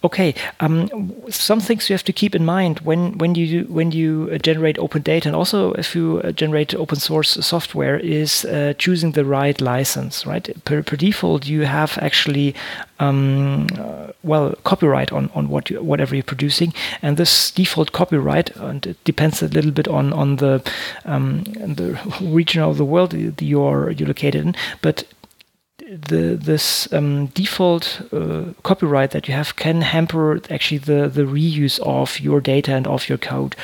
Okay, 0.03 0.33
um, 0.59 1.13
some 1.29 1.59
things 1.59 1.87
you 1.87 1.93
have 1.93 2.03
to 2.05 2.13
keep 2.13 2.33
in 2.33 2.43
mind 2.43 2.79
when 2.79 3.19
when 3.19 3.35
you 3.35 3.65
when 3.65 3.91
you 3.91 4.29
uh, 4.33 4.39
generate 4.39 4.79
open 4.79 5.03
data, 5.03 5.29
and 5.29 5.35
also 5.35 5.73
if 5.73 5.95
you 5.95 6.21
uh, 6.23 6.31
generate 6.31 6.73
open 6.73 6.97
source 6.97 7.37
software, 7.45 7.97
is 7.99 8.43
uh, 8.45 8.73
choosing 8.79 9.11
the 9.11 9.23
right 9.23 9.61
license. 9.61 10.25
Right, 10.25 10.49
per, 10.65 10.81
per 10.81 10.95
default, 10.95 11.45
you 11.45 11.65
have 11.65 11.99
actually 12.01 12.55
um, 12.99 13.67
uh, 13.77 14.07
well 14.23 14.55
copyright 14.63 15.11
on 15.11 15.29
on 15.35 15.49
what 15.49 15.69
you, 15.69 15.83
whatever 15.83 16.15
you're 16.15 16.23
producing, 16.23 16.73
and 17.03 17.17
this 17.17 17.51
default 17.51 17.91
copyright, 17.91 18.49
and 18.55 18.87
it 18.87 19.03
depends 19.03 19.43
a 19.43 19.49
little 19.49 19.71
bit 19.71 19.87
on 19.87 20.13
on 20.13 20.37
the 20.37 20.63
um, 21.05 21.43
the 21.43 21.99
region 22.21 22.63
of 22.63 22.77
the 22.77 22.85
world 22.85 23.13
you're 23.13 23.91
you're 23.91 24.07
located 24.07 24.45
in, 24.45 24.55
but 24.81 25.03
the 25.91 26.37
this 26.41 26.91
um, 26.93 27.25
default 27.27 28.01
uh, 28.13 28.45
copyright 28.63 29.11
that 29.11 29.27
you 29.27 29.33
have 29.33 29.57
can 29.57 29.81
hamper 29.81 30.39
actually 30.49 30.77
the 30.77 31.09
the 31.09 31.23
reuse 31.23 31.79
of 31.79 32.19
your 32.19 32.39
data 32.39 32.73
and 32.73 32.87
of 32.87 33.09
your 33.09 33.17
code 33.17 33.57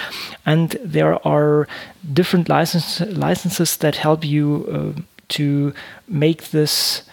and 0.46 0.72
there 0.84 1.26
are 1.26 1.68
different 2.14 2.50
license, 2.50 3.00
licenses 3.02 3.78
that 3.78 3.96
help 3.96 4.26
you 4.26 4.66
uh, 4.98 5.02
to 5.30 5.74
make 6.08 6.50
this 6.52 7.04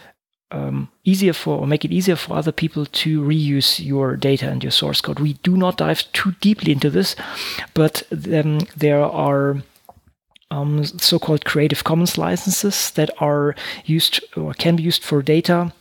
um, 0.51 0.89
easier 1.05 1.33
for 1.33 1.59
or 1.59 1.67
make 1.67 1.85
it 1.85 1.93
easier 1.93 2.17
for 2.17 2.37
other 2.37 2.53
people 2.53 2.87
to 2.87 3.23
reuse 3.23 3.85
your 3.85 4.17
data 4.17 4.49
and 4.49 4.63
your 4.63 4.71
source 4.71 5.01
code. 5.01 5.19
We 5.19 5.35
do 5.43 5.57
not 5.57 5.79
dive 5.79 6.11
too 6.13 6.33
deeply 6.41 6.73
into 6.73 6.91
this, 6.91 7.17
but 7.75 8.03
um, 8.13 8.61
there 8.77 9.03
are 9.03 9.63
um, 10.55 10.85
so-called 10.85 11.45
Creative 11.45 11.83
Commons 11.85 12.17
licenses 12.17 12.91
that 12.93 13.11
are 13.19 13.55
used 13.85 14.23
or 14.37 14.55
can 14.55 14.77
be 14.77 14.83
used 14.83 15.03
for 15.03 15.23
data 15.23 15.73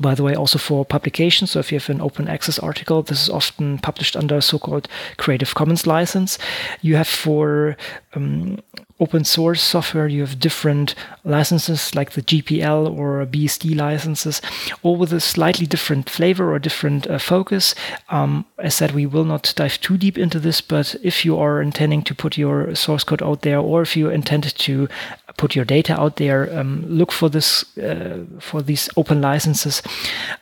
by 0.00 0.12
the 0.14 0.24
way, 0.24 0.34
also 0.34 0.58
for 0.58 0.84
publication. 0.84 1.46
So 1.46 1.60
if 1.60 1.70
you 1.70 1.78
have 1.78 1.88
an 1.88 2.00
open 2.00 2.26
access 2.26 2.58
article, 2.58 3.02
this 3.02 3.22
is 3.22 3.30
often 3.30 3.78
published 3.78 4.16
under 4.16 4.40
so-called 4.40 4.88
Creative 5.18 5.54
Commons 5.54 5.86
license. 5.86 6.36
You 6.82 6.96
have 6.96 7.06
for 7.06 7.76
um, 8.14 8.58
open 9.00 9.24
source 9.24 9.60
software, 9.60 10.06
you 10.06 10.20
have 10.20 10.38
different 10.38 10.94
licenses 11.24 11.94
like 11.94 12.12
the 12.12 12.22
GPL 12.22 12.96
or 12.96 13.26
BSD 13.26 13.76
licenses, 13.76 14.40
all 14.82 14.96
with 14.96 15.12
a 15.12 15.20
slightly 15.20 15.66
different 15.66 16.08
flavor 16.08 16.52
or 16.52 16.58
different 16.58 17.06
uh, 17.08 17.18
focus. 17.18 17.74
Um, 18.10 18.44
as 18.58 18.74
said, 18.74 18.92
we 18.92 19.06
will 19.06 19.24
not 19.24 19.52
dive 19.56 19.80
too 19.80 19.96
deep 19.96 20.16
into 20.16 20.38
this, 20.38 20.60
but 20.60 20.94
if 21.02 21.24
you 21.24 21.36
are 21.38 21.60
intending 21.60 22.02
to 22.02 22.14
put 22.14 22.38
your 22.38 22.74
source 22.74 23.02
code 23.04 23.22
out 23.22 23.42
there, 23.42 23.58
or 23.58 23.82
if 23.82 23.96
you 23.96 24.10
intend 24.10 24.54
to 24.54 24.88
put 25.36 25.56
your 25.56 25.64
data 25.64 25.98
out 26.00 26.16
there, 26.16 26.56
um, 26.56 26.84
look 26.86 27.10
for 27.10 27.28
this 27.28 27.76
uh, 27.78 28.24
for 28.38 28.62
these 28.62 28.88
open 28.96 29.20
licenses. 29.20 29.82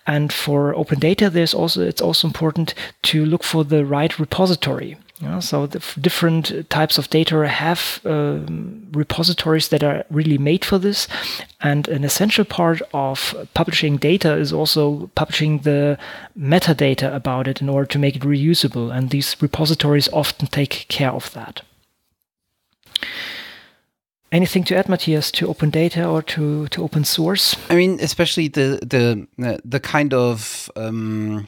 And 0.07 0.33
for 0.33 0.75
open 0.75 0.99
data, 0.99 1.31
there's 1.31 1.55
also 1.55 1.83
it's 1.83 2.03
also 2.03 2.29
important 2.29 2.75
to 3.05 3.25
look 3.25 3.45
for 3.45 3.65
the 3.65 3.85
right 3.85 4.19
repository. 4.19 4.97
Yeah, 5.23 5.39
so 5.39 5.69
the 5.69 5.81
different 6.01 6.69
types 6.69 6.99
of 6.99 7.09
data 7.09 7.47
have 7.47 8.01
um, 8.05 8.89
repositories 8.93 9.69
that 9.69 9.85
are 9.85 10.05
really 10.11 10.37
made 10.37 10.65
for 10.65 10.79
this. 10.79 11.07
And 11.61 11.87
an 11.87 12.03
essential 12.03 12.45
part 12.45 12.83
of 12.93 13.33
publishing 13.55 13.99
data 13.99 14.35
is 14.35 14.53
also 14.53 15.13
publishing 15.15 15.59
the 15.59 15.97
metadata 16.37 17.15
about 17.15 17.47
it 17.47 17.63
in 17.63 17.69
order 17.69 17.87
to 17.87 18.01
make 18.01 18.17
it 18.17 18.23
reusable. 18.23 18.93
And 18.93 19.11
these 19.11 19.37
repositories 19.41 20.09
often 20.13 20.49
take 20.49 20.87
care 20.89 21.13
of 21.13 21.33
that. 21.35 21.63
Anything 24.33 24.65
to 24.65 24.77
add, 24.77 24.89
Matthias, 24.89 25.31
to 25.33 25.47
open 25.47 25.71
data 25.71 26.05
or 26.05 26.23
to, 26.23 26.67
to 26.69 26.83
open 26.83 27.05
source? 27.05 27.55
I 27.71 27.77
mean, 27.77 27.99
especially 28.01 28.49
the 28.49 28.81
the 28.83 29.61
the 29.63 29.79
kind 29.79 30.15
of 30.15 30.71
um, 30.75 31.47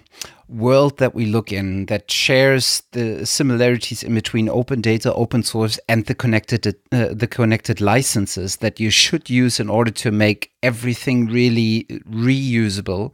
world 0.48 0.98
that 0.98 1.14
we 1.14 1.26
look 1.26 1.52
in 1.52 1.86
that 1.86 2.10
shares 2.10 2.82
the 2.92 3.24
similarities 3.24 4.02
in 4.02 4.14
between 4.14 4.48
open 4.48 4.80
data, 4.80 5.12
open 5.14 5.42
source, 5.42 5.78
and 5.88 6.06
the 6.06 6.14
connected 6.14 6.66
uh, 6.92 7.08
the 7.12 7.26
connected 7.26 7.80
licenses 7.80 8.56
that 8.56 8.78
you 8.78 8.90
should 8.90 9.30
use 9.30 9.58
in 9.58 9.68
order 9.68 9.90
to 9.90 10.10
make 10.10 10.52
everything 10.62 11.26
really 11.26 11.84
reusable 12.08 13.12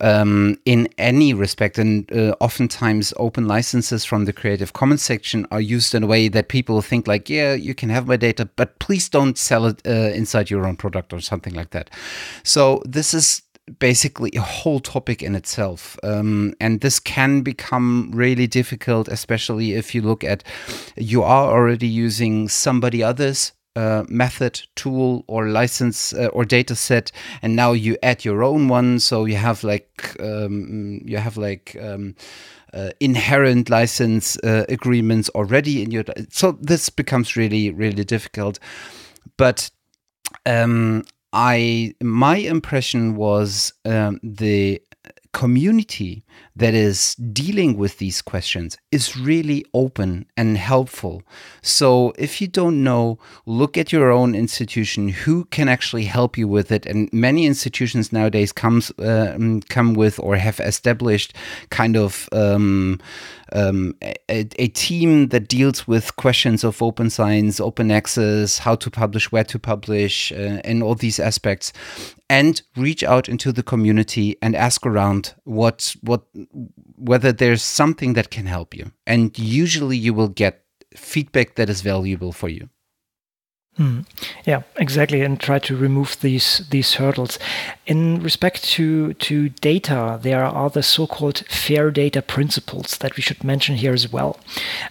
um, 0.00 0.58
in 0.64 0.88
any 0.98 1.34
respect. 1.34 1.78
And 1.78 2.10
uh, 2.12 2.34
oftentimes, 2.40 3.14
open 3.16 3.46
licenses 3.46 4.04
from 4.04 4.24
the 4.24 4.32
Creative 4.32 4.72
Commons 4.72 5.02
section 5.02 5.46
are 5.50 5.60
used 5.60 5.94
in 5.94 6.02
a 6.02 6.06
way 6.06 6.28
that 6.28 6.48
people 6.48 6.82
think 6.82 7.06
like, 7.06 7.30
yeah, 7.30 7.54
you 7.54 7.74
can 7.74 7.88
have 7.90 8.06
my 8.06 8.16
data, 8.16 8.48
but 8.56 8.78
please 8.78 9.08
don't 9.08 9.38
sell 9.38 9.66
it 9.66 9.80
uh, 9.86 9.90
inside 10.14 10.50
your 10.50 10.66
own 10.66 10.76
product 10.76 11.12
or 11.12 11.20
something 11.20 11.54
like 11.54 11.70
that. 11.70 11.90
So 12.42 12.82
this 12.84 13.14
is 13.14 13.42
basically 13.78 14.30
a 14.34 14.40
whole 14.40 14.80
topic 14.80 15.22
in 15.22 15.34
itself. 15.34 15.96
Um, 16.02 16.54
and 16.60 16.80
this 16.80 16.98
can 16.98 17.42
become 17.42 18.10
really 18.12 18.46
difficult, 18.46 19.08
especially 19.08 19.72
if 19.72 19.94
you 19.94 20.02
look 20.02 20.24
at 20.24 20.44
you 20.96 21.22
are 21.22 21.50
already 21.50 21.86
using 21.86 22.48
somebody 22.48 23.02
else's 23.02 23.52
uh, 23.74 24.04
method, 24.08 24.60
tool, 24.76 25.24
or 25.28 25.48
license 25.48 26.12
uh, 26.12 26.26
or 26.26 26.44
data 26.44 26.74
set, 26.74 27.10
and 27.40 27.56
now 27.56 27.72
you 27.72 27.96
add 28.02 28.24
your 28.24 28.42
own 28.42 28.68
one. 28.68 28.98
So 28.98 29.24
you 29.24 29.36
have 29.36 29.64
like 29.64 30.16
um, 30.20 31.00
you 31.04 31.16
have 31.16 31.36
like 31.36 31.76
um, 31.80 32.14
uh, 32.74 32.90
inherent 33.00 33.70
license 33.70 34.36
uh, 34.38 34.66
agreements 34.68 35.30
already 35.30 35.82
in 35.82 35.90
your. 35.90 36.04
So 36.30 36.52
this 36.60 36.90
becomes 36.90 37.36
really 37.36 37.70
really 37.70 38.04
difficult. 38.04 38.58
But 39.38 39.70
um, 40.44 41.04
I 41.32 41.94
my 42.02 42.36
impression 42.36 43.16
was 43.16 43.72
um, 43.84 44.20
the 44.22 44.82
community 45.32 46.24
that 46.56 46.74
is 46.74 47.14
dealing 47.14 47.76
with 47.76 47.98
these 47.98 48.20
questions 48.20 48.76
is 48.90 49.16
really 49.16 49.64
open 49.72 50.26
and 50.36 50.58
helpful. 50.58 51.22
So 51.62 52.12
if 52.18 52.40
you 52.40 52.48
don't 52.48 52.82
know, 52.84 53.18
look 53.46 53.78
at 53.78 53.92
your 53.92 54.10
own 54.10 54.34
institution 54.34 55.08
who 55.08 55.44
can 55.46 55.68
actually 55.68 56.04
help 56.04 56.36
you 56.36 56.46
with 56.46 56.70
it. 56.70 56.86
And 56.86 57.10
many 57.12 57.46
institutions 57.46 58.12
nowadays 58.12 58.52
comes 58.52 58.90
uh, 58.98 59.36
come 59.68 59.94
with 59.94 60.18
or 60.20 60.36
have 60.36 60.60
established 60.60 61.34
kind 61.70 61.96
of 61.96 62.28
um, 62.32 63.00
um, 63.52 63.94
a, 64.02 64.48
a, 64.58 64.68
team 64.68 65.28
that 65.28 65.48
deals 65.48 65.86
with 65.86 66.16
questions 66.16 66.64
of 66.64 66.82
open 66.82 67.10
science, 67.10 67.60
open 67.60 67.90
access, 67.90 68.58
how 68.58 68.74
to 68.76 68.90
publish, 68.90 69.30
where 69.30 69.44
to 69.44 69.58
publish, 69.58 70.32
uh, 70.32 70.60
and 70.64 70.82
all 70.82 70.94
these 70.94 71.20
aspects, 71.20 71.72
and 72.30 72.62
reach 72.76 73.02
out 73.02 73.28
into 73.28 73.52
the 73.52 73.62
community 73.62 74.36
and 74.40 74.56
ask 74.56 74.86
around 74.86 75.34
what 75.44 75.94
what 76.00 76.21
whether 76.96 77.32
there's 77.32 77.62
something 77.62 78.14
that 78.14 78.30
can 78.30 78.46
help 78.46 78.74
you. 78.74 78.92
And 79.06 79.38
usually, 79.38 79.96
you 79.96 80.14
will 80.14 80.28
get 80.28 80.64
feedback 80.94 81.54
that 81.54 81.70
is 81.70 81.80
valuable 81.80 82.32
for 82.32 82.48
you. 82.48 82.68
Hmm. 83.76 84.00
Yeah, 84.44 84.62
exactly, 84.76 85.22
and 85.22 85.40
try 85.40 85.58
to 85.60 85.74
remove 85.74 86.20
these 86.20 86.58
these 86.70 86.94
hurdles. 86.94 87.38
In 87.86 88.22
respect 88.22 88.64
to 88.74 89.14
to 89.14 89.48
data, 89.48 90.18
there 90.22 90.44
are 90.44 90.68
the 90.68 90.82
so-called 90.82 91.38
FAIR 91.48 91.90
data 91.90 92.20
principles 92.20 92.98
that 92.98 93.16
we 93.16 93.22
should 93.22 93.42
mention 93.42 93.76
here 93.76 93.94
as 93.94 94.12
well. 94.12 94.38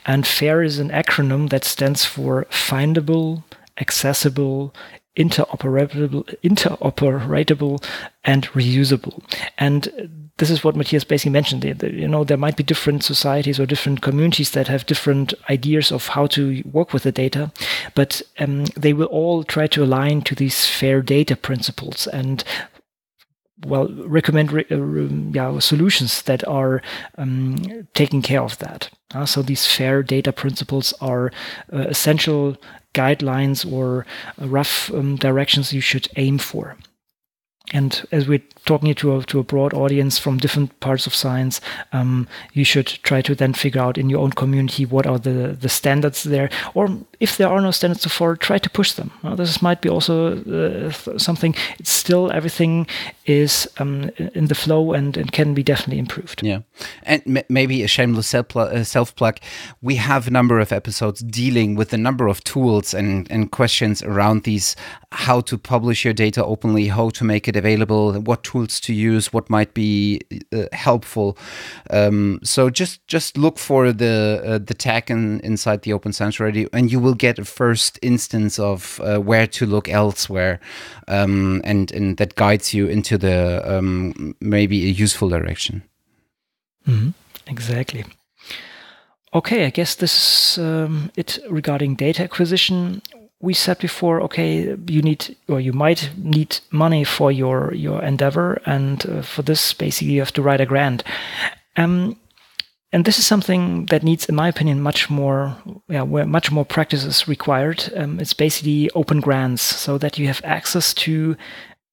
And 0.08 0.26
FAIR 0.26 0.64
is 0.64 0.80
an 0.80 0.90
acronym 0.90 1.50
that 1.50 1.64
stands 1.64 2.06
for 2.06 2.48
findable, 2.50 3.44
accessible, 3.78 4.74
interoperable, 5.16 6.24
interoperable, 6.44 7.86
and 8.24 8.48
reusable. 8.48 9.22
And 9.60 10.21
this 10.38 10.50
is 10.50 10.64
what 10.64 10.76
Matthias 10.76 11.04
basically 11.04 11.32
mentioned. 11.32 11.64
You 11.64 12.08
know, 12.08 12.24
there 12.24 12.38
might 12.38 12.58
be 12.58 12.64
different 12.64 13.04
societies 13.04 13.60
or 13.60 13.66
different 13.66 14.02
communities 14.02 14.52
that 14.52 14.68
have 14.68 14.86
different 14.86 15.34
ideas 15.50 15.92
of 15.92 16.08
how 16.08 16.28
to 16.28 16.64
work 16.72 16.94
with 16.94 17.04
the 17.04 17.12
data, 17.12 17.52
but 17.96 18.22
um, 18.40 18.66
they 18.76 18.94
will 18.94 19.08
all 19.08 19.44
try 19.44 19.68
to 19.68 19.84
align 19.84 20.22
to 20.24 20.36
these 20.36 20.66
fair 20.66 21.02
data 21.02 21.36
principles 21.36 22.08
and 22.08 22.44
well 23.66 23.88
recommend 24.06 24.52
uh, 24.52 24.76
yeah, 25.34 25.60
solutions 25.60 26.24
that 26.24 26.48
are 26.48 26.82
um, 27.18 27.88
taking 27.94 28.22
care 28.22 28.42
of 28.42 28.58
that. 28.58 28.90
Uh, 29.14 29.26
so 29.26 29.42
these 29.42 29.68
fair 29.68 30.02
data 30.02 30.32
principles 30.32 30.94
are 31.02 31.32
uh, 31.72 31.80
essential 31.80 32.58
guidelines 32.94 33.72
or 33.72 34.06
rough 34.40 34.92
um, 34.94 35.16
directions 35.16 35.74
you 35.74 35.82
should 35.82 36.08
aim 36.16 36.38
for. 36.38 36.78
And 37.74 38.06
as 38.12 38.28
we're 38.28 38.44
talking 38.66 38.94
to 38.94 39.18
a, 39.18 39.24
to 39.24 39.40
a 39.40 39.44
broad 39.44 39.74
audience 39.74 40.20
from 40.20 40.38
different 40.38 40.80
parts 40.80 41.08
of 41.08 41.16
science, 41.16 41.62
um, 41.94 42.28
you 42.54 42.64
should 42.64 42.88
try 43.04 43.22
to 43.22 43.36
then 43.36 43.54
figure 43.54 43.82
out 43.82 43.98
in 43.98 44.10
your 44.10 44.20
own 44.20 44.32
community 44.32 44.86
what 44.86 45.08
are 45.08 45.20
the, 45.20 45.58
the 45.60 45.70
standards 45.70 46.24
there. 46.24 46.50
Or 46.74 46.90
if 47.20 47.38
there 47.38 47.50
are 47.50 47.62
no 47.62 47.72
standards 47.72 48.02
so 48.04 48.10
far, 48.10 48.36
try 48.36 48.58
to 48.58 48.70
push 48.70 48.94
them. 48.94 49.12
Well, 49.24 49.36
this 49.36 49.62
might 49.62 49.82
be 49.82 49.90
also 49.90 50.38
uh, 50.38 50.92
something, 51.18 51.56
it's 51.80 51.92
still 51.92 52.32
everything 52.32 52.88
is 53.26 53.68
um, 53.78 54.10
in 54.36 54.48
the 54.48 54.56
flow 54.56 54.94
and, 54.94 55.18
and 55.18 55.32
can 55.32 55.54
be 55.54 55.64
definitely 55.64 56.00
improved. 56.00 56.44
Yeah. 56.44 56.60
And 57.04 57.44
maybe 57.50 57.84
a 57.84 57.88
shameless 57.88 58.34
uh, 58.34 58.84
self 58.84 59.16
plug. 59.16 59.40
We 59.82 59.96
have 59.96 60.28
a 60.28 60.32
number 60.32 60.60
of 60.60 60.72
episodes 60.72 61.22
dealing 61.22 61.76
with 61.76 61.94
a 61.94 61.98
number 61.98 62.28
of 62.28 62.44
tools 62.44 62.94
and, 62.94 63.30
and 63.32 63.52
questions 63.52 64.04
around 64.04 64.44
these 64.44 64.76
how 65.12 65.42
to 65.42 65.58
publish 65.58 66.06
your 66.06 66.14
data 66.14 66.44
openly, 66.44 66.88
how 66.88 67.10
to 67.10 67.24
make 67.24 67.48
it 67.48 67.56
available, 67.56 68.14
what 68.14 68.44
tools 68.52 68.80
to 68.82 68.94
use, 68.94 69.34
what 69.34 69.50
might 69.50 69.74
be 69.74 70.22
uh, 70.54 70.66
helpful. 70.74 71.38
Um, 71.90 72.40
so 72.44 72.70
just 72.70 73.06
just 73.08 73.38
look 73.38 73.58
for 73.60 73.94
the 73.94 74.42
uh, 74.46 74.58
the 74.58 74.74
tag 74.74 75.10
in, 75.10 75.40
inside 75.42 75.82
the 75.82 75.94
Open 75.94 76.14
Science 76.14 76.40
Radio, 76.40 76.68
and 76.74 76.92
you 76.92 77.00
will 77.00 77.16
get 77.16 77.40
a 77.40 77.46
first 77.46 78.00
instance 78.02 78.60
of 78.60 79.00
uh, 79.04 79.20
where 79.20 79.48
to 79.48 79.66
look 79.66 79.88
elsewhere, 79.90 80.60
um, 81.08 81.62
and 81.64 81.92
and 81.92 82.18
that 82.18 82.36
guides 82.36 82.74
you 82.74 82.88
into 82.88 83.18
the 83.18 83.62
um, 83.66 84.36
maybe 84.40 84.76
a 84.86 85.04
useful 85.04 85.30
direction. 85.30 85.84
Mm 86.88 87.00
-hmm. 87.00 87.14
Exactly. 87.46 88.06
Okay, 89.34 89.66
I 89.66 89.72
guess 89.72 89.96
this 89.96 90.14
is 90.16 90.58
um, 90.58 91.10
it 91.16 91.40
regarding 91.50 91.98
data 91.98 92.24
acquisition 92.24 93.02
we 93.42 93.54
said 93.54 93.80
before, 93.80 94.22
okay, 94.22 94.76
you 94.88 95.02
need 95.02 95.36
or 95.48 95.60
you 95.60 95.74
might 95.74 96.12
need 96.18 96.60
money 96.72 97.04
for 97.04 97.32
your 97.32 97.74
your 97.74 98.02
endeavor, 98.04 98.62
and 98.66 99.06
uh, 99.10 99.22
for 99.22 99.42
this, 99.42 99.74
basically, 99.74 100.14
you 100.14 100.22
have 100.22 100.34
to 100.34 100.42
write 100.42 100.62
a 100.62 100.66
grant. 100.66 101.04
Um, 101.76 102.18
and 102.94 103.06
this 103.06 103.18
is 103.18 103.26
something 103.26 103.86
that 103.86 104.04
needs, 104.04 104.26
in 104.26 104.36
my 104.36 104.50
opinion, 104.50 104.82
much 104.82 105.10
more, 105.10 105.56
yeah, 105.88 106.02
where 106.02 106.26
much 106.26 106.52
more 106.52 106.66
practice 106.66 107.06
is 107.06 107.28
required. 107.28 107.92
Um, 107.96 108.20
it's 108.20 108.34
basically 108.34 108.90
open 108.92 109.22
grants, 109.22 109.62
so 109.62 109.98
that 109.98 110.18
you 110.18 110.28
have 110.28 110.42
access 110.44 110.94
to 110.94 111.36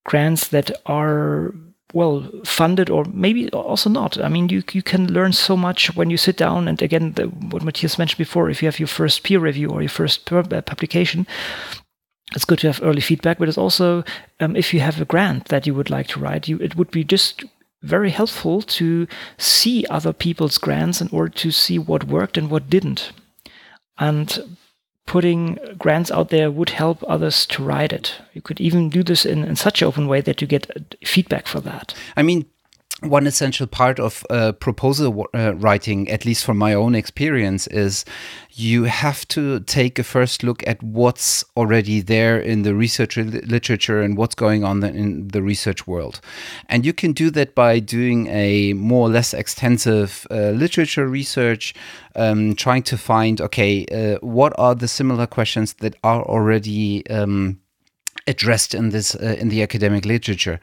grants 0.04 0.48
that 0.48 0.70
are 0.86 1.54
well 1.92 2.28
funded 2.44 2.90
or 2.90 3.04
maybe 3.04 3.50
also 3.50 3.88
not. 3.88 4.18
I 4.18 4.28
mean, 4.28 4.48
you 4.48 4.62
you 4.72 4.82
can 4.82 5.12
learn 5.12 5.32
so 5.32 5.56
much 5.56 5.94
when 5.96 6.10
you 6.10 6.16
sit 6.16 6.36
down. 6.36 6.68
And 6.68 6.82
again, 6.82 7.12
the, 7.12 7.24
what 7.24 7.62
Matthias 7.62 7.98
mentioned 7.98 8.18
before, 8.18 8.50
if 8.50 8.62
you 8.62 8.66
have 8.66 8.78
your 8.78 8.88
first 8.88 9.22
peer 9.22 9.40
review 9.40 9.70
or 9.70 9.82
your 9.82 9.88
first 9.88 10.30
uh, 10.32 10.42
publication, 10.62 11.26
it's 12.34 12.44
good 12.44 12.58
to 12.60 12.66
have 12.66 12.82
early 12.82 13.00
feedback. 13.00 13.38
But 13.38 13.48
it's 13.48 13.58
also 13.58 14.04
um, 14.40 14.56
if 14.56 14.74
you 14.74 14.80
have 14.80 15.00
a 15.00 15.06
grant 15.06 15.46
that 15.46 15.66
you 15.66 15.74
would 15.74 15.90
like 15.90 16.08
to 16.08 16.20
write, 16.20 16.48
you 16.48 16.58
it 16.58 16.76
would 16.76 16.90
be 16.90 17.04
just 17.04 17.44
very 17.82 18.10
helpful 18.10 18.60
to 18.60 19.06
see 19.36 19.86
other 19.88 20.12
people's 20.12 20.58
grants 20.58 21.00
in 21.00 21.08
order 21.12 21.32
to 21.32 21.50
see 21.50 21.78
what 21.78 22.04
worked 22.04 22.36
and 22.36 22.50
what 22.50 22.68
didn't. 22.68 23.12
And 23.98 24.57
putting 25.08 25.58
grants 25.78 26.10
out 26.10 26.28
there 26.28 26.50
would 26.50 26.68
help 26.68 27.02
others 27.08 27.46
to 27.46 27.64
write 27.64 27.94
it. 27.94 28.14
You 28.34 28.42
could 28.42 28.60
even 28.60 28.90
do 28.90 29.02
this 29.02 29.24
in, 29.24 29.42
in 29.42 29.56
such 29.56 29.80
an 29.80 29.88
open 29.88 30.06
way 30.06 30.20
that 30.20 30.42
you 30.42 30.46
get 30.46 30.94
feedback 31.02 31.46
for 31.46 31.60
that. 31.60 31.94
I 32.14 32.22
mean, 32.22 32.44
one 33.00 33.28
essential 33.28 33.66
part 33.66 34.00
of 34.00 34.26
uh, 34.28 34.52
proposal 34.52 35.26
uh, 35.32 35.54
writing, 35.56 36.10
at 36.10 36.24
least 36.24 36.44
from 36.44 36.58
my 36.58 36.74
own 36.74 36.94
experience, 36.94 37.66
is 37.68 38.04
you 38.52 38.84
have 38.84 39.26
to 39.28 39.60
take 39.60 40.00
a 40.00 40.02
first 40.02 40.42
look 40.42 40.66
at 40.66 40.82
what's 40.82 41.44
already 41.56 42.00
there 42.00 42.40
in 42.40 42.62
the 42.62 42.74
research 42.74 43.16
literature 43.16 44.00
and 44.02 44.16
what's 44.16 44.34
going 44.34 44.64
on 44.64 44.82
in 44.82 45.28
the 45.28 45.42
research 45.42 45.86
world. 45.86 46.20
And 46.68 46.84
you 46.84 46.92
can 46.92 47.12
do 47.12 47.30
that 47.30 47.54
by 47.54 47.78
doing 47.78 48.26
a 48.28 48.72
more 48.72 49.06
or 49.06 49.10
less 49.10 49.32
extensive 49.32 50.26
uh, 50.30 50.50
literature 50.50 51.06
research, 51.06 51.74
um, 52.16 52.56
trying 52.56 52.82
to 52.84 52.98
find, 52.98 53.40
okay, 53.40 53.86
uh, 53.86 54.18
what 54.26 54.52
are 54.58 54.74
the 54.74 54.88
similar 54.88 55.26
questions 55.26 55.74
that 55.74 55.94
are 56.02 56.22
already. 56.22 57.08
Um, 57.08 57.60
addressed 58.28 58.74
in 58.74 58.90
this 58.90 59.14
uh, 59.14 59.36
in 59.40 59.48
the 59.48 59.62
academic 59.62 60.04
literature. 60.04 60.60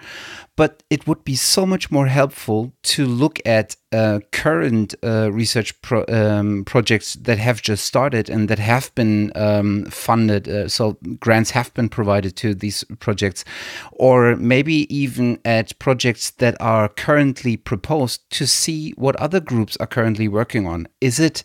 But 0.56 0.84
it 0.90 1.06
would 1.06 1.26
be 1.26 1.36
so 1.36 1.66
much 1.66 1.92
more 1.92 2.08
helpful 2.08 2.72
to 2.84 3.06
look 3.06 3.42
at 3.46 3.76
uh, 3.92 4.20
current 4.32 4.96
uh, 5.04 5.30
research 5.32 5.82
pro 5.82 6.06
um, 6.08 6.64
projects 6.64 7.16
that 7.16 7.38
have 7.40 7.62
just 7.62 7.84
started 7.84 8.30
and 8.30 8.48
that 8.48 8.60
have 8.60 8.94
been 8.96 9.34
um, 9.36 9.86
funded 9.86 10.48
uh, 10.48 10.68
so 10.70 10.98
grants 11.20 11.52
have 11.52 11.74
been 11.74 11.90
provided 11.90 12.36
to 12.38 12.54
these 12.54 12.86
projects 13.00 13.44
or 13.92 14.36
maybe 14.38 14.86
even 14.96 15.40
at 15.44 15.78
projects 15.80 16.32
that 16.32 16.56
are 16.62 16.88
currently 16.88 17.58
proposed 17.58 18.30
to 18.30 18.48
see 18.48 18.92
what 18.92 19.16
other 19.18 19.42
groups 19.42 19.76
are 19.78 19.88
currently 19.88 20.28
working 20.28 20.68
on. 20.68 20.88
Is 21.02 21.20
it 21.20 21.44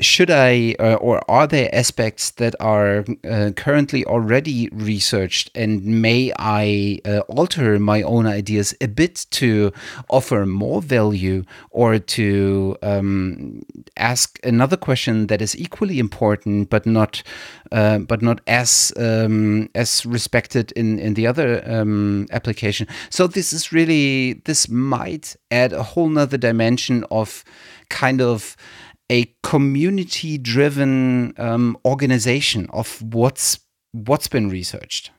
should 0.00 0.30
I, 0.30 0.76
uh, 0.78 0.94
or 0.94 1.28
are 1.28 1.46
there 1.48 1.74
aspects 1.74 2.30
that 2.32 2.54
are 2.60 3.04
uh, 3.28 3.50
currently 3.56 4.04
already 4.04 4.68
researched, 4.68 5.50
and 5.56 5.84
may 5.84 6.32
I 6.38 7.00
uh, 7.04 7.20
alter 7.28 7.78
my 7.80 8.02
own 8.02 8.26
ideas 8.26 8.74
a 8.80 8.86
bit 8.86 9.26
to 9.30 9.72
offer 10.08 10.46
more 10.46 10.80
value, 10.80 11.42
or 11.70 11.98
to 11.98 12.76
um, 12.82 13.62
ask 13.96 14.38
another 14.44 14.76
question 14.76 15.26
that 15.26 15.42
is 15.42 15.58
equally 15.58 15.98
important, 15.98 16.70
but 16.70 16.86
not, 16.86 17.24
uh, 17.72 17.98
but 17.98 18.22
not 18.22 18.40
as 18.46 18.92
um, 18.96 19.68
as 19.74 20.06
respected 20.06 20.70
in 20.72 21.00
in 21.00 21.14
the 21.14 21.26
other 21.26 21.62
um, 21.68 22.26
application? 22.30 22.86
So 23.10 23.26
this 23.26 23.52
is 23.52 23.72
really 23.72 24.34
this 24.44 24.68
might 24.68 25.34
add 25.50 25.72
a 25.72 25.82
whole 25.82 26.08
nother 26.08 26.38
dimension 26.38 27.04
of 27.10 27.42
kind 27.88 28.20
of 28.20 28.56
a 29.10 29.32
community 29.42 30.38
driven 30.38 31.34
um, 31.38 31.78
organization 31.84 32.68
of 32.72 33.00
what's 33.02 33.60
what's 33.92 34.28
been 34.28 34.48
researched 34.48 35.10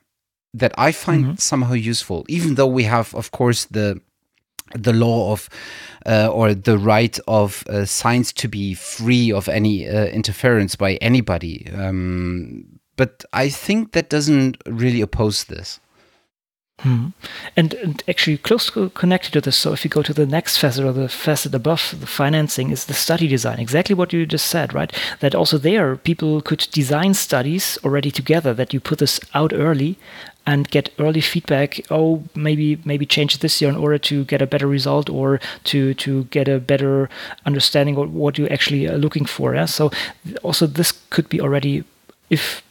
that 0.54 0.74
I 0.78 0.92
find 0.92 1.26
mm-hmm. 1.26 1.36
somehow 1.36 1.74
useful, 1.74 2.26
even 2.28 2.56
though 2.56 2.68
we 2.68 2.84
have, 2.84 3.14
of 3.16 3.32
course, 3.32 3.66
the 3.66 4.02
the 4.76 4.94
law 4.94 5.32
of 5.32 5.50
uh, 6.06 6.30
or 6.32 6.54
the 6.54 6.78
right 6.78 7.18
of 7.28 7.64
uh, 7.68 7.86
science 7.86 8.32
to 8.34 8.48
be 8.48 8.76
free 8.76 9.32
of 9.32 9.50
any 9.50 9.88
uh, 9.88 10.06
interference 10.06 10.76
by 10.76 10.96
anybody. 10.96 11.68
Um, 11.74 12.80
but 12.96 13.26
I 13.34 13.50
think 13.50 13.94
that 13.94 14.10
doesn't 14.10 14.58
really 14.68 15.02
oppose 15.02 15.46
this. 15.46 15.80
Hmm. 16.80 17.08
And, 17.58 17.74
and, 17.74 18.04
actually, 18.08 18.38
close 18.38 18.70
connected 18.70 19.34
to 19.34 19.42
this, 19.42 19.58
so 19.58 19.74
if 19.74 19.84
you 19.84 19.90
go 19.90 20.02
to 20.02 20.14
the 20.14 20.26
next 20.26 20.58
facet 20.58 20.86
or 20.86 20.94
the 20.94 21.10
facet 21.10 21.54
above 21.54 21.96
the 22.00 22.08
financing, 22.08 22.72
is 22.72 22.86
the 22.86 22.94
study 22.94 23.28
design. 23.28 23.60
Exactly 23.60 23.94
what 23.94 24.14
you 24.14 24.26
just 24.26 24.48
said, 24.48 24.74
right? 24.74 24.94
That 25.20 25.36
also 25.36 25.58
there, 25.58 25.98
people 25.98 26.42
could 26.42 26.68
design 26.72 27.14
studies 27.16 27.78
already 27.84 28.12
together. 28.12 28.54
That 28.54 28.74
you 28.74 28.80
put 28.80 29.00
this 29.00 29.20
out 29.34 29.52
early 29.54 29.98
and 30.46 30.70
get 30.70 30.90
early 31.00 31.22
feedback. 31.22 31.82
Oh, 31.92 32.24
maybe 32.34 32.80
maybe 32.86 33.06
change 33.06 33.40
this 33.40 33.62
year 33.62 33.70
in 33.70 33.76
order 33.76 33.98
to 33.98 34.24
get 34.26 34.42
a 34.42 34.48
better 34.48 34.68
result 34.68 35.10
or 35.10 35.40
to 35.66 35.94
to 35.96 36.24
get 36.26 36.48
a 36.48 36.60
better 36.60 37.10
understanding 37.46 37.98
of 37.98 38.14
what 38.14 38.38
you 38.38 38.48
actually 38.48 38.88
are 38.88 38.98
looking 38.98 39.26
for. 39.26 39.54
Yeah? 39.54 39.66
So 39.66 39.92
also 40.44 40.66
this 40.66 40.94
could 41.10 41.28
be 41.28 41.42
already 41.42 41.84
if 42.30 42.64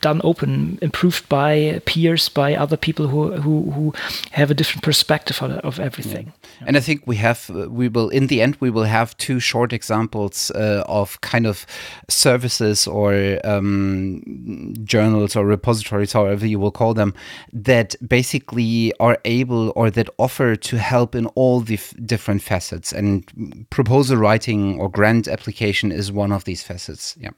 done 0.00 0.20
open, 0.24 0.78
improved 0.82 1.28
by 1.28 1.80
peers, 1.84 2.28
by 2.28 2.54
other 2.54 2.76
people 2.76 3.08
who 3.08 3.32
who, 3.32 3.70
who 3.70 3.94
have 4.30 4.50
a 4.50 4.54
different 4.54 4.82
perspective 4.82 5.42
of, 5.42 5.50
of 5.64 5.80
everything. 5.80 6.26
Yeah. 6.26 6.66
And 6.66 6.76
I 6.76 6.80
think 6.80 7.06
we 7.06 7.16
have 7.16 7.48
we 7.50 7.88
will 7.88 8.08
in 8.08 8.26
the 8.26 8.40
end 8.42 8.56
we 8.60 8.70
will 8.70 8.84
have 8.84 9.16
two 9.16 9.40
short 9.40 9.72
examples 9.72 10.50
uh, 10.54 10.84
of 10.86 11.20
kind 11.20 11.46
of 11.46 11.66
services 12.08 12.86
or 12.86 13.38
um, 13.44 14.74
journals 14.84 15.36
or 15.36 15.46
repositories, 15.46 16.12
however 16.12 16.46
you 16.46 16.58
will 16.58 16.70
call 16.70 16.94
them, 16.94 17.14
that 17.52 17.94
basically 18.06 18.92
are 19.00 19.18
able 19.24 19.72
or 19.76 19.90
that 19.90 20.08
offer 20.18 20.56
to 20.56 20.78
help 20.78 21.14
in 21.14 21.26
all 21.34 21.60
the 21.60 21.78
different 22.04 22.42
facets. 22.42 22.92
And 22.92 23.66
proposal 23.70 24.16
writing 24.16 24.80
or 24.80 24.88
grant 24.88 25.28
application 25.28 25.92
is 25.92 26.12
one 26.12 26.32
of 26.32 26.44
these 26.44 26.62
facets. 26.62 27.16
Yeah. 27.18 27.30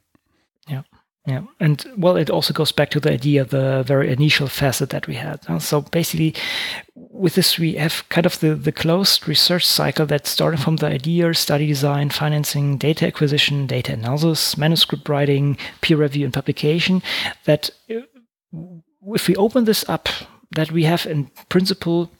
Yeah. 1.26 1.44
And 1.58 1.84
well, 1.96 2.16
it 2.16 2.28
also 2.28 2.52
goes 2.52 2.70
back 2.70 2.90
to 2.90 3.00
the 3.00 3.12
idea, 3.12 3.44
the 3.44 3.82
very 3.82 4.12
initial 4.12 4.46
facet 4.46 4.90
that 4.90 5.06
we 5.06 5.14
had. 5.14 5.40
So 5.62 5.80
basically, 5.80 6.34
with 6.94 7.34
this, 7.34 7.58
we 7.58 7.74
have 7.74 8.06
kind 8.10 8.26
of 8.26 8.38
the, 8.40 8.54
the 8.54 8.72
closed 8.72 9.26
research 9.26 9.66
cycle 9.66 10.04
that 10.06 10.26
started 10.26 10.60
from 10.60 10.76
the 10.76 10.86
idea, 10.86 11.32
study 11.32 11.66
design, 11.66 12.10
financing, 12.10 12.76
data 12.76 13.06
acquisition, 13.06 13.66
data 13.66 13.94
analysis, 13.94 14.58
manuscript 14.58 15.08
writing, 15.08 15.56
peer 15.80 15.96
review, 15.96 16.26
and 16.26 16.34
publication. 16.34 17.02
That 17.46 17.70
uh, 17.90 18.00
if 19.14 19.26
we 19.26 19.34
open 19.36 19.64
this 19.64 19.88
up, 19.88 20.10
that 20.50 20.72
we 20.72 20.84
have 20.84 21.06
in 21.06 21.30
principle 21.48 22.10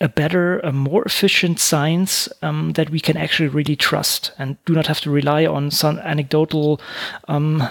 a 0.00 0.08
better, 0.08 0.60
a 0.60 0.72
more 0.72 1.02
efficient 1.04 1.58
science 1.58 2.28
um, 2.42 2.72
that 2.72 2.90
we 2.90 3.00
can 3.00 3.16
actually 3.16 3.48
really 3.48 3.76
trust 3.76 4.32
and 4.38 4.56
do 4.64 4.72
not 4.72 4.86
have 4.86 5.00
to 5.00 5.10
rely 5.10 5.44
on 5.44 5.70
some 5.70 5.98
anecdotal 6.00 6.80
um, 7.26 7.62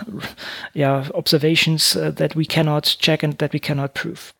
yeah, 0.73 1.07
observations 1.15 1.95
uh, 1.95 2.11
that 2.11 2.35
we 2.35 2.45
cannot 2.45 2.95
check 2.99 3.23
and 3.23 3.37
that 3.37 3.53
we 3.53 3.59
cannot 3.59 3.93
prove 3.93 4.33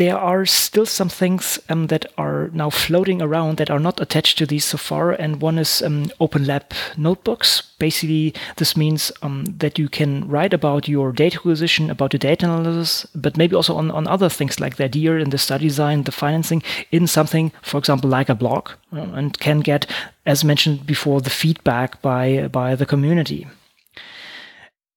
there 0.00 0.16
are 0.16 0.46
still 0.46 0.86
some 0.86 1.10
things 1.10 1.58
um, 1.68 1.88
that 1.88 2.06
are 2.16 2.48
now 2.54 2.70
floating 2.70 3.20
around 3.20 3.58
that 3.58 3.68
are 3.68 3.78
not 3.78 4.00
attached 4.00 4.38
to 4.38 4.46
these 4.46 4.64
so 4.64 4.78
far. 4.78 5.12
And 5.12 5.42
one 5.42 5.58
is 5.58 5.82
um, 5.82 6.10
Open 6.18 6.46
Lab 6.46 6.72
notebooks. 6.96 7.60
Basically, 7.78 8.32
this 8.56 8.78
means 8.78 9.12
um, 9.20 9.44
that 9.58 9.78
you 9.78 9.90
can 9.90 10.26
write 10.26 10.54
about 10.54 10.88
your 10.88 11.12
data 11.12 11.36
acquisition, 11.36 11.90
about 11.90 12.12
the 12.12 12.18
data 12.18 12.46
analysis, 12.46 13.06
but 13.14 13.36
maybe 13.36 13.54
also 13.54 13.74
on, 13.74 13.90
on 13.90 14.06
other 14.06 14.30
things 14.30 14.58
like 14.58 14.76
the 14.76 14.84
idea 14.84 15.18
and 15.18 15.32
the 15.32 15.38
study 15.38 15.66
design, 15.68 16.04
the 16.04 16.12
financing 16.12 16.62
in 16.90 17.06
something, 17.06 17.52
for 17.60 17.76
example, 17.76 18.08
like 18.08 18.30
a 18.30 18.34
blog, 18.34 18.70
and 18.92 19.38
can 19.38 19.60
get, 19.60 19.84
as 20.24 20.42
mentioned 20.42 20.86
before, 20.86 21.20
the 21.20 21.28
feedback 21.28 22.00
by, 22.00 22.48
by 22.48 22.74
the 22.74 22.86
community 22.86 23.46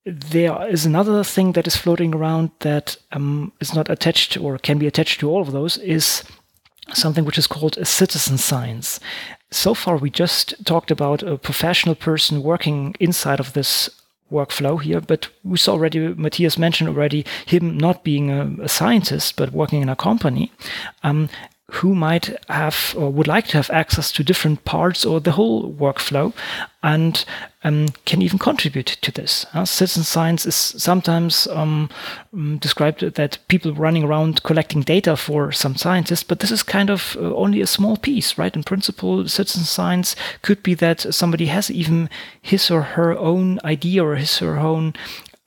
there 0.05 0.67
is 0.67 0.85
another 0.85 1.23
thing 1.23 1.53
that 1.53 1.67
is 1.67 1.75
floating 1.75 2.13
around 2.13 2.51
that 2.59 2.97
um, 3.11 3.53
is 3.59 3.73
not 3.73 3.89
attached 3.89 4.37
or 4.37 4.57
can 4.57 4.77
be 4.77 4.87
attached 4.87 5.19
to 5.21 5.29
all 5.29 5.41
of 5.41 5.51
those 5.51 5.77
is 5.77 6.23
something 6.93 7.23
which 7.23 7.37
is 7.37 7.47
called 7.47 7.77
a 7.77 7.85
citizen 7.85 8.37
science. 8.37 8.99
So 9.51 9.73
far, 9.73 9.95
we 9.95 10.09
just 10.09 10.65
talked 10.65 10.91
about 10.91 11.23
a 11.23 11.37
professional 11.37 11.95
person 11.95 12.43
working 12.43 12.95
inside 12.99 13.39
of 13.39 13.53
this 13.53 13.89
workflow 14.31 14.81
here, 14.81 14.99
but 14.99 15.29
we 15.43 15.57
saw 15.57 15.73
already, 15.73 15.99
Matthias 15.99 16.57
mentioned 16.57 16.89
already, 16.89 17.25
him 17.45 17.77
not 17.77 18.03
being 18.03 18.31
a, 18.31 18.63
a 18.63 18.69
scientist, 18.69 19.35
but 19.37 19.51
working 19.51 19.81
in 19.81 19.89
a 19.89 19.95
company. 19.95 20.51
Um, 21.03 21.29
who 21.73 21.95
might 21.95 22.37
have 22.49 22.93
or 22.95 23.09
would 23.09 23.27
like 23.27 23.47
to 23.47 23.57
have 23.57 23.69
access 23.71 24.11
to 24.11 24.23
different 24.23 24.63
parts 24.63 25.03
or 25.03 25.19
the 25.19 25.31
whole 25.31 25.73
workflow 25.73 26.31
and 26.83 27.25
um, 27.63 27.87
can 28.05 28.21
even 28.21 28.37
contribute 28.37 28.85
to 28.85 29.11
this. 29.11 29.45
Uh, 29.55 29.65
citizen 29.65 30.03
science 30.03 30.45
is 30.45 30.55
sometimes 30.55 31.47
um, 31.47 31.89
mm, 32.33 32.59
described 32.59 33.01
that 33.01 33.39
people 33.47 33.73
running 33.73 34.03
around 34.03 34.43
collecting 34.43 34.81
data 34.81 35.17
for 35.17 35.51
some 35.51 35.75
scientists, 35.75 36.23
but 36.23 36.41
this 36.41 36.51
is 36.51 36.61
kind 36.61 36.91
of 36.91 37.17
uh, 37.19 37.33
only 37.33 37.59
a 37.59 37.67
small 37.67 37.97
piece, 37.97 38.37
right? 38.37 38.55
In 38.55 38.63
principle, 38.63 39.27
citizen 39.27 39.63
science 39.63 40.15
could 40.43 40.61
be 40.61 40.75
that 40.75 41.13
somebody 41.13 41.47
has 41.47 41.71
even 41.71 42.07
his 42.39 42.69
or 42.69 42.81
her 42.81 43.17
own 43.17 43.59
idea 43.63 44.03
or 44.03 44.15
his 44.15 44.41
or 44.43 44.55
her 44.55 44.59
own 44.59 44.93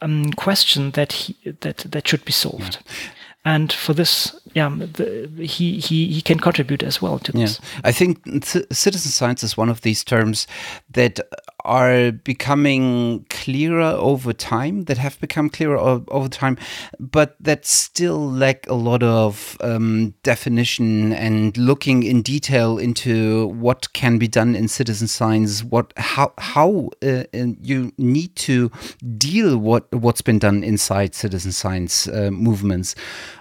um, 0.02 0.32
question 0.32 0.90
that 0.92 1.12
he, 1.12 1.36
that 1.60 1.78
that 1.78 2.08
should 2.08 2.24
be 2.24 2.32
solved. 2.32 2.78
Yeah 2.84 3.12
and 3.46 3.72
for 3.72 3.94
this 3.94 4.38
yeah 4.54 4.68
the, 4.68 5.30
he, 5.38 5.78
he 5.78 6.08
he 6.12 6.20
can 6.20 6.38
contribute 6.38 6.82
as 6.82 7.00
well 7.00 7.18
to 7.18 7.32
this 7.32 7.60
yeah. 7.60 7.80
i 7.84 7.92
think 7.92 8.20
citizen 8.44 9.10
science 9.10 9.42
is 9.42 9.56
one 9.56 9.70
of 9.70 9.80
these 9.80 10.04
terms 10.04 10.46
that 10.90 11.20
are 11.66 12.12
becoming 12.12 13.26
clearer 13.28 13.82
over 13.98 14.32
time, 14.32 14.84
that 14.84 14.98
have 14.98 15.20
become 15.20 15.50
clearer 15.50 15.76
over 15.76 16.28
time, 16.28 16.56
but 16.98 17.36
that 17.40 17.66
still 17.66 18.30
lack 18.30 18.66
a 18.68 18.74
lot 18.74 19.02
of 19.02 19.56
um, 19.60 20.14
definition 20.22 21.12
and 21.12 21.56
looking 21.56 22.02
in 22.02 22.22
detail 22.22 22.78
into 22.78 23.48
what 23.48 23.92
can 23.92 24.18
be 24.18 24.28
done 24.28 24.54
in 24.54 24.68
citizen 24.68 25.08
science, 25.08 25.64
what 25.64 25.92
how 25.96 26.32
how 26.38 26.90
uh, 27.02 27.24
you 27.60 27.92
need 27.98 28.34
to 28.36 28.70
deal 29.18 29.58
what 29.58 29.92
what's 29.92 30.22
been 30.22 30.38
done 30.38 30.62
inside 30.62 31.14
citizen 31.14 31.52
science 31.52 32.06
uh, 32.08 32.30
movements. 32.30 32.94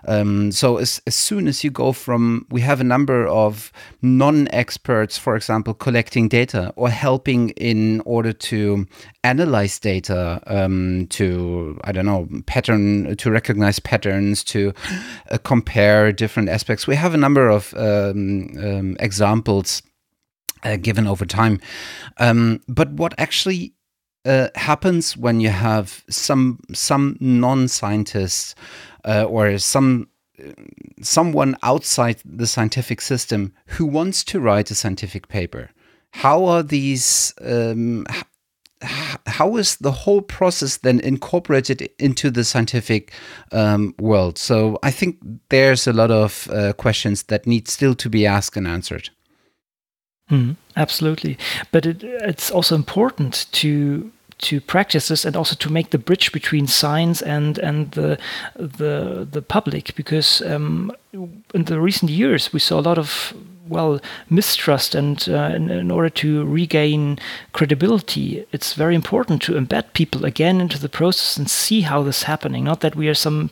Um, 0.08 0.52
so 0.52 0.78
as 0.78 1.02
as 1.06 1.16
soon 1.16 1.48
as 1.48 1.64
you 1.64 1.70
go 1.70 1.92
from, 1.92 2.46
we 2.50 2.62
have 2.62 2.82
a 2.82 2.84
number 2.84 3.28
of 3.28 3.72
non-experts, 4.02 5.18
for 5.18 5.36
example, 5.36 5.74
collecting 5.74 6.28
data 6.28 6.74
or 6.76 6.90
helping 6.90 7.50
in 7.52 8.02
order 8.16 8.34
to 8.34 8.88
analyze 9.24 9.80
data, 9.80 10.42
um, 10.48 11.08
to 11.10 11.80
I 11.84 11.92
don't 11.92 12.06
know 12.06 12.28
pattern 12.46 13.16
to 13.16 13.32
recognize 13.32 13.80
patterns, 13.80 14.44
to 14.46 14.74
uh, 15.32 15.38
compare 15.44 16.12
different 16.12 16.50
aspects. 16.50 16.88
We 16.88 16.96
have 16.96 17.14
a 17.14 17.18
number 17.18 17.50
of 17.50 17.74
um, 17.76 18.50
um, 18.58 18.98
examples 19.00 19.82
uh, 20.64 20.78
given 20.78 21.08
over 21.08 21.26
time, 21.26 21.60
um, 22.18 22.62
but 22.68 22.90
what 22.92 23.14
actually 23.18 23.74
uh, 24.26 24.48
happens 24.56 25.16
when 25.16 25.40
you 25.40 25.50
have 25.50 26.04
some 26.10 26.60
some 26.74 27.18
non-scientists 27.20 28.56
uh, 29.04 29.24
or 29.24 29.58
some 29.58 30.08
someone 31.02 31.56
outside 31.64 32.18
the 32.26 32.48
scientific 32.48 33.02
system 33.02 33.54
who 33.68 33.86
wants 33.86 34.24
to 34.24 34.40
write 34.40 34.72
a 34.72 34.76
scientific 34.76 35.28
paper 35.28 35.70
how 36.16 36.46
are 36.46 36.64
these 36.64 37.34
um, 37.42 38.06
how 39.26 39.58
is 39.58 39.76
the 39.78 39.92
whole 39.92 40.22
process 40.22 40.78
then 40.78 41.00
incorporated 41.02 41.90
into 42.00 42.32
the 42.32 42.44
scientific 42.44 43.12
um, 43.52 43.94
world? 44.00 44.38
So 44.38 44.80
i 44.82 44.92
think 44.92 45.18
there's 45.50 45.88
a 45.88 45.94
lot 45.94 46.12
of 46.12 46.48
uh, 46.52 46.74
questions 46.74 47.24
that 47.24 47.46
need 47.46 47.68
still 47.68 47.96
to 47.96 48.10
be 48.10 48.26
asked 48.26 48.58
and 48.58 48.68
answered. 48.68 49.10
Mm, 50.32 50.56
absolutely. 50.76 51.38
But 51.72 51.86
it, 51.86 52.04
it's 52.04 52.50
also 52.50 52.76
important 52.76 53.46
to 53.52 54.12
to 54.38 54.60
practice 54.60 55.08
this 55.08 55.26
and 55.26 55.36
also 55.36 55.56
to 55.56 55.72
make 55.72 55.90
the 55.92 55.98
bridge 55.98 56.32
between 56.32 56.68
science 56.68 57.22
and 57.22 57.58
and 57.60 57.92
the 57.92 58.18
the 58.56 59.28
the 59.32 59.42
public 59.42 59.96
because 59.96 60.42
um, 60.42 60.92
in 61.54 61.66
the 61.66 61.80
recent 61.80 62.12
years 62.12 62.54
we 62.54 62.60
saw 62.60 62.80
a 62.80 62.88
lot 62.90 62.98
of 62.98 63.34
well 63.68 64.00
mistrust 64.30 64.96
and 64.96 65.28
uh, 65.30 65.52
in, 65.56 65.70
in, 65.70 65.92
order 65.92 66.10
to 66.10 66.46
regain 66.46 67.18
credibility 67.54 68.46
it's 68.52 68.74
very 68.74 68.96
important 68.96 69.42
to 69.42 69.54
embed 69.54 69.94
people 69.94 70.26
again 70.26 70.62
into 70.62 70.80
the 70.80 70.90
process 70.90 71.38
and 71.38 71.50
see 71.50 71.82
how 71.82 72.04
this 72.04 72.18
is 72.18 72.24
happening. 72.24 72.64
Not 72.64 72.82
that 72.82 72.96
we 72.96 73.08
are 73.08 73.16
some 73.16 73.50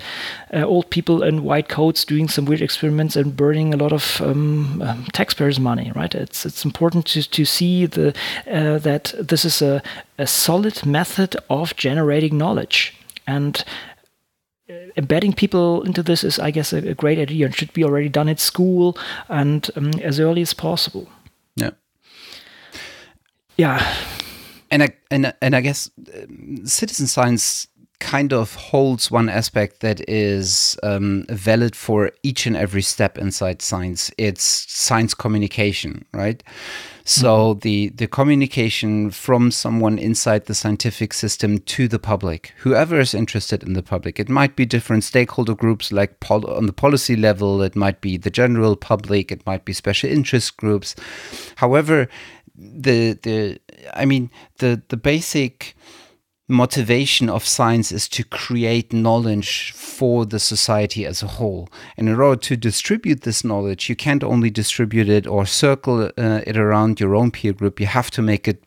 uh, 0.53 0.63
old 0.63 0.89
people 0.89 1.23
in 1.23 1.43
white 1.43 1.69
coats 1.69 2.05
doing 2.05 2.29
some 2.29 2.45
weird 2.45 2.61
experiments 2.61 3.15
and 3.15 3.35
burning 3.35 3.73
a 3.73 3.77
lot 3.77 3.91
of 3.91 4.21
um, 4.21 4.81
um, 4.81 5.05
taxpayers 5.13 5.59
money 5.59 5.91
right? 5.95 6.13
It's 6.15 6.45
it's 6.45 6.65
important 6.65 7.05
to, 7.07 7.29
to 7.29 7.45
see 7.45 7.85
the 7.85 8.13
uh, 8.49 8.77
that 8.79 9.13
this 9.19 9.45
is 9.45 9.61
a, 9.61 9.81
a 10.17 10.27
solid 10.27 10.85
method 10.85 11.35
of 11.49 11.75
generating 11.75 12.37
knowledge. 12.37 12.97
And 13.25 13.63
embedding 14.69 15.33
people 15.33 15.83
into 15.83 16.01
this 16.01 16.23
is, 16.23 16.39
I 16.39 16.51
guess, 16.51 16.73
a, 16.73 16.77
a, 16.77 16.93
great 16.93 17.19
idea 17.19 17.45
and 17.45 17.55
should 17.55 17.73
be 17.73 17.83
already 17.83 18.09
done 18.09 18.29
at 18.29 18.39
school 18.39 18.97
and 19.27 19.69
um, 19.75 19.91
as 20.01 20.19
early 20.19 20.41
as 20.41 20.53
possible. 20.53 21.09
Yeah. 21.55 21.71
Yeah. 23.57 23.95
And 24.71 24.83
I, 24.83 24.89
and, 25.11 25.33
and 25.41 25.55
I 25.55 25.61
guess 25.61 25.89
um, 26.15 26.65
citizen 26.65 27.07
science 27.07 27.67
kind 28.03 28.33
of 28.33 28.55
holds 28.55 29.09
one 29.09 29.29
aspect 29.29 29.79
that 29.79 30.07
is 30.09 30.77
um, 30.83 31.25
valid 31.29 31.75
for 31.75 32.11
each 32.21 32.45
and 32.45 32.57
every 32.57 32.81
step 32.81 33.17
inside 33.17 33.61
science. 33.61 34.11
It's 34.17 34.43
science 34.43 35.13
communication, 35.13 36.05
right? 36.13 36.43
So 37.05 37.29
mm-hmm. 37.29 37.59
the 37.59 37.89
the 37.89 38.07
communication 38.07 39.11
from 39.11 39.51
someone 39.51 39.97
inside 39.97 40.45
the 40.45 40.53
scientific 40.53 41.13
system 41.13 41.59
to 41.59 41.87
the 41.87 41.99
public, 41.99 42.53
whoever 42.57 42.99
is 42.99 43.13
interested 43.13 43.63
in 43.63 43.73
the 43.73 43.83
public, 43.83 44.19
it 44.19 44.29
might 44.29 44.55
be 44.55 44.65
different 44.65 45.03
stakeholder 45.03 45.55
groups 45.55 45.91
like 45.91 46.19
pol- 46.19 46.49
on 46.49 46.65
the 46.65 46.73
policy 46.73 47.15
level, 47.15 47.61
it 47.61 47.75
might 47.75 47.99
be 48.01 48.17
the 48.17 48.29
general 48.29 48.75
public, 48.75 49.31
it 49.31 49.45
might 49.45 49.65
be 49.65 49.73
special 49.73 50.09
interest 50.09 50.57
groups. 50.57 50.95
However, 51.55 52.07
the 52.55 53.17
the 53.23 53.59
I 53.93 54.05
mean 54.05 54.29
the 54.59 54.81
the 54.89 54.97
basic 54.97 55.75
motivation 56.47 57.29
of 57.29 57.45
science 57.45 57.91
is 57.91 58.07
to 58.09 58.23
create 58.23 58.91
knowledge 58.91 59.71
for 59.71 60.25
the 60.25 60.39
society 60.39 61.05
as 61.05 61.23
a 61.23 61.27
whole. 61.27 61.69
And 61.97 62.09
in 62.09 62.19
order 62.19 62.41
to 62.41 62.57
distribute 62.57 63.21
this 63.21 63.43
knowledge, 63.43 63.89
you 63.89 63.95
can't 63.95 64.23
only 64.23 64.49
distribute 64.49 65.09
it 65.09 65.25
or 65.25 65.45
circle 65.45 66.11
uh, 66.17 66.41
it 66.45 66.57
around 66.57 66.99
your 66.99 67.15
own 67.15 67.31
peer 67.31 67.53
group, 67.53 67.79
you 67.79 67.85
have 67.85 68.11
to 68.11 68.21
make 68.21 68.47
it 68.47 68.63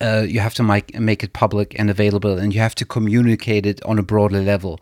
uh, 0.00 0.24
you 0.26 0.40
have 0.40 0.54
to 0.54 0.62
make, 0.62 0.98
make 0.98 1.22
it 1.22 1.32
public 1.32 1.78
and 1.78 1.90
available 1.90 2.38
and 2.38 2.54
you 2.54 2.60
have 2.60 2.74
to 2.74 2.84
communicate 2.84 3.66
it 3.66 3.82
on 3.84 3.98
a 3.98 4.02
broader 4.02 4.40
level 4.40 4.80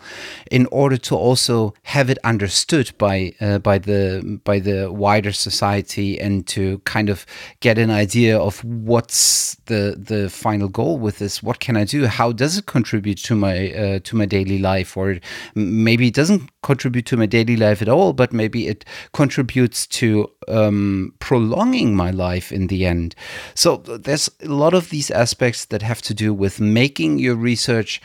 in 0.51 0.67
order 0.67 0.97
to 0.97 1.15
also 1.15 1.75
have 1.83 2.11
it 2.11 2.19
understood 2.25 2.93
by 2.99 3.33
uh, 3.41 3.59
by 3.59 3.79
the 3.79 4.41
by 4.45 4.59
the 4.59 4.91
wider 4.93 5.33
society 5.33 6.21
and 6.21 6.47
to 6.47 6.79
kind 6.81 7.09
of 7.09 7.27
get 7.61 7.79
an 7.79 7.91
idea 7.91 8.39
of 8.39 8.63
what's 8.65 9.55
the 9.67 9.97
the 9.99 10.31
final 10.31 10.69
goal 10.69 10.99
with 10.99 11.19
this. 11.19 11.43
What 11.43 11.61
can 11.61 11.77
i 11.77 11.85
do? 11.85 12.07
How 12.07 12.33
does 12.33 12.59
it 12.59 12.67
contribute 12.67 13.19
to 13.25 13.35
my 13.35 13.73
uh, 13.73 13.99
to 14.05 14.17
my 14.17 14.27
daily 14.27 14.59
life? 14.59 14.97
Or 14.97 15.19
maybe 15.55 16.09
it 16.09 16.15
doesn't 16.15 16.51
contribute 16.63 17.07
to 17.07 17.17
my 17.17 17.27
daily 17.27 17.57
life 17.57 17.81
at 17.81 17.89
all 17.89 18.13
but 18.13 18.33
maybe 18.33 18.67
it 18.67 18.85
contributes 19.13 19.87
to 19.87 20.31
um, 20.49 21.15
prolonging 21.19 21.95
my 21.95 22.11
life 22.11 22.53
in 22.53 22.67
the 22.69 22.87
end. 22.87 23.15
So 23.55 23.77
there's 23.77 24.31
a 24.43 24.49
lot 24.49 24.75
of 24.75 24.91
these 24.91 25.11
aspects 25.11 25.67
that 25.67 25.83
have 25.83 26.03
to 26.03 26.15
do 26.15 26.35
with 26.35 26.61
making 26.61 27.19
your 27.19 27.37
research 27.37 28.01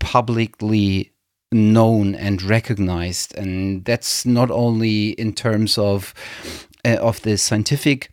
publicly 0.00 1.12
known 1.52 2.14
and 2.14 2.42
recognized. 2.42 3.36
And 3.36 3.84
that's 3.84 4.26
not 4.26 4.50
only 4.50 5.10
in 5.10 5.32
terms 5.32 5.78
of 5.78 6.14
uh, 6.84 6.96
of 6.96 7.22
the 7.22 7.36
scientific 7.36 8.10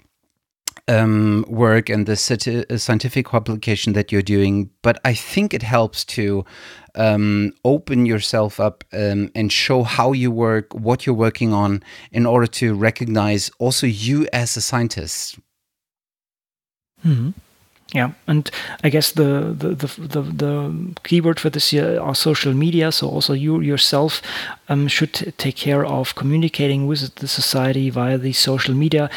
um, 0.87 1.45
work 1.47 1.89
and 1.89 2.05
the 2.05 2.65
uh, 2.69 2.77
scientific 2.77 3.29
publication 3.29 3.93
that 3.93 4.11
you're 4.11 4.21
doing, 4.21 4.69
but 4.81 4.99
I 5.05 5.13
think 5.13 5.53
it 5.53 5.63
helps 5.63 6.03
to 6.05 6.45
um, 6.95 7.53
open 7.63 8.05
yourself 8.05 8.59
up 8.59 8.83
um, 8.93 9.29
and 9.33 9.51
show 9.51 9.83
how 9.83 10.11
you 10.11 10.31
work, 10.31 10.73
what 10.73 11.05
you're 11.05 11.15
working 11.15 11.53
on, 11.53 11.83
in 12.11 12.25
order 12.25 12.47
to 12.47 12.73
recognize 12.75 13.49
also 13.59 13.87
you 13.87 14.27
as 14.33 14.57
a 14.57 14.61
scientist. 14.61 15.39
Mm-hmm. 17.05 17.31
Yeah, 17.93 18.13
and 18.25 18.49
I 18.83 18.89
guess 18.89 19.11
the 19.11 19.53
the, 19.55 19.75
the 19.75 19.87
the, 20.07 20.21
the 20.21 20.95
keyword 21.03 21.39
for 21.39 21.51
this 21.51 21.71
year 21.71 21.99
are 22.01 22.15
social 22.15 22.53
media. 22.53 22.91
So 22.91 23.07
also 23.07 23.33
you 23.33 23.61
yourself 23.61 24.21
um, 24.67 24.87
should 24.87 25.33
take 25.37 25.55
care 25.55 25.85
of 25.85 26.15
communicating 26.15 26.87
with 26.87 27.13
the 27.15 27.27
society 27.27 27.91
via 27.91 28.17
the 28.17 28.33
social 28.33 28.73
media, 28.73 29.11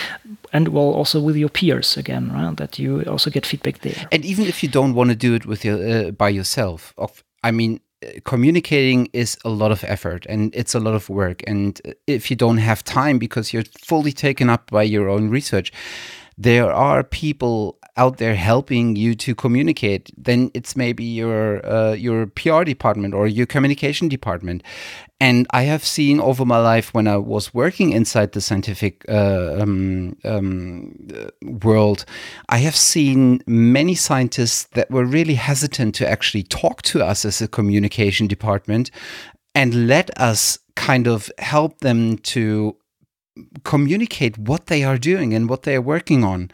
and 0.56 0.68
well 0.68 0.92
also 0.94 1.20
with 1.20 1.36
your 1.36 1.50
peers 1.50 1.96
again, 1.96 2.32
right? 2.32 2.56
That 2.56 2.78
you 2.78 3.02
also 3.02 3.30
get 3.30 3.46
feedback 3.46 3.80
there. 3.80 4.08
And 4.10 4.24
even 4.24 4.46
if 4.46 4.62
you 4.62 4.68
don't 4.68 4.94
want 4.94 5.10
to 5.10 5.16
do 5.16 5.34
it 5.34 5.44
with 5.46 5.64
your 5.64 5.78
uh, 5.78 6.10
by 6.10 6.30
yourself, 6.30 6.94
of 6.96 7.22
I 7.44 7.50
mean, 7.52 7.80
communicating 8.24 9.08
is 9.12 9.38
a 9.44 9.48
lot 9.48 9.70
of 9.70 9.84
effort 9.84 10.26
and 10.28 10.54
it's 10.54 10.74
a 10.74 10.80
lot 10.80 10.94
of 10.94 11.08
work. 11.08 11.42
And 11.46 11.80
if 12.06 12.30
you 12.30 12.36
don't 12.36 12.58
have 12.58 12.82
time 12.82 13.18
because 13.18 13.52
you're 13.52 13.64
fully 13.84 14.12
taken 14.12 14.50
up 14.50 14.70
by 14.70 14.82
your 14.82 15.08
own 15.08 15.30
research, 15.30 15.72
there 16.38 16.72
are 16.72 17.04
people 17.04 17.78
out 17.96 18.18
there 18.18 18.34
helping 18.34 18.94
you 18.94 19.14
to 19.14 19.34
communicate, 19.34 20.10
then 20.16 20.50
it's 20.54 20.76
maybe 20.76 21.04
your 21.04 21.64
uh, 21.66 21.92
your 21.92 22.26
PR 22.26 22.64
department 22.64 23.14
or 23.14 23.26
your 23.26 23.46
communication 23.46 24.08
department. 24.08 24.62
And 25.18 25.46
I 25.50 25.62
have 25.62 25.82
seen 25.84 26.20
over 26.20 26.44
my 26.44 26.58
life 26.58 26.92
when 26.92 27.08
I 27.08 27.16
was 27.16 27.54
working 27.54 27.92
inside 27.92 28.32
the 28.32 28.40
scientific 28.42 29.04
uh, 29.08 29.56
um, 29.58 30.16
um, 30.24 30.94
world, 31.42 32.04
I 32.50 32.58
have 32.58 32.76
seen 32.76 33.40
many 33.46 33.94
scientists 33.94 34.64
that 34.74 34.90
were 34.90 35.06
really 35.06 35.34
hesitant 35.34 35.94
to 35.96 36.08
actually 36.08 36.42
talk 36.42 36.82
to 36.82 37.02
us 37.02 37.24
as 37.24 37.40
a 37.40 37.48
communication 37.48 38.26
department 38.26 38.90
and 39.54 39.88
let 39.88 40.10
us 40.20 40.58
kind 40.74 41.08
of 41.08 41.32
help 41.38 41.78
them 41.78 42.18
to 42.18 42.76
communicate 43.64 44.36
what 44.36 44.66
they 44.66 44.84
are 44.84 44.98
doing 44.98 45.32
and 45.32 45.48
what 45.48 45.62
they 45.62 45.76
are 45.76 45.82
working 45.82 46.24
on 46.24 46.50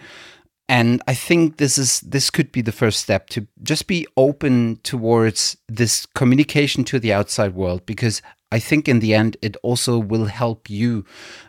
and 0.68 1.02
i 1.06 1.14
think 1.14 1.56
this 1.56 1.78
is 1.78 2.00
this 2.00 2.30
could 2.30 2.52
be 2.52 2.62
the 2.62 2.72
first 2.72 3.00
step 3.00 3.28
to 3.28 3.46
just 3.62 3.86
be 3.86 4.06
open 4.16 4.78
towards 4.82 5.56
this 5.68 6.06
communication 6.14 6.84
to 6.84 6.98
the 6.98 7.12
outside 7.12 7.54
world 7.54 7.84
because 7.86 8.22
I 8.52 8.58
think 8.58 8.86
in 8.86 9.00
the 9.00 9.14
end, 9.14 9.38
it 9.40 9.56
also 9.62 9.98
will 9.98 10.26
help 10.26 10.68
you, 10.68 11.06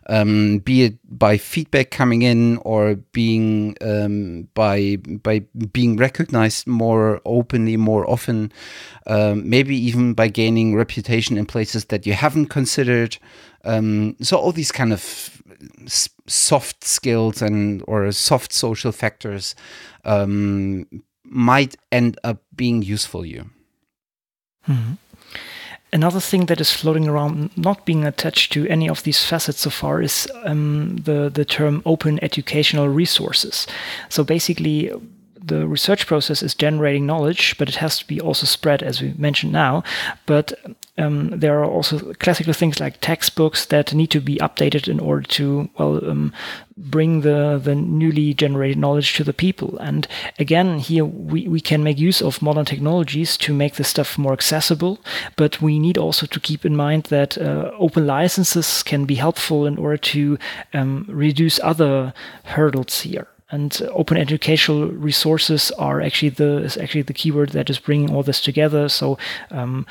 um, 0.08 0.60
be 0.60 0.84
it 0.84 0.96
by 1.06 1.38
feedback 1.38 1.92
coming 1.92 2.22
in 2.22 2.60
or 2.60 2.96
being 3.12 3.76
um, 3.82 4.48
by 4.54 4.96
by 5.22 5.40
being 5.74 5.98
recognized 5.98 6.66
more 6.66 7.20
openly, 7.26 7.76
more 7.76 8.10
often, 8.10 8.54
um, 9.06 9.48
maybe 9.50 9.76
even 9.76 10.14
by 10.14 10.30
gaining 10.30 10.76
reputation 10.76 11.38
in 11.38 11.46
places 11.46 11.86
that 11.86 12.08
you 12.08 12.14
haven't 12.14 12.46
considered. 12.46 13.18
Um, 13.66 14.16
so 14.22 14.38
all 14.38 14.54
these 14.54 14.72
kind 14.72 14.94
of 14.94 15.43
soft 16.28 16.84
skills 16.84 17.42
and 17.42 17.84
or 17.88 18.12
soft 18.12 18.54
social 18.54 18.92
factors 18.92 19.56
um, 20.06 20.86
might 21.24 21.76
end 21.92 22.18
up 22.24 22.42
being 22.56 22.82
useful 22.82 23.26
you. 23.26 23.50
Mm-hmm. 24.68 24.94
Another 25.92 26.20
thing 26.20 26.48
that 26.48 26.60
is 26.60 26.72
floating 26.74 27.08
around, 27.08 27.56
not 27.56 27.86
being 27.86 28.04
attached 28.04 28.52
to 28.54 28.68
any 28.68 28.90
of 28.90 29.04
these 29.04 29.24
facets 29.24 29.60
so 29.60 29.70
far, 29.70 30.02
is 30.02 30.28
um, 30.44 30.98
the 30.98 31.30
the 31.30 31.46
term 31.46 31.84
open 31.86 32.18
educational 32.24 32.90
resources. 32.90 33.68
So 34.10 34.24
basically, 34.24 34.92
the 35.46 35.68
research 35.68 36.08
process 36.08 36.42
is 36.42 36.56
generating 36.56 37.06
knowledge, 37.06 37.58
but 37.58 37.68
it 37.68 37.76
has 37.76 38.00
to 38.00 38.08
be 38.08 38.22
also 38.22 38.46
spread, 38.46 38.82
as 38.82 39.02
we 39.02 39.14
mentioned 39.18 39.52
now. 39.52 39.84
But 40.26 40.54
um, 40.98 41.32
there 41.40 41.60
are 41.60 41.66
also 41.66 42.14
classical 42.14 42.54
things 42.54 42.80
like 42.80 43.02
textbooks 43.02 43.66
that 43.66 43.94
need 43.94 44.12
to 44.12 44.22
be 44.22 44.38
updated 44.38 44.88
in 44.88 45.00
order 45.00 45.24
to 45.24 45.70
well 45.78 46.08
um, 46.10 46.34
bring 46.78 47.22
the 47.22 47.60
the 47.62 47.76
newly 47.76 48.34
generated 48.34 48.78
knowledge 48.78 49.16
to 49.16 49.24
the 49.24 49.34
people. 49.34 49.78
And 49.80 50.08
again, 50.40 50.80
here 50.80 51.04
we, 51.04 51.48
we 51.48 51.60
can 51.60 51.84
make 51.84 51.98
use 51.98 52.22
of 52.22 52.42
modern 52.42 52.66
technologies 52.66 53.38
to 53.38 53.54
make 53.54 53.76
this 53.76 53.90
stuff 53.90 54.18
more 54.18 54.34
accessible. 54.34 55.00
But 55.36 55.62
we 55.62 55.80
need 55.80 55.98
also 55.98 56.26
to 56.28 56.40
keep 56.40 56.64
in 56.64 56.76
mind 56.76 57.06
that 57.06 57.38
uh, 57.38 57.72
open 57.78 58.06
licenses 58.06 58.84
can 58.84 59.06
be 59.06 59.16
helpful 59.16 59.66
in 59.66 59.78
order 59.78 59.98
to 59.98 60.38
um, 60.74 61.06
reduce 61.10 61.60
other 61.60 62.14
hurdles 62.44 63.02
here 63.02 63.28
and 63.54 63.88
open 63.92 64.18
educational 64.18 64.88
resources 64.88 65.72
are 65.78 66.02
actually 66.02 66.30
the 66.30 66.58
is 66.64 66.76
actually 66.76 67.04
the 67.04 67.14
keyword 67.14 67.50
that 67.50 67.70
is 67.70 67.80
bringing 67.80 68.14
all 68.14 68.24
this 68.24 68.42
together. 68.42 68.90
So 68.90 69.18
um, 69.52 69.86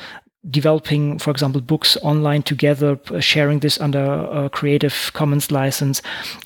developing, 0.50 1.20
for 1.20 1.30
example, 1.30 1.60
books 1.60 1.96
online 2.02 2.42
together, 2.42 2.98
sharing 3.20 3.60
this 3.60 3.80
under 3.80 4.04
a 4.40 4.50
Creative 4.50 5.10
Commons 5.12 5.52
license, 5.52 6.02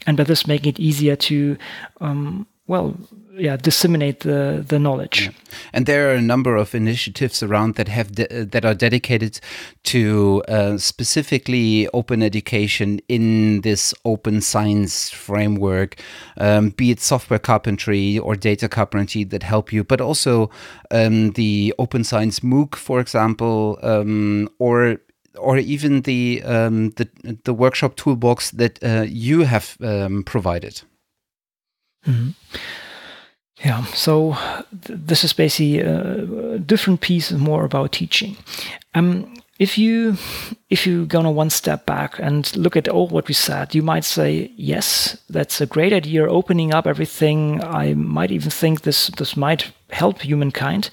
and 0.07 0.17
by 0.17 0.25
this 0.25 0.47
making 0.47 0.75
it 0.75 0.79
easier 0.79 1.17
to 1.17 1.57
um, 2.03 2.47
well 2.67 2.95
yeah 3.39 3.57
disseminate 3.57 4.21
the 4.21 4.65
the 4.67 4.79
knowledge 4.79 5.27
yeah. 5.27 5.33
and 5.73 5.87
there 5.87 6.11
are 6.11 6.15
a 6.15 6.21
number 6.21 6.57
of 6.57 6.75
initiatives 6.75 7.43
around 7.43 7.75
that 7.75 7.89
have 7.89 8.15
that 8.15 8.65
are 8.65 8.75
dedicated 8.75 9.41
to 9.85 10.43
uh, 10.49 10.77
specifically 10.79 11.89
open 11.93 12.23
education 12.23 13.01
in 13.09 13.61
this 13.61 13.95
open 14.05 14.41
science 14.41 15.11
framework 15.11 16.01
um, 16.39 16.71
be 16.71 16.91
it 16.91 17.01
software 17.01 17.39
carpentry 17.39 18.19
or 18.19 18.35
data 18.37 18.69
carpentry 18.69 19.25
that 19.25 19.43
help 19.43 19.73
you 19.73 19.85
but 19.85 20.01
also 20.01 20.51
um, 20.91 21.31
the 21.33 21.75
open 21.79 22.05
science 22.05 22.41
mooc 22.41 22.75
for 22.75 23.01
example 23.01 23.79
um, 23.83 24.49
or 24.59 24.99
or 25.39 25.59
even 25.59 26.03
the 26.03 26.43
um, 26.45 26.91
the 26.93 27.09
the 27.45 27.53
workshop 27.53 27.95
toolbox 27.97 28.51
that 28.53 28.83
uh, 28.83 29.05
you 29.07 29.43
have 29.43 29.77
um, 29.81 30.23
provided 30.23 30.83
Mm 32.07 32.15
-hmm. 32.15 32.35
Yeah, 33.65 33.85
so 33.95 34.37
th 34.85 34.99
this 35.07 35.25
is 35.25 35.33
basically 35.33 35.81
a 35.81 36.59
different 36.59 37.01
piece 37.01 37.33
more 37.33 37.65
about 37.65 37.93
teaching. 37.93 38.37
Um, 38.95 39.35
if 39.59 39.79
you 39.79 40.17
if 40.69 40.87
you 40.87 41.07
go 41.07 41.31
one 41.31 41.51
step 41.51 41.87
back 41.87 42.19
and 42.19 42.55
look 42.57 42.77
at 42.77 42.89
all 42.89 43.09
what 43.09 43.29
we 43.29 43.35
said, 43.35 43.75
you 43.75 43.83
might 43.83 44.05
say, 44.05 44.51
yes, 44.57 45.17
that's 45.31 45.61
a 45.61 45.67
great 45.67 45.93
idea, 45.93 46.29
opening 46.29 46.75
up 46.75 46.87
everything. 46.87 47.63
I 47.65 47.95
might 47.95 48.31
even 48.31 48.51
think 48.51 48.81
this 48.81 49.09
this 49.17 49.37
might 49.37 49.73
help 49.91 50.21
humankind. 50.21 50.91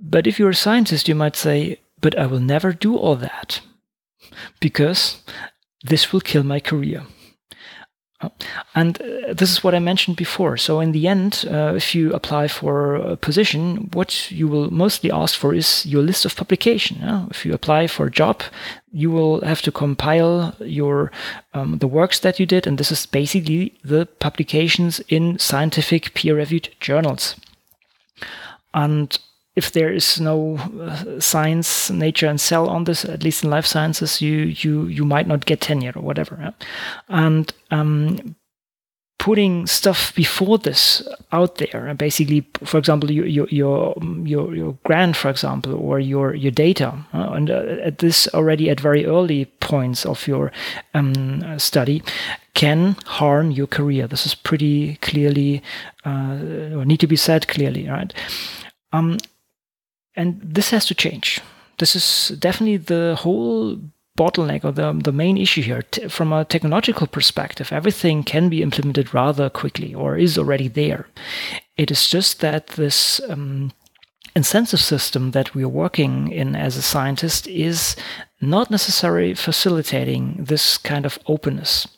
But 0.00 0.26
if 0.26 0.38
you're 0.38 0.50
a 0.50 0.54
scientist, 0.54 1.08
you 1.08 1.14
might 1.14 1.36
say, 1.36 1.78
but 2.00 2.18
I 2.18 2.26
will 2.26 2.40
never 2.40 2.72
do 2.74 2.96
all 2.96 3.16
that 3.16 3.60
because 4.60 5.22
this 5.82 6.12
will 6.12 6.20
kill 6.20 6.42
my 6.42 6.60
career. 6.60 7.02
And 8.74 9.00
uh, 9.00 9.34
this 9.34 9.50
is 9.50 9.64
what 9.64 9.74
I 9.74 9.78
mentioned 9.78 10.16
before. 10.16 10.56
So, 10.56 10.80
in 10.80 10.92
the 10.92 11.08
end, 11.08 11.44
uh, 11.50 11.74
if 11.76 11.94
you 11.94 12.12
apply 12.12 12.48
for 12.48 12.96
a 12.96 13.16
position, 13.16 13.90
what 13.92 14.30
you 14.30 14.48
will 14.48 14.70
mostly 14.70 15.10
ask 15.10 15.38
for 15.38 15.54
is 15.54 15.86
your 15.86 16.02
list 16.02 16.24
of 16.24 16.36
publication. 16.36 16.98
Yeah? 17.00 17.26
If 17.30 17.44
you 17.44 17.54
apply 17.54 17.86
for 17.86 18.06
a 18.06 18.10
job, 18.10 18.42
you 18.92 19.10
will 19.10 19.40
have 19.40 19.62
to 19.62 19.72
compile 19.72 20.54
your 20.60 21.10
um, 21.52 21.78
the 21.78 21.88
works 21.88 22.20
that 22.20 22.38
you 22.38 22.46
did, 22.46 22.66
and 22.66 22.78
this 22.78 22.92
is 22.92 23.06
basically 23.06 23.74
the 23.84 24.06
publications 24.20 25.00
in 25.08 25.38
scientific 25.38 26.14
peer-reviewed 26.14 26.68
journals. 26.80 27.36
And 28.72 29.18
if 29.56 29.70
there 29.72 29.92
is 29.92 30.20
no 30.20 30.56
uh, 30.80 31.20
science, 31.20 31.90
nature, 31.90 32.26
and 32.26 32.40
cell 32.40 32.68
on 32.68 32.84
this, 32.84 33.04
at 33.04 33.22
least 33.22 33.44
in 33.44 33.50
life 33.50 33.66
sciences, 33.66 34.20
you 34.20 34.38
you 34.62 34.86
you 34.86 35.04
might 35.04 35.26
not 35.26 35.46
get 35.46 35.60
tenure 35.60 35.92
or 35.94 36.02
whatever. 36.02 36.54
And 37.08 37.52
um, 37.70 38.36
putting 39.18 39.66
stuff 39.66 40.12
before 40.14 40.58
this 40.58 41.06
out 41.30 41.56
there, 41.56 41.86
and 41.86 41.96
basically, 41.96 42.44
for 42.64 42.78
example, 42.78 43.10
your 43.10 43.26
your 43.26 43.46
your 43.48 43.94
your, 44.54 44.76
grant, 44.84 45.16
for 45.16 45.30
example, 45.30 45.74
or 45.74 46.00
your 46.00 46.34
your 46.34 46.52
data, 46.52 47.06
and 47.12 47.50
uh, 47.50 47.76
at 47.82 47.98
this 47.98 48.28
already 48.34 48.68
at 48.68 48.80
very 48.80 49.06
early 49.06 49.44
points 49.60 50.04
of 50.04 50.26
your 50.26 50.50
um, 50.94 51.58
study, 51.58 52.02
can 52.54 52.96
harm 53.06 53.52
your 53.52 53.68
career. 53.68 54.08
This 54.08 54.26
is 54.26 54.34
pretty 54.34 54.96
clearly, 54.96 55.62
uh, 56.04 56.34
need 56.84 57.00
to 57.00 57.06
be 57.06 57.16
said 57.16 57.46
clearly, 57.46 57.88
right? 57.88 58.12
Um, 58.92 59.18
and 60.16 60.40
this 60.42 60.70
has 60.70 60.86
to 60.86 60.94
change. 60.94 61.40
This 61.78 61.96
is 61.96 62.36
definitely 62.38 62.76
the 62.76 63.16
whole 63.18 63.78
bottleneck 64.16 64.64
or 64.64 64.72
the, 64.72 64.92
the 65.02 65.12
main 65.12 65.36
issue 65.36 65.62
here. 65.62 65.82
T 65.82 66.08
from 66.08 66.32
a 66.32 66.44
technological 66.44 67.06
perspective, 67.06 67.72
everything 67.72 68.22
can 68.22 68.48
be 68.48 68.62
implemented 68.62 69.12
rather 69.12 69.50
quickly 69.50 69.94
or 69.94 70.16
is 70.16 70.38
already 70.38 70.68
there. 70.68 71.08
It 71.76 71.90
is 71.90 72.08
just 72.08 72.40
that 72.40 72.68
this 72.68 73.20
um, 73.28 73.72
incentive 74.36 74.80
system 74.80 75.32
that 75.32 75.54
we 75.54 75.64
are 75.64 75.68
working 75.68 76.30
in 76.30 76.54
as 76.54 76.76
a 76.76 76.82
scientist 76.82 77.46
is 77.48 77.96
not 78.40 78.70
necessarily 78.70 79.34
facilitating 79.34 80.36
this 80.38 80.78
kind 80.78 81.06
of 81.06 81.18
openness. 81.26 81.88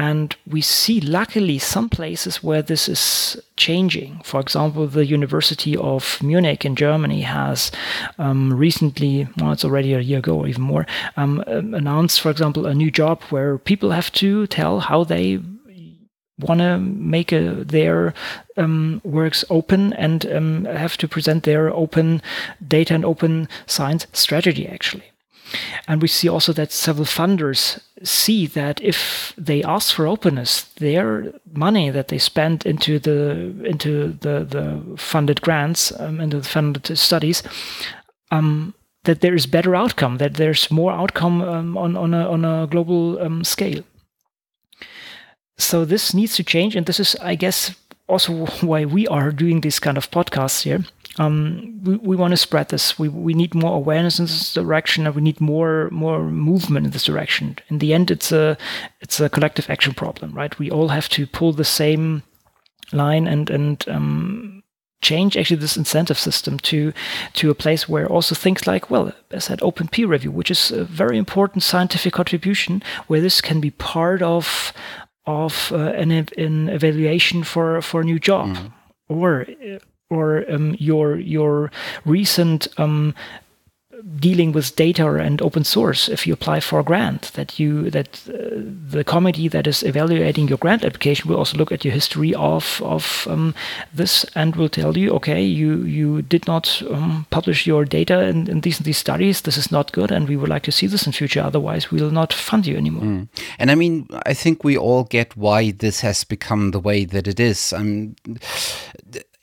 And 0.00 0.34
we 0.46 0.62
see, 0.62 0.98
luckily, 0.98 1.58
some 1.58 1.90
places 1.90 2.42
where 2.42 2.62
this 2.62 2.88
is 2.88 3.36
changing. 3.58 4.22
For 4.24 4.40
example, 4.40 4.86
the 4.86 5.04
University 5.04 5.76
of 5.76 6.22
Munich 6.22 6.64
in 6.64 6.74
Germany 6.74 7.20
has 7.20 7.70
um, 8.16 8.50
recently, 8.50 9.28
well, 9.36 9.52
it's 9.52 9.62
already 9.62 9.92
a 9.92 10.00
year 10.00 10.20
ago 10.20 10.38
or 10.38 10.48
even 10.48 10.62
more, 10.62 10.86
um, 11.18 11.44
um 11.46 11.74
announced, 11.74 12.22
for 12.22 12.30
example, 12.30 12.64
a 12.64 12.74
new 12.74 12.90
job 12.90 13.22
where 13.24 13.58
people 13.58 13.90
have 13.90 14.10
to 14.12 14.46
tell 14.46 14.80
how 14.80 15.04
they 15.04 15.38
want 16.38 16.60
to 16.60 16.78
make 16.78 17.30
a, 17.30 17.62
their 17.62 18.14
um, 18.56 19.02
works 19.04 19.44
open 19.50 19.92
and 19.92 20.24
um, 20.32 20.64
have 20.64 20.96
to 20.96 21.08
present 21.08 21.42
their 21.44 21.70
open 21.74 22.22
data 22.66 22.94
and 22.94 23.04
open 23.04 23.50
science 23.66 24.06
strategy, 24.14 24.66
actually. 24.66 25.09
And 25.88 26.02
we 26.02 26.08
see 26.08 26.28
also 26.28 26.52
that 26.52 26.72
several 26.72 27.06
funders 27.06 27.80
see 28.02 28.46
that 28.46 28.80
if 28.82 29.32
they 29.36 29.62
ask 29.62 29.94
for 29.94 30.06
openness, 30.06 30.62
their 30.76 31.32
money 31.52 31.90
that 31.90 32.08
they 32.08 32.18
spend 32.18 32.66
into 32.66 32.98
the 32.98 33.54
into 33.64 34.12
the, 34.20 34.44
the 34.44 34.96
funded 34.96 35.40
grants, 35.40 35.92
um, 36.00 36.20
into 36.20 36.38
the 36.40 36.48
funded 36.48 36.96
studies, 36.98 37.42
um, 38.30 38.74
that 39.04 39.20
there 39.20 39.34
is 39.34 39.46
better 39.46 39.74
outcome, 39.74 40.18
that 40.18 40.34
there's 40.34 40.70
more 40.70 40.92
outcome 40.92 41.42
um, 41.42 41.76
on 41.76 41.96
on 41.96 42.14
a 42.14 42.30
on 42.30 42.44
a 42.44 42.66
global 42.66 43.20
um, 43.20 43.44
scale. 43.44 43.82
So 45.58 45.84
this 45.84 46.14
needs 46.14 46.36
to 46.36 46.44
change, 46.44 46.74
and 46.74 46.86
this 46.86 47.00
is, 47.00 47.16
I 47.16 47.34
guess, 47.34 47.74
also 48.08 48.46
why 48.60 48.84
we 48.84 49.06
are 49.08 49.30
doing 49.30 49.60
this 49.60 49.78
kind 49.78 49.98
of 49.98 50.10
podcasts 50.10 50.62
here 50.62 50.84
um, 51.18 51.80
we, 51.82 51.96
we 51.96 52.16
want 52.16 52.32
to 52.32 52.36
spread 52.36 52.68
this. 52.68 52.98
We, 52.98 53.08
we 53.08 53.34
need 53.34 53.54
more 53.54 53.76
awareness 53.76 54.18
in 54.18 54.26
this 54.26 54.54
direction, 54.54 55.06
and 55.06 55.14
we 55.14 55.22
need 55.22 55.40
more 55.40 55.88
more 55.90 56.22
movement 56.24 56.86
in 56.86 56.92
this 56.92 57.04
direction. 57.04 57.56
In 57.68 57.78
the 57.78 57.92
end, 57.92 58.10
it's 58.10 58.32
a 58.32 58.56
it's 59.00 59.20
a 59.20 59.28
collective 59.28 59.68
action 59.68 59.94
problem, 59.94 60.32
right? 60.32 60.58
We 60.58 60.70
all 60.70 60.88
have 60.88 61.08
to 61.10 61.26
pull 61.26 61.52
the 61.52 61.64
same 61.64 62.22
line 62.92 63.26
and 63.26 63.50
and 63.50 63.84
um, 63.88 64.62
change 65.02 65.36
actually 65.36 65.56
this 65.56 65.76
incentive 65.76 66.18
system 66.18 66.58
to 66.58 66.92
to 67.34 67.50
a 67.50 67.54
place 67.54 67.88
where 67.88 68.06
also 68.06 68.34
things 68.34 68.66
like 68.66 68.90
well 68.90 69.08
as 69.08 69.14
I 69.32 69.38
said 69.38 69.62
open 69.62 69.88
peer 69.88 70.06
review 70.06 70.30
which 70.30 70.50
is 70.50 70.70
a 70.70 70.84
very 70.84 71.16
important 71.16 71.62
scientific 71.62 72.12
contribution 72.12 72.82
where 73.06 73.20
this 73.20 73.40
can 73.40 73.60
be 73.60 73.70
part 73.70 74.20
of 74.20 74.72
of 75.26 75.72
uh, 75.72 75.76
an, 75.76 76.10
an 76.10 76.68
evaluation 76.68 77.44
for 77.44 77.80
for 77.80 78.02
a 78.02 78.04
new 78.04 78.18
job 78.18 78.48
mm. 78.48 78.72
or 79.08 79.46
or 80.10 80.44
um, 80.50 80.76
your 80.78 81.16
your 81.16 81.70
recent 82.04 82.68
um, 82.78 83.14
dealing 84.18 84.52
with 84.52 84.76
data 84.76 85.14
and 85.16 85.42
open 85.42 85.64
source 85.64 86.08
if 86.08 86.26
you 86.26 86.32
apply 86.32 86.60
for 86.60 86.80
a 86.80 86.84
grant 86.84 87.32
that 87.34 87.58
you 87.58 87.90
that 87.90 88.20
uh, 88.28 88.60
the 88.88 89.04
committee 89.04 89.48
that 89.48 89.66
is 89.66 89.82
evaluating 89.82 90.48
your 90.48 90.58
grant 90.58 90.84
application 90.84 91.28
will 91.28 91.36
also 91.36 91.56
look 91.56 91.72
at 91.72 91.84
your 91.84 91.92
history 91.92 92.34
of 92.34 92.80
of 92.84 93.26
um, 93.30 93.54
this 93.92 94.24
and 94.34 94.56
will 94.56 94.68
tell 94.68 94.96
you 94.96 95.10
okay 95.10 95.42
you 95.42 95.82
you 95.82 96.22
did 96.22 96.46
not 96.46 96.82
um, 96.90 97.26
publish 97.30 97.66
your 97.66 97.84
data 97.84 98.22
in, 98.22 98.48
in, 98.48 98.60
these 98.60 98.78
these 98.78 98.98
studies 98.98 99.42
this 99.42 99.56
is 99.56 99.70
not 99.70 99.92
good 99.92 100.10
and 100.10 100.28
we 100.28 100.36
would 100.36 100.48
like 100.48 100.62
to 100.62 100.72
see 100.72 100.86
this 100.86 101.06
in 101.06 101.12
future 101.12 101.42
otherwise 101.42 101.90
we 101.90 102.00
will 102.00 102.10
not 102.10 102.32
fund 102.32 102.66
you 102.66 102.76
anymore 102.76 103.04
mm. 103.04 103.28
and 103.58 103.70
i 103.70 103.74
mean 103.74 104.06
i 104.26 104.34
think 104.34 104.64
we 104.64 104.76
all 104.76 105.04
get 105.04 105.36
why 105.36 105.70
this 105.72 106.00
has 106.00 106.24
become 106.24 106.70
the 106.70 106.80
way 106.80 107.04
that 107.04 107.26
it 107.28 107.38
is 107.38 107.72
i'm 107.72 108.16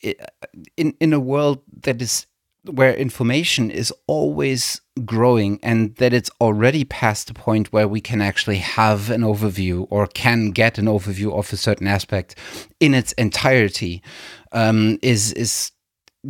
in 0.01 0.93
in 0.99 1.13
a 1.13 1.19
world 1.19 1.61
that 1.81 2.01
is 2.01 2.27
where 2.65 2.93
information 2.93 3.71
is 3.71 3.93
always 4.07 4.81
growing 5.05 5.59
and 5.63 5.95
that 5.95 6.13
it's 6.13 6.29
already 6.41 6.83
past 6.83 7.27
the 7.27 7.33
point 7.33 7.71
where 7.71 7.87
we 7.87 8.01
can 8.01 8.21
actually 8.21 8.57
have 8.57 9.09
an 9.09 9.21
overview 9.21 9.87
or 9.89 10.07
can 10.07 10.51
get 10.51 10.77
an 10.77 10.85
overview 10.85 11.31
of 11.37 11.51
a 11.53 11.57
certain 11.57 11.87
aspect 11.87 12.35
in 12.79 12.93
its 12.93 13.13
entirety 13.13 14.01
um, 14.51 14.97
is 15.01 15.31
is 15.33 15.71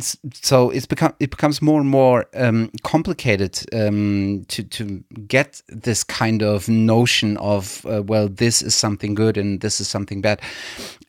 so 0.00 0.70
it's 0.70 0.86
become 0.86 1.14
it 1.20 1.30
becomes 1.30 1.60
more 1.62 1.80
and 1.80 1.88
more 1.88 2.26
um, 2.34 2.70
complicated 2.82 3.58
um, 3.72 4.44
to 4.48 4.62
to 4.62 5.04
get 5.26 5.62
this 5.68 6.04
kind 6.04 6.42
of 6.42 6.68
notion 6.68 7.36
of 7.38 7.84
uh, 7.86 8.02
well 8.02 8.28
this 8.28 8.62
is 8.62 8.74
something 8.74 9.14
good 9.14 9.36
and 9.36 9.60
this 9.60 9.80
is 9.80 9.88
something 9.88 10.20
bad, 10.20 10.40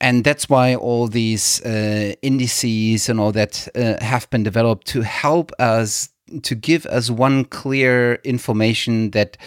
and 0.02 0.24
that's 0.24 0.50
why 0.50 0.76
all 0.76 1.08
these 1.08 1.62
uh, 1.66 2.14
indices 2.22 3.10
and 3.10 3.20
all 3.20 3.32
that 3.32 3.68
uh, 3.76 4.04
have 4.04 4.30
been 4.30 4.44
developed 4.44 4.88
to 4.88 5.02
help 5.02 5.52
us 5.60 6.10
to 6.44 6.56
give 6.56 6.86
us 6.86 7.10
one 7.10 7.46
clear 7.46 8.16
information 8.24 9.12
that 9.12 9.38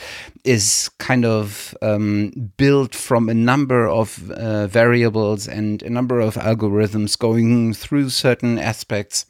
is 0.45 0.91
kind 0.99 1.25
of 1.25 1.77
um, 1.83 2.33
built 2.57 2.95
from 2.95 3.29
a 3.29 3.35
number 3.35 3.89
of 3.89 4.31
uh, 4.33 4.67
variables 4.67 5.47
and 5.47 5.83
a 5.83 5.91
number 5.91 6.21
of 6.21 6.35
algorithms 6.35 7.19
going 7.19 7.73
through 7.73 8.11
certain 8.11 8.59
aspects 8.59 9.27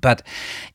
but 0.00 0.22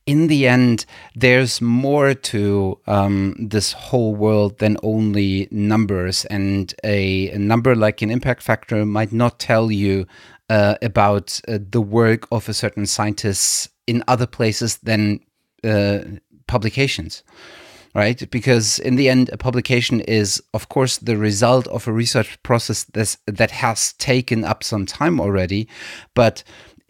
in 0.05 0.27
the 0.27 0.47
end, 0.47 0.85
there's 1.15 1.61
more 1.61 2.13
to 2.13 2.79
um, 2.87 3.35
this 3.39 3.73
whole 3.73 4.15
world 4.15 4.59
than 4.59 4.77
only 4.83 5.47
numbers. 5.51 6.25
And 6.25 6.73
a, 6.83 7.29
a, 7.31 7.37
number 7.37 7.75
like 7.75 8.01
an 8.01 8.11
impact 8.11 8.41
factor 8.41 8.85
might 8.85 9.11
not 9.11 9.39
tell 9.39 9.71
you 9.71 10.05
uh, 10.49 10.75
about 10.81 11.39
uh, 11.47 11.59
the 11.69 11.81
work 11.81 12.27
of 12.31 12.49
a 12.49 12.53
certain 12.53 12.85
scientist 12.85 13.69
in 13.87 14.03
other 14.07 14.27
places 14.27 14.77
than 14.79 15.19
uh, 15.63 15.99
publications. 16.47 17.23
Right, 17.93 18.23
because 18.31 18.79
in 18.79 18.95
the 18.95 19.09
end, 19.09 19.29
a 19.33 19.37
publication 19.37 19.99
is, 19.99 20.41
of 20.53 20.69
course, 20.69 20.97
the 20.97 21.17
result 21.17 21.67
of 21.67 21.89
a 21.89 21.91
research 21.91 22.41
process 22.41 22.85
that 22.85 23.51
has 23.51 23.91
taken 23.93 24.45
up 24.45 24.63
some 24.63 24.85
time 24.85 25.19
already, 25.19 25.67
but 26.15 26.41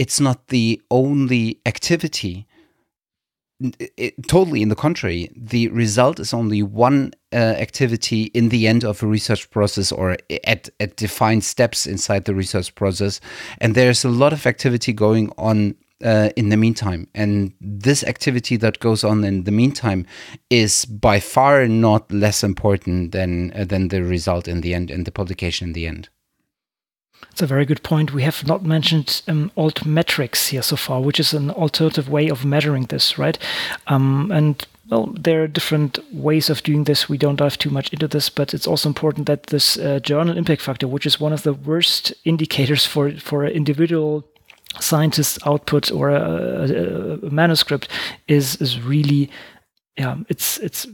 it's 0.02 0.20
not 0.20 0.48
the 0.48 0.82
only 0.90 1.62
activity. 1.68 2.48
It, 3.98 4.16
totally 4.28 4.64
in 4.64 4.70
the 4.70 4.76
contrary, 4.76 5.30
the 5.36 5.68
result 5.68 6.20
is 6.20 6.34
only 6.34 6.64
one 6.64 7.12
uh, 7.32 7.36
activity 7.36 8.24
in 8.34 8.50
the 8.50 8.68
end 8.68 8.84
of 8.84 9.04
a 9.04 9.06
research 9.06 9.52
process 9.52 9.92
or 9.92 10.18
at, 10.44 10.70
at 10.80 10.96
defined 10.96 11.44
steps 11.44 11.86
inside 11.86 12.26
the 12.26 12.34
research 12.34 12.74
process. 12.74 13.22
And 13.60 13.76
there's 13.76 14.04
a 14.04 14.10
lot 14.10 14.34
of 14.34 14.48
activity 14.48 14.92
going 14.92 15.32
on 15.38 15.76
uh, 16.04 16.30
in 16.36 16.50
the 16.50 16.58
meantime. 16.58 17.08
And 17.14 17.54
this 17.62 18.04
activity 18.04 18.58
that 18.58 18.80
goes 18.80 19.04
on 19.04 19.24
in 19.24 19.44
the 19.44 19.52
meantime 19.52 20.08
is 20.50 20.84
by 20.86 21.20
far 21.20 21.68
not 21.68 22.12
less 22.12 22.44
important 22.44 23.12
than 23.12 23.54
uh, 23.54 23.66
than 23.66 23.90
the 23.90 24.02
result 24.02 24.48
in 24.48 24.62
the 24.62 24.74
end 24.74 24.90
and 24.90 25.06
the 25.06 25.12
publication 25.12 25.68
in 25.68 25.74
the 25.74 25.86
end. 25.86 26.10
It's 27.32 27.42
a 27.42 27.48
very 27.48 27.66
good 27.66 27.84
point. 27.84 28.14
We 28.14 28.24
have 28.24 28.46
not 28.46 28.64
mentioned 28.64 29.22
um, 29.28 29.52
altmetrics 29.56 30.50
here 30.50 30.62
so 30.62 30.76
far, 30.76 31.02
which 31.02 31.20
is 31.20 31.34
an 31.34 31.52
alternative 31.52 32.10
way 32.10 32.30
of 32.30 32.44
measuring 32.46 32.86
this, 32.86 33.18
right? 33.18 33.38
Um, 33.88 34.32
and 34.32 34.66
well, 34.90 35.14
there 35.18 35.44
are 35.44 35.48
different 35.48 36.00
ways 36.14 36.50
of 36.50 36.64
doing 36.64 36.84
this. 36.84 37.08
We 37.08 37.18
don't 37.18 37.38
dive 37.38 37.58
too 37.58 37.70
much 37.70 37.94
into 37.94 38.08
this, 38.08 38.30
but 38.30 38.54
it's 38.54 38.68
also 38.68 38.90
important 38.90 39.26
that 39.28 39.44
this 39.44 39.78
uh, 39.78 40.00
journal 40.00 40.38
impact 40.38 40.62
factor, 40.62 40.88
which 40.88 41.06
is 41.06 41.20
one 41.20 41.32
of 41.32 41.44
the 41.44 41.54
worst 41.54 42.14
indicators 42.26 42.86
for 42.86 43.12
for 43.12 43.46
an 43.46 43.54
individual 43.54 44.26
scientist 44.80 45.40
output 45.46 45.92
or 45.92 46.10
a, 46.10 46.22
a, 46.22 47.28
a 47.28 47.30
manuscript, 47.30 47.88
is 48.28 48.56
is 48.58 48.82
really 48.82 49.30
yeah, 49.98 50.18
it's 50.30 50.58
it's 50.60 50.88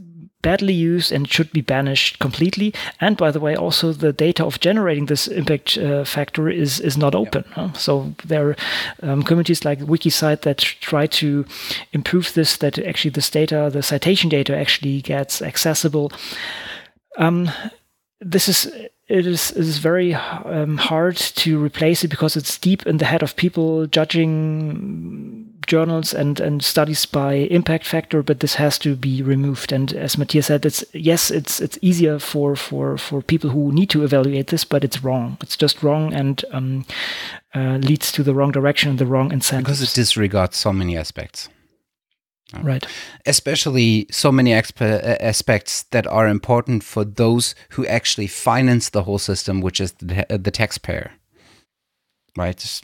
badly 0.48 0.74
used 0.74 1.12
and 1.12 1.28
should 1.28 1.52
be 1.52 1.62
banished 1.62 2.20
completely. 2.20 2.74
And 3.02 3.18
by 3.18 3.32
the 3.32 3.39
way, 3.39 3.56
also 3.56 3.93
the 3.93 4.14
data 4.14 4.45
of 4.45 4.60
generating 4.60 5.08
this 5.08 5.28
impact 5.28 5.78
uh, 5.78 6.06
factor 6.06 6.50
is 6.50 6.80
is 6.80 6.98
not 6.98 7.16
open. 7.16 7.43
Huh? 7.52 7.74
So 7.74 8.14
there 8.28 8.50
are 8.50 8.56
um, 9.04 9.24
communities 9.24 9.66
like 9.66 9.88
WikiCite 9.88 10.41
that 10.41 10.60
try 10.89 11.08
to 11.08 11.45
improve 11.91 12.34
this. 12.34 12.58
That 12.58 12.80
actually 12.80 13.14
this 13.14 13.30
data, 13.30 13.70
the 13.74 13.84
citation 13.84 14.30
data, 14.30 14.56
actually 14.56 15.02
gets 15.02 15.41
accessible. 15.41 16.12
Um, 17.18 17.50
this 18.22 18.48
is 18.48 18.66
it 19.08 19.26
is, 19.26 19.52
it 19.52 19.66
is 19.68 19.80
very 19.80 20.14
um, 20.14 20.78
hard 20.78 21.18
to 21.43 21.64
replace 21.64 22.06
it 22.06 22.10
because 22.10 22.38
it's 22.39 22.60
deep 22.60 22.88
in 22.88 22.98
the 22.98 23.06
head 23.06 23.24
of 23.24 23.36
people 23.36 23.88
judging 23.88 25.57
journals 25.68 26.13
and, 26.13 26.39
and 26.39 26.63
studies 26.63 27.05
by 27.05 27.34
impact 27.34 27.86
factor, 27.86 28.24
but 28.24 28.39
this 28.39 28.55
has 28.55 28.80
to 28.80 28.95
be 28.95 29.22
removed. 29.22 29.72
And 29.72 29.93
as 29.93 30.18
Matthias 30.18 30.47
said, 30.47 30.65
it's 30.65 30.84
yes, 30.93 31.30
it's 31.30 31.59
it's 31.59 31.78
easier 31.82 32.20
for 32.20 32.55
for 32.55 32.97
for 32.97 33.22
people 33.22 33.49
who 33.49 33.72
need 33.72 33.89
to 33.91 34.03
evaluate 34.03 34.47
this, 34.47 34.65
but 34.65 34.84
it's 34.84 35.03
wrong. 35.03 35.38
It's 35.41 35.57
just 35.57 35.84
wrong 35.84 36.13
and 36.13 36.43
um, 36.51 36.86
uh, 37.53 37.78
leads 37.78 38.11
to 38.13 38.24
the 38.24 38.34
wrong 38.34 38.51
direction 38.51 38.89
and 38.89 38.99
the 38.99 39.05
wrong 39.05 39.32
incentives. 39.32 39.80
Because 39.80 39.82
it 39.82 39.95
disregards 39.95 40.57
so 40.57 40.74
many 40.74 40.97
aspects. 40.97 41.49
Right. 42.61 42.86
Especially 43.26 44.07
so 44.09 44.32
many 44.32 44.53
aspects 44.53 45.84
that 45.91 46.07
are 46.07 46.30
important 46.30 46.82
for 46.82 47.03
those 47.03 47.55
who 47.72 47.86
actually 47.88 48.28
finance 48.28 48.89
the 48.89 49.03
whole 49.03 49.20
system, 49.20 49.59
which 49.59 49.82
is 49.82 49.91
the, 49.99 50.26
the 50.30 50.51
taxpayer. 50.51 51.11
Right. 52.38 52.82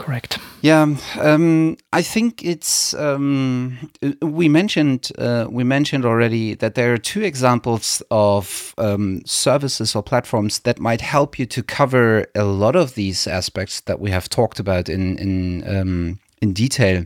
Correct. 0.00 0.38
Yeah, 0.62 0.96
um, 1.20 1.76
I 1.92 2.02
think 2.02 2.42
it's. 2.42 2.94
Um, 2.94 3.90
we 4.22 4.48
mentioned 4.48 5.12
uh, 5.18 5.46
we 5.50 5.62
mentioned 5.62 6.06
already 6.06 6.54
that 6.54 6.74
there 6.74 6.94
are 6.94 6.98
two 6.98 7.22
examples 7.22 8.02
of 8.10 8.74
um, 8.78 9.20
services 9.26 9.94
or 9.94 10.02
platforms 10.02 10.60
that 10.60 10.80
might 10.80 11.02
help 11.02 11.38
you 11.38 11.46
to 11.46 11.62
cover 11.62 12.26
a 12.34 12.44
lot 12.44 12.76
of 12.76 12.94
these 12.94 13.26
aspects 13.26 13.82
that 13.82 14.00
we 14.00 14.10
have 14.10 14.28
talked 14.28 14.58
about 14.58 14.88
in 14.88 15.18
in 15.18 15.64
um, 15.68 16.18
in 16.40 16.54
detail 16.54 17.04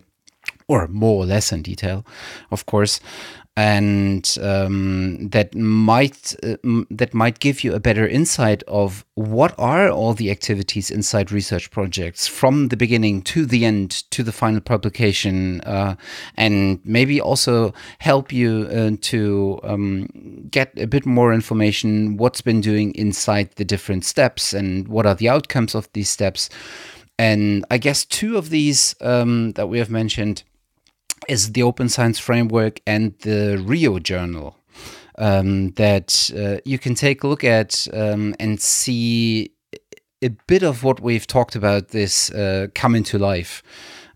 or 0.68 0.86
more 0.88 1.22
or 1.22 1.26
less 1.26 1.52
in 1.52 1.62
detail, 1.62 2.04
of 2.50 2.64
course, 2.66 3.00
and 3.56 4.36
um, 4.42 5.28
that 5.28 5.54
might 5.54 6.34
uh, 6.42 6.56
that 6.90 7.14
might 7.14 7.38
give 7.38 7.62
you 7.62 7.72
a 7.72 7.78
better 7.78 8.06
insight 8.06 8.64
of 8.64 9.04
what 9.14 9.54
are 9.58 9.88
all 9.90 10.12
the 10.12 10.30
activities 10.30 10.90
inside 10.90 11.30
research 11.30 11.70
projects 11.70 12.26
from 12.26 12.68
the 12.68 12.76
beginning 12.76 13.22
to 13.22 13.46
the 13.46 13.64
end 13.64 14.10
to 14.10 14.24
the 14.24 14.32
final 14.32 14.60
publication, 14.60 15.60
uh, 15.60 15.94
and 16.36 16.80
maybe 16.84 17.20
also 17.20 17.72
help 18.00 18.32
you 18.32 18.68
uh, 18.72 18.90
to 19.00 19.60
um, 19.62 20.08
get 20.50 20.72
a 20.76 20.86
bit 20.86 21.06
more 21.06 21.32
information 21.32 22.16
what's 22.16 22.40
been 22.40 22.60
doing 22.60 22.92
inside 22.96 23.50
the 23.52 23.64
different 23.64 24.04
steps 24.04 24.52
and 24.52 24.88
what 24.88 25.06
are 25.06 25.14
the 25.14 25.28
outcomes 25.28 25.76
of 25.76 25.88
these 25.92 26.10
steps. 26.10 26.50
And 27.16 27.64
I 27.70 27.78
guess 27.78 28.04
two 28.04 28.36
of 28.36 28.50
these 28.50 28.96
um, 29.00 29.52
that 29.52 29.68
we 29.68 29.78
have 29.78 29.90
mentioned 29.90 30.42
is 31.28 31.52
the 31.52 31.62
Open 31.62 31.88
Science 31.88 32.18
Framework 32.18 32.80
and 32.86 33.14
the 33.20 33.62
Rio 33.64 33.98
Journal 33.98 34.56
um, 35.18 35.70
that 35.72 36.30
uh, 36.36 36.60
you 36.64 36.78
can 36.78 36.94
take 36.94 37.22
a 37.22 37.28
look 37.28 37.44
at 37.44 37.86
um, 37.92 38.34
and 38.40 38.60
see 38.60 39.52
a 40.22 40.30
bit 40.46 40.62
of 40.62 40.82
what 40.84 41.00
we've 41.00 41.26
talked 41.26 41.54
about 41.54 41.88
this 41.88 42.30
uh, 42.30 42.68
come 42.74 42.94
into 42.94 43.18
life. 43.18 43.62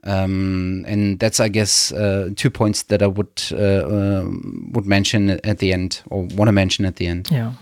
Um, 0.05 0.85
and 0.87 1.19
that's, 1.19 1.41
I 1.41 1.49
guess, 1.49 1.93
uh, 1.93 2.31
two 2.37 2.51
points 2.51 2.85
that 2.85 3.03
I 3.03 3.09
would 3.09 3.43
uh, 3.53 3.85
um, 3.85 4.71
would 4.73 4.87
mention 4.87 5.31
at 5.31 5.59
the 5.59 5.73
end, 5.73 6.03
or 6.07 6.23
want 6.23 6.49
to 6.49 6.53
mention 6.53 6.85
at 6.85 6.97
the 6.97 7.07
end. 7.07 7.29
Yeah. 7.31 7.53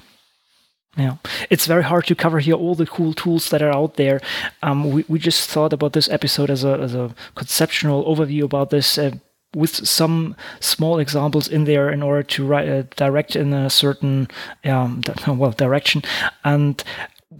Yeah, 0.98 1.16
it's 1.50 1.66
very 1.66 1.82
hard 1.82 2.06
to 2.06 2.14
cover 2.14 2.40
here 2.40 2.54
all 2.54 2.74
the 2.74 2.86
cool 2.86 3.12
tools 3.12 3.50
that 3.50 3.60
are 3.60 3.70
out 3.70 3.96
there. 3.96 4.18
Um, 4.62 4.90
we, 4.90 5.04
we 5.08 5.18
just 5.18 5.50
thought 5.50 5.74
about 5.74 5.92
this 5.92 6.08
episode 6.08 6.48
as 6.48 6.64
a, 6.64 6.78
as 6.80 6.94
a 6.94 7.14
conceptual 7.34 8.02
overview 8.06 8.44
about 8.44 8.70
this. 8.70 8.96
Uh, 8.96 9.10
with 9.56 9.88
some 9.88 10.36
small 10.60 10.98
examples 10.98 11.48
in 11.48 11.64
there 11.64 11.90
in 11.90 12.02
order 12.02 12.22
to 12.22 12.46
write, 12.46 12.68
uh, 12.68 12.82
direct 12.94 13.34
in 13.34 13.54
a 13.54 13.70
certain 13.70 14.28
um, 14.64 15.00
well 15.26 15.50
direction. 15.50 16.02
And 16.44 16.84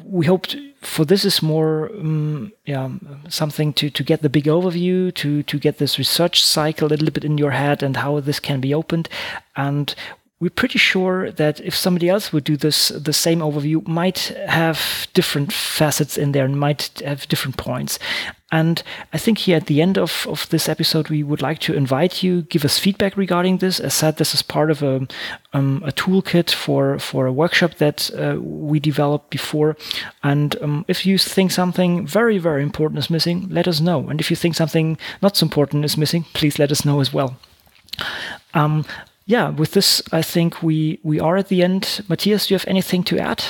we 0.03 0.25
hoped 0.25 0.57
for 0.81 1.05
this 1.05 1.25
is 1.25 1.43
more 1.43 1.91
um, 1.91 2.53
yeah 2.65 2.89
something 3.29 3.73
to 3.75 3.91
to 3.91 4.03
get 4.03 4.23
the 4.23 4.29
big 4.29 4.45
overview 4.45 5.13
to 5.15 5.43
to 5.43 5.59
get 5.59 5.79
this 5.79 5.99
research 5.99 6.43
cycle 6.43 6.89
a 6.89 6.91
little 6.91 7.11
bit 7.11 7.25
in 7.25 7.39
your 7.39 7.51
head 7.51 7.83
and 7.83 7.97
how 7.99 8.21
this 8.21 8.41
can 8.41 8.61
be 8.61 8.73
opened. 8.73 9.09
And 9.55 9.95
we're 10.39 10.51
pretty 10.51 10.79
sure 10.79 11.31
that 11.31 11.61
if 11.61 11.75
somebody 11.75 12.11
else 12.11 12.31
would 12.31 12.45
do 12.45 12.59
this, 12.59 12.89
the 12.89 13.13
same 13.13 13.39
overview 13.39 13.87
might 13.89 14.37
have 14.47 15.07
different 15.15 15.51
facets 15.51 16.19
in 16.19 16.33
there 16.33 16.45
and 16.45 16.61
might 16.61 17.01
have 17.03 17.27
different 17.29 17.57
points. 17.57 17.99
And 18.53 18.83
I 19.15 19.19
think 19.19 19.39
here 19.39 19.57
at 19.57 19.67
the 19.67 19.81
end 19.81 19.97
of, 19.97 20.27
of 20.29 20.47
this 20.51 20.69
episode, 20.69 21.09
we 21.09 21.23
would 21.23 21.41
like 21.41 21.59
to 21.61 21.75
invite 21.75 22.23
you, 22.23 22.43
give 22.43 22.67
us 22.67 22.79
feedback 22.79 23.17
regarding 23.17 23.59
this. 23.59 23.81
As 23.81 23.95
said, 23.95 24.19
this 24.19 24.35
is 24.35 24.43
part 24.43 24.71
of 24.71 24.83
a, 24.83 25.09
um, 25.55 25.83
a 25.85 25.91
toolkit 25.91 26.53
for, 26.53 26.99
for 26.99 27.27
a 27.27 27.33
workshop 27.33 27.77
that 27.77 28.11
uh, 28.15 28.39
we 28.39 28.79
developed 28.79 29.31
before. 29.31 29.75
And 30.23 30.55
um, 30.63 30.85
if 30.87 31.07
you 31.07 31.17
think 31.17 31.51
something 31.51 32.07
very, 32.07 32.37
very 32.37 32.63
important 32.63 32.99
is 32.99 33.11
missing, 33.11 33.49
let 33.49 33.67
us 33.67 33.81
know. 33.81 34.09
And 34.09 34.21
if 34.21 34.31
you 34.31 34.37
think 34.37 34.55
something 34.55 34.99
not 35.23 35.37
so 35.39 35.45
important 35.45 35.87
is 35.87 35.97
missing, 35.97 36.25
please 36.35 36.59
let 36.59 36.71
us 36.71 36.85
know 36.85 37.01
as 37.01 37.13
well. 37.13 37.39
Um, 38.53 38.85
yeah, 39.27 39.49
with 39.51 39.73
this, 39.73 40.03
I 40.13 40.23
think 40.23 40.63
we 40.63 41.01
we 41.03 41.21
are 41.21 41.37
at 41.37 41.49
the 41.49 41.63
end. 41.63 42.01
Matthias, 42.09 42.47
do 42.47 42.55
you 42.55 42.59
have 42.59 42.69
anything 42.69 43.03
to 43.05 43.19
add? 43.19 43.45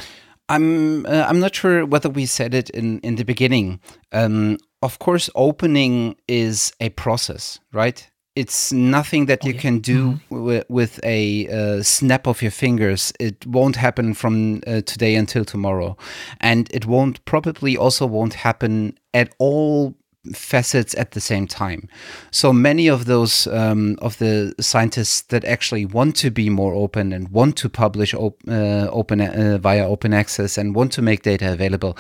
I'm 0.49 1.05
uh, 1.07 1.27
I'm 1.29 1.39
not 1.39 1.55
sure 1.55 1.85
whether 1.85 2.09
we 2.09 2.27
said 2.27 2.55
it 2.55 2.70
in 2.70 2.99
in 3.01 3.16
the 3.16 3.24
beginning. 3.24 3.81
Um, 4.11 4.59
of 4.83 4.99
course, 4.99 5.29
opening 5.35 6.16
is 6.27 6.72
a 6.81 6.89
process, 6.91 7.61
right? 7.72 8.11
It's 8.35 8.70
nothing 8.70 9.27
that 9.27 9.41
oh, 9.45 9.49
you 9.49 9.55
yeah. 9.55 9.61
can 9.61 9.81
do 9.81 10.01
mm 10.05 10.20
-hmm. 10.29 10.62
with 10.68 11.01
a 11.03 11.47
uh, 11.49 11.83
snap 11.83 12.27
of 12.27 12.43
your 12.43 12.53
fingers. 12.53 13.12
It 13.18 13.45
won't 13.47 13.77
happen 13.77 14.14
from 14.14 14.61
uh, 14.66 14.83
today 14.85 15.18
until 15.18 15.45
tomorrow, 15.45 15.97
and 16.41 16.72
it 16.72 16.85
won't 16.85 17.24
probably 17.24 17.79
also 17.79 18.09
won't 18.09 18.35
happen 18.35 18.95
at 19.12 19.35
all 19.39 19.95
facets 20.33 20.95
at 20.95 21.12
the 21.12 21.20
same 21.20 21.47
time. 21.47 21.89
So 22.31 22.53
many 22.53 22.89
of 22.89 23.05
those 23.05 23.47
um, 23.49 23.97
of 24.01 24.18
the 24.18 24.55
scientists 24.61 25.22
that 25.22 25.45
actually 25.45 25.87
want 25.87 26.16
to 26.16 26.31
be 26.31 26.51
more 26.51 26.74
open 26.74 27.12
and 27.12 27.29
want 27.29 27.57
to 27.59 27.68
publish 27.68 28.14
op 28.14 28.41
uh, 28.49 28.89
open 28.91 29.20
uh, 29.20 29.59
via 29.61 29.87
open 29.87 30.12
access 30.12 30.59
and 30.59 30.74
want 30.74 30.93
to 30.93 31.03
make 31.03 31.22
data 31.22 31.53
available, 31.53 31.97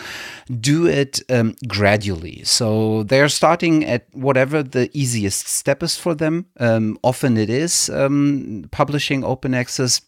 do 0.60 0.86
it 0.86 1.20
um, 1.30 1.54
gradually. 1.66 2.42
So 2.44 3.02
they're 3.02 3.28
starting 3.28 3.84
at 3.84 4.06
whatever 4.12 4.62
the 4.62 4.90
easiest 4.92 5.48
step 5.48 5.82
is 5.82 5.96
for 5.96 6.14
them. 6.14 6.46
Um, 6.58 6.98
often 7.02 7.36
it 7.36 7.50
is 7.50 7.90
um, 7.90 8.64
publishing 8.70 9.24
open 9.24 9.54
access 9.54 10.00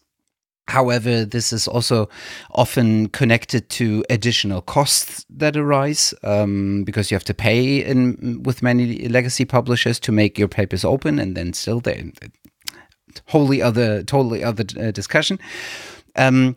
However, 0.69 1.25
this 1.25 1.51
is 1.51 1.67
also 1.67 2.09
often 2.51 3.09
connected 3.09 3.69
to 3.69 4.03
additional 4.09 4.61
costs 4.61 5.25
that 5.29 5.57
arise 5.57 6.13
um, 6.23 6.83
because 6.83 7.11
you 7.11 7.15
have 7.15 7.23
to 7.25 7.33
pay 7.33 7.83
in, 7.83 8.43
with 8.43 8.61
many 8.61 9.07
legacy 9.09 9.45
publishers 9.45 9.99
to 10.01 10.11
make 10.11 10.37
your 10.37 10.47
papers 10.47 10.85
open, 10.85 11.19
and 11.19 11.35
then 11.35 11.53
still 11.53 11.79
they 11.79 12.11
wholly 13.27 13.61
other, 13.61 14.03
totally 14.03 14.43
other 14.43 14.63
uh, 14.79 14.91
discussion. 14.91 15.39
Um, 16.15 16.55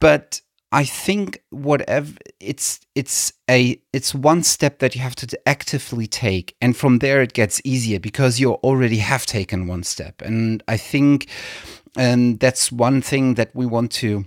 but 0.00 0.40
I 0.72 0.84
think 0.84 1.42
whatever 1.50 2.14
it's 2.40 2.80
it's 2.94 3.34
a 3.50 3.78
it's 3.92 4.14
one 4.14 4.42
step 4.42 4.78
that 4.78 4.94
you 4.94 5.02
have 5.02 5.14
to 5.16 5.38
actively 5.46 6.06
take, 6.06 6.56
and 6.62 6.74
from 6.74 6.98
there 6.98 7.20
it 7.20 7.34
gets 7.34 7.60
easier 7.62 8.00
because 8.00 8.40
you 8.40 8.54
already 8.54 8.96
have 8.96 9.26
taken 9.26 9.66
one 9.66 9.82
step. 9.82 10.22
And 10.22 10.62
I 10.68 10.78
think 10.78 11.28
and 11.96 12.40
that's 12.40 12.72
one 12.72 13.02
thing 13.02 13.34
that 13.34 13.54
we 13.54 13.66
want 13.66 13.92
to 13.92 14.24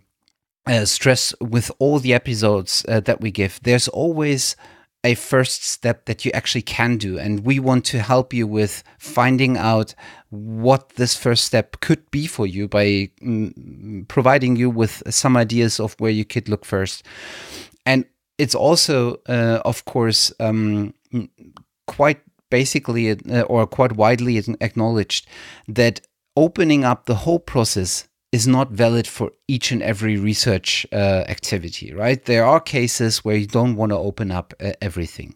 uh, 0.67 0.85
stress 0.85 1.33
with 1.39 1.71
all 1.79 1.99
the 1.99 2.13
episodes 2.13 2.85
uh, 2.87 2.99
that 3.01 3.21
we 3.21 3.31
give. 3.31 3.59
There's 3.63 3.87
always 3.87 4.55
a 5.05 5.13
first 5.13 5.63
step 5.63 6.05
that 6.05 6.25
you 6.25 6.31
actually 6.33 6.63
can 6.63 6.97
do. 6.97 7.19
And 7.19 7.45
we 7.45 7.59
want 7.59 7.85
to 7.85 8.01
help 8.01 8.33
you 8.33 8.47
with 8.47 8.83
finding 8.97 9.55
out 9.55 9.93
what 10.29 10.89
this 10.95 11.15
first 11.15 11.45
step 11.45 11.79
could 11.79 12.09
be 12.09 12.25
for 12.25 12.47
you 12.47 12.67
by 12.67 13.11
mm, 13.21 14.07
providing 14.07 14.55
you 14.55 14.69
with 14.71 15.03
some 15.13 15.37
ideas 15.37 15.79
of 15.79 15.93
where 15.99 16.11
you 16.11 16.25
could 16.25 16.49
look 16.49 16.65
first. 16.65 17.05
And 17.85 18.05
it's 18.39 18.55
also, 18.55 19.17
uh, 19.29 19.61
of 19.63 19.85
course, 19.85 20.33
um, 20.39 20.95
quite 21.85 22.21
basically 22.49 23.11
uh, 23.11 23.41
or 23.43 23.67
quite 23.67 23.95
widely 23.95 24.37
acknowledged 24.59 25.27
that 25.67 26.01
opening 26.35 26.83
up 26.83 27.05
the 27.05 27.15
whole 27.15 27.39
process 27.39 28.07
is 28.31 28.45
not 28.47 28.71
valid 28.71 29.07
for 29.07 29.31
each 29.47 29.71
and 29.71 29.81
every 29.81 30.17
research 30.17 30.85
uh, 30.91 31.23
activity, 31.27 31.93
right? 31.93 32.25
There 32.25 32.45
are 32.45 32.59
cases 32.59 33.23
where 33.23 33.37
you 33.37 33.47
don't 33.47 33.77
want 33.77 33.91
to 33.91 33.97
open 33.97 34.29
up 34.29 34.53
uh, 34.59 34.73
everything. 34.81 35.35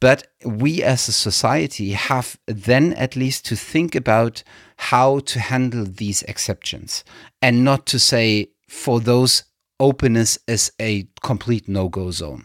But 0.00 0.26
we 0.44 0.82
as 0.82 1.08
a 1.08 1.12
society 1.12 1.92
have 1.92 2.38
then 2.46 2.92
at 2.94 3.16
least 3.16 3.46
to 3.46 3.56
think 3.56 3.94
about 3.94 4.42
how 4.76 5.20
to 5.20 5.40
handle 5.40 5.86
these 5.86 6.22
exceptions 6.24 7.02
and 7.40 7.64
not 7.64 7.86
to 7.86 7.98
say 7.98 8.50
for 8.68 9.00
those 9.00 9.44
openness 9.80 10.38
is 10.46 10.72
a 10.78 11.08
complete 11.22 11.68
no 11.68 11.88
go 11.88 12.10
zone. 12.10 12.44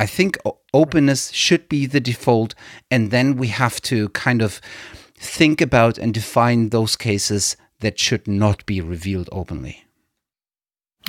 I 0.00 0.06
think 0.06 0.38
openness 0.72 1.30
should 1.30 1.68
be 1.68 1.84
the 1.84 2.00
default, 2.00 2.54
and 2.90 3.10
then 3.10 3.36
we 3.36 3.48
have 3.48 3.82
to 3.82 4.08
kind 4.08 4.40
of 4.40 4.60
think 5.20 5.60
about 5.60 5.98
and 5.98 6.14
define 6.14 6.70
those 6.70 6.96
cases 6.96 7.56
that 7.80 7.98
should 7.98 8.26
not 8.26 8.64
be 8.66 8.80
revealed 8.80 9.28
openly. 9.30 9.84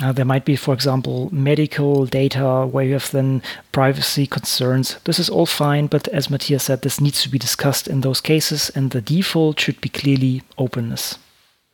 Uh, 0.00 0.12
there 0.12 0.24
might 0.24 0.44
be, 0.44 0.56
for 0.56 0.72
example, 0.72 1.28
medical 1.32 2.06
data 2.06 2.66
where 2.70 2.84
you 2.84 2.94
have 2.94 3.10
then 3.10 3.42
privacy 3.72 4.26
concerns. 4.26 4.96
This 5.04 5.18
is 5.18 5.28
all 5.28 5.46
fine, 5.46 5.86
but 5.86 6.08
as 6.08 6.30
Matthias 6.30 6.64
said, 6.64 6.82
this 6.82 7.00
needs 7.00 7.22
to 7.22 7.28
be 7.28 7.38
discussed 7.38 7.88
in 7.88 8.00
those 8.00 8.20
cases, 8.20 8.70
and 8.74 8.90
the 8.90 9.02
default 9.02 9.60
should 9.60 9.80
be 9.80 9.88
clearly 9.88 10.42
openness. 10.56 11.18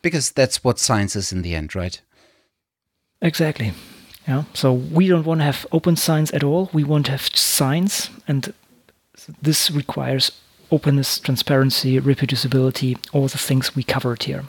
Because 0.03 0.33
that's 0.33 0.63
what 0.65 0.79
science 0.79 1.17
is 1.17 1.33
in 1.33 1.43
the 1.43 1.55
end, 1.55 1.75
right? 1.75 2.01
Exactly. 3.23 3.73
Yeah. 4.27 4.45
So 4.53 4.73
we 4.73 5.09
don't 5.09 5.27
want 5.27 5.41
to 5.41 5.45
have 5.45 5.67
open 5.73 5.97
science 5.97 6.33
at 6.35 6.45
all. 6.45 6.71
We 6.73 6.85
want 6.85 7.07
to 7.07 7.13
have 7.13 7.31
science, 7.35 8.11
and 8.27 8.53
this 9.41 9.71
requires 9.71 10.33
openness, 10.71 11.19
transparency, 11.19 12.01
reproducibility, 12.01 12.99
all 13.13 13.29
the 13.29 13.39
things 13.39 13.75
we 13.75 13.83
covered 13.83 14.23
here. 14.25 14.45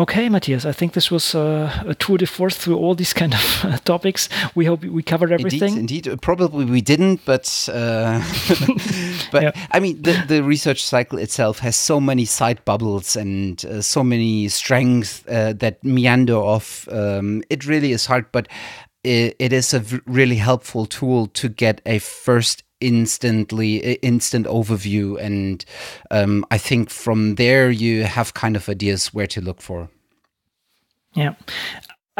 Okay, 0.00 0.30
Matthias, 0.30 0.64
I 0.64 0.72
think 0.72 0.94
this 0.94 1.10
was 1.10 1.34
uh, 1.34 1.84
a 1.86 1.94
tour 1.94 2.16
de 2.16 2.26
force 2.26 2.56
through 2.56 2.78
all 2.78 2.94
these 2.94 3.12
kind 3.12 3.34
of 3.34 3.64
uh, 3.64 3.76
topics. 3.84 4.30
We 4.54 4.64
hope 4.64 4.82
we 4.82 5.02
covered 5.02 5.30
everything. 5.30 5.76
Indeed, 5.76 6.06
indeed. 6.06 6.22
probably 6.22 6.64
we 6.64 6.80
didn't, 6.80 7.20
but 7.26 7.68
uh, 7.70 8.22
but 9.30 9.42
yeah. 9.42 9.52
I 9.72 9.78
mean, 9.78 10.00
the, 10.00 10.24
the 10.26 10.42
research 10.42 10.82
cycle 10.82 11.18
itself 11.18 11.58
has 11.58 11.76
so 11.76 12.00
many 12.00 12.24
side 12.24 12.64
bubbles 12.64 13.14
and 13.14 13.62
uh, 13.66 13.82
so 13.82 14.02
many 14.02 14.48
strengths 14.48 15.22
uh, 15.28 15.52
that 15.58 15.84
meander 15.84 16.36
off. 16.36 16.88
Um, 16.90 17.42
it 17.50 17.66
really 17.66 17.92
is 17.92 18.06
hard, 18.06 18.24
but 18.32 18.48
it, 19.04 19.36
it 19.38 19.52
is 19.52 19.74
a 19.74 19.84
really 20.06 20.36
helpful 20.36 20.86
tool 20.86 21.26
to 21.26 21.50
get 21.50 21.82
a 21.84 21.98
first 21.98 22.62
instantly 22.80 23.94
instant 24.02 24.46
overview 24.46 25.18
and 25.20 25.64
um, 26.10 26.44
i 26.50 26.58
think 26.58 26.90
from 26.90 27.34
there 27.36 27.70
you 27.70 28.04
have 28.04 28.34
kind 28.34 28.56
of 28.56 28.68
ideas 28.68 29.12
where 29.14 29.26
to 29.26 29.40
look 29.40 29.60
for. 29.60 29.88
Yeah 31.14 31.34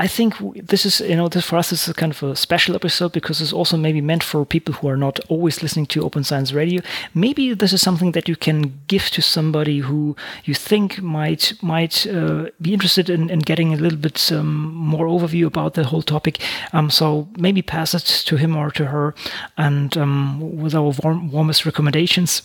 I 0.01 0.07
think 0.07 0.34
this 0.57 0.86
is, 0.86 1.01
you 1.01 1.14
know, 1.14 1.28
this 1.28 1.44
for 1.44 1.59
us 1.59 1.68
this 1.68 1.86
is 1.86 1.92
kind 1.92 2.11
of 2.11 2.22
a 2.22 2.34
special 2.34 2.74
episode 2.74 3.12
because 3.12 3.42
it's 3.42 3.53
also 3.53 3.76
maybe 3.76 4.01
meant 4.01 4.22
for 4.22 4.46
people 4.46 4.72
who 4.72 4.88
are 4.88 4.96
not 4.96 5.20
always 5.28 5.62
listening 5.62 5.84
to 5.88 6.03
Open 6.03 6.24
Science 6.24 6.55
Radio. 6.55 6.80
Maybe 7.12 7.53
this 7.53 7.74
is 7.74 7.82
something 7.82 8.12
that 8.12 8.26
you 8.26 8.34
can 8.34 8.80
give 8.86 9.11
to 9.11 9.20
somebody 9.20 9.80
who 9.80 10.16
you 10.46 10.55
think 10.55 11.03
might 11.03 11.53
might 11.61 12.07
uh, 12.07 12.46
be 12.62 12.72
interested 12.72 13.11
in, 13.11 13.28
in 13.28 13.40
getting 13.40 13.74
a 13.74 13.76
little 13.76 13.98
bit 13.98 14.32
um, 14.32 14.72
more 14.72 15.07
overview 15.07 15.44
about 15.44 15.74
the 15.74 15.84
whole 15.84 16.03
topic. 16.03 16.38
Um, 16.72 16.88
so 16.88 17.28
maybe 17.36 17.61
pass 17.61 17.92
it 17.92 18.07
to 18.28 18.36
him 18.36 18.57
or 18.57 18.70
to 18.70 18.86
her, 18.86 19.14
and 19.59 19.94
um, 19.98 20.62
with 20.62 20.74
our 20.74 20.94
warm, 21.03 21.30
warmest 21.30 21.66
recommendations. 21.66 22.40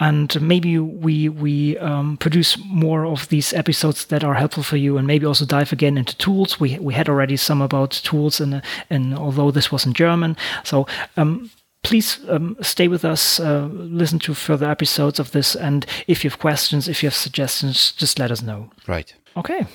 And 0.00 0.40
maybe 0.42 0.76
we 0.80 1.28
we 1.28 1.78
um, 1.78 2.16
produce 2.16 2.58
more 2.64 3.06
of 3.06 3.28
these 3.28 3.52
episodes 3.52 4.06
that 4.06 4.24
are 4.24 4.34
helpful 4.34 4.64
for 4.64 4.76
you, 4.76 4.98
and 4.98 5.06
maybe 5.06 5.24
also 5.24 5.46
dive 5.46 5.72
again 5.72 5.96
into 5.96 6.16
tools. 6.16 6.58
We 6.58 6.80
we 6.80 6.95
had 6.96 7.08
already 7.08 7.36
some 7.36 7.62
about 7.62 7.90
tools, 7.90 8.40
and 8.40 8.62
and 8.90 9.14
although 9.14 9.50
this 9.50 9.70
was 9.72 9.86
in 9.86 9.92
German, 9.92 10.36
so. 10.64 10.86
Um, 11.16 11.50
please 11.82 12.18
um, 12.28 12.56
stay 12.62 12.88
with 12.88 13.04
us, 13.04 13.38
uh, 13.38 13.68
listen 13.70 14.18
to 14.18 14.34
further 14.34 14.68
episodes 14.68 15.20
of 15.20 15.30
this, 15.30 15.54
and 15.54 15.86
if 16.08 16.24
you 16.24 16.30
have 16.30 16.40
questions, 16.40 16.88
if 16.88 17.00
you 17.00 17.06
have 17.06 17.14
suggestions, 17.14 17.92
just 17.92 18.18
let 18.18 18.32
us 18.32 18.42
know. 18.42 18.70
Right. 18.88 19.14
Okay. 19.36 19.66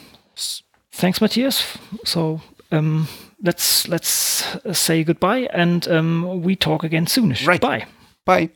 Thanks, 0.91 1.21
Matthias. 1.21 1.77
So 2.03 2.41
um, 2.71 3.07
let's 3.41 3.87
let's 3.87 4.45
say 4.73 5.03
goodbye, 5.03 5.47
and 5.53 5.87
um, 5.87 6.41
we 6.41 6.55
talk 6.55 6.83
again 6.83 7.07
soon. 7.07 7.35
Right. 7.45 7.61
Bye. 7.61 7.85
Bye. 8.25 8.49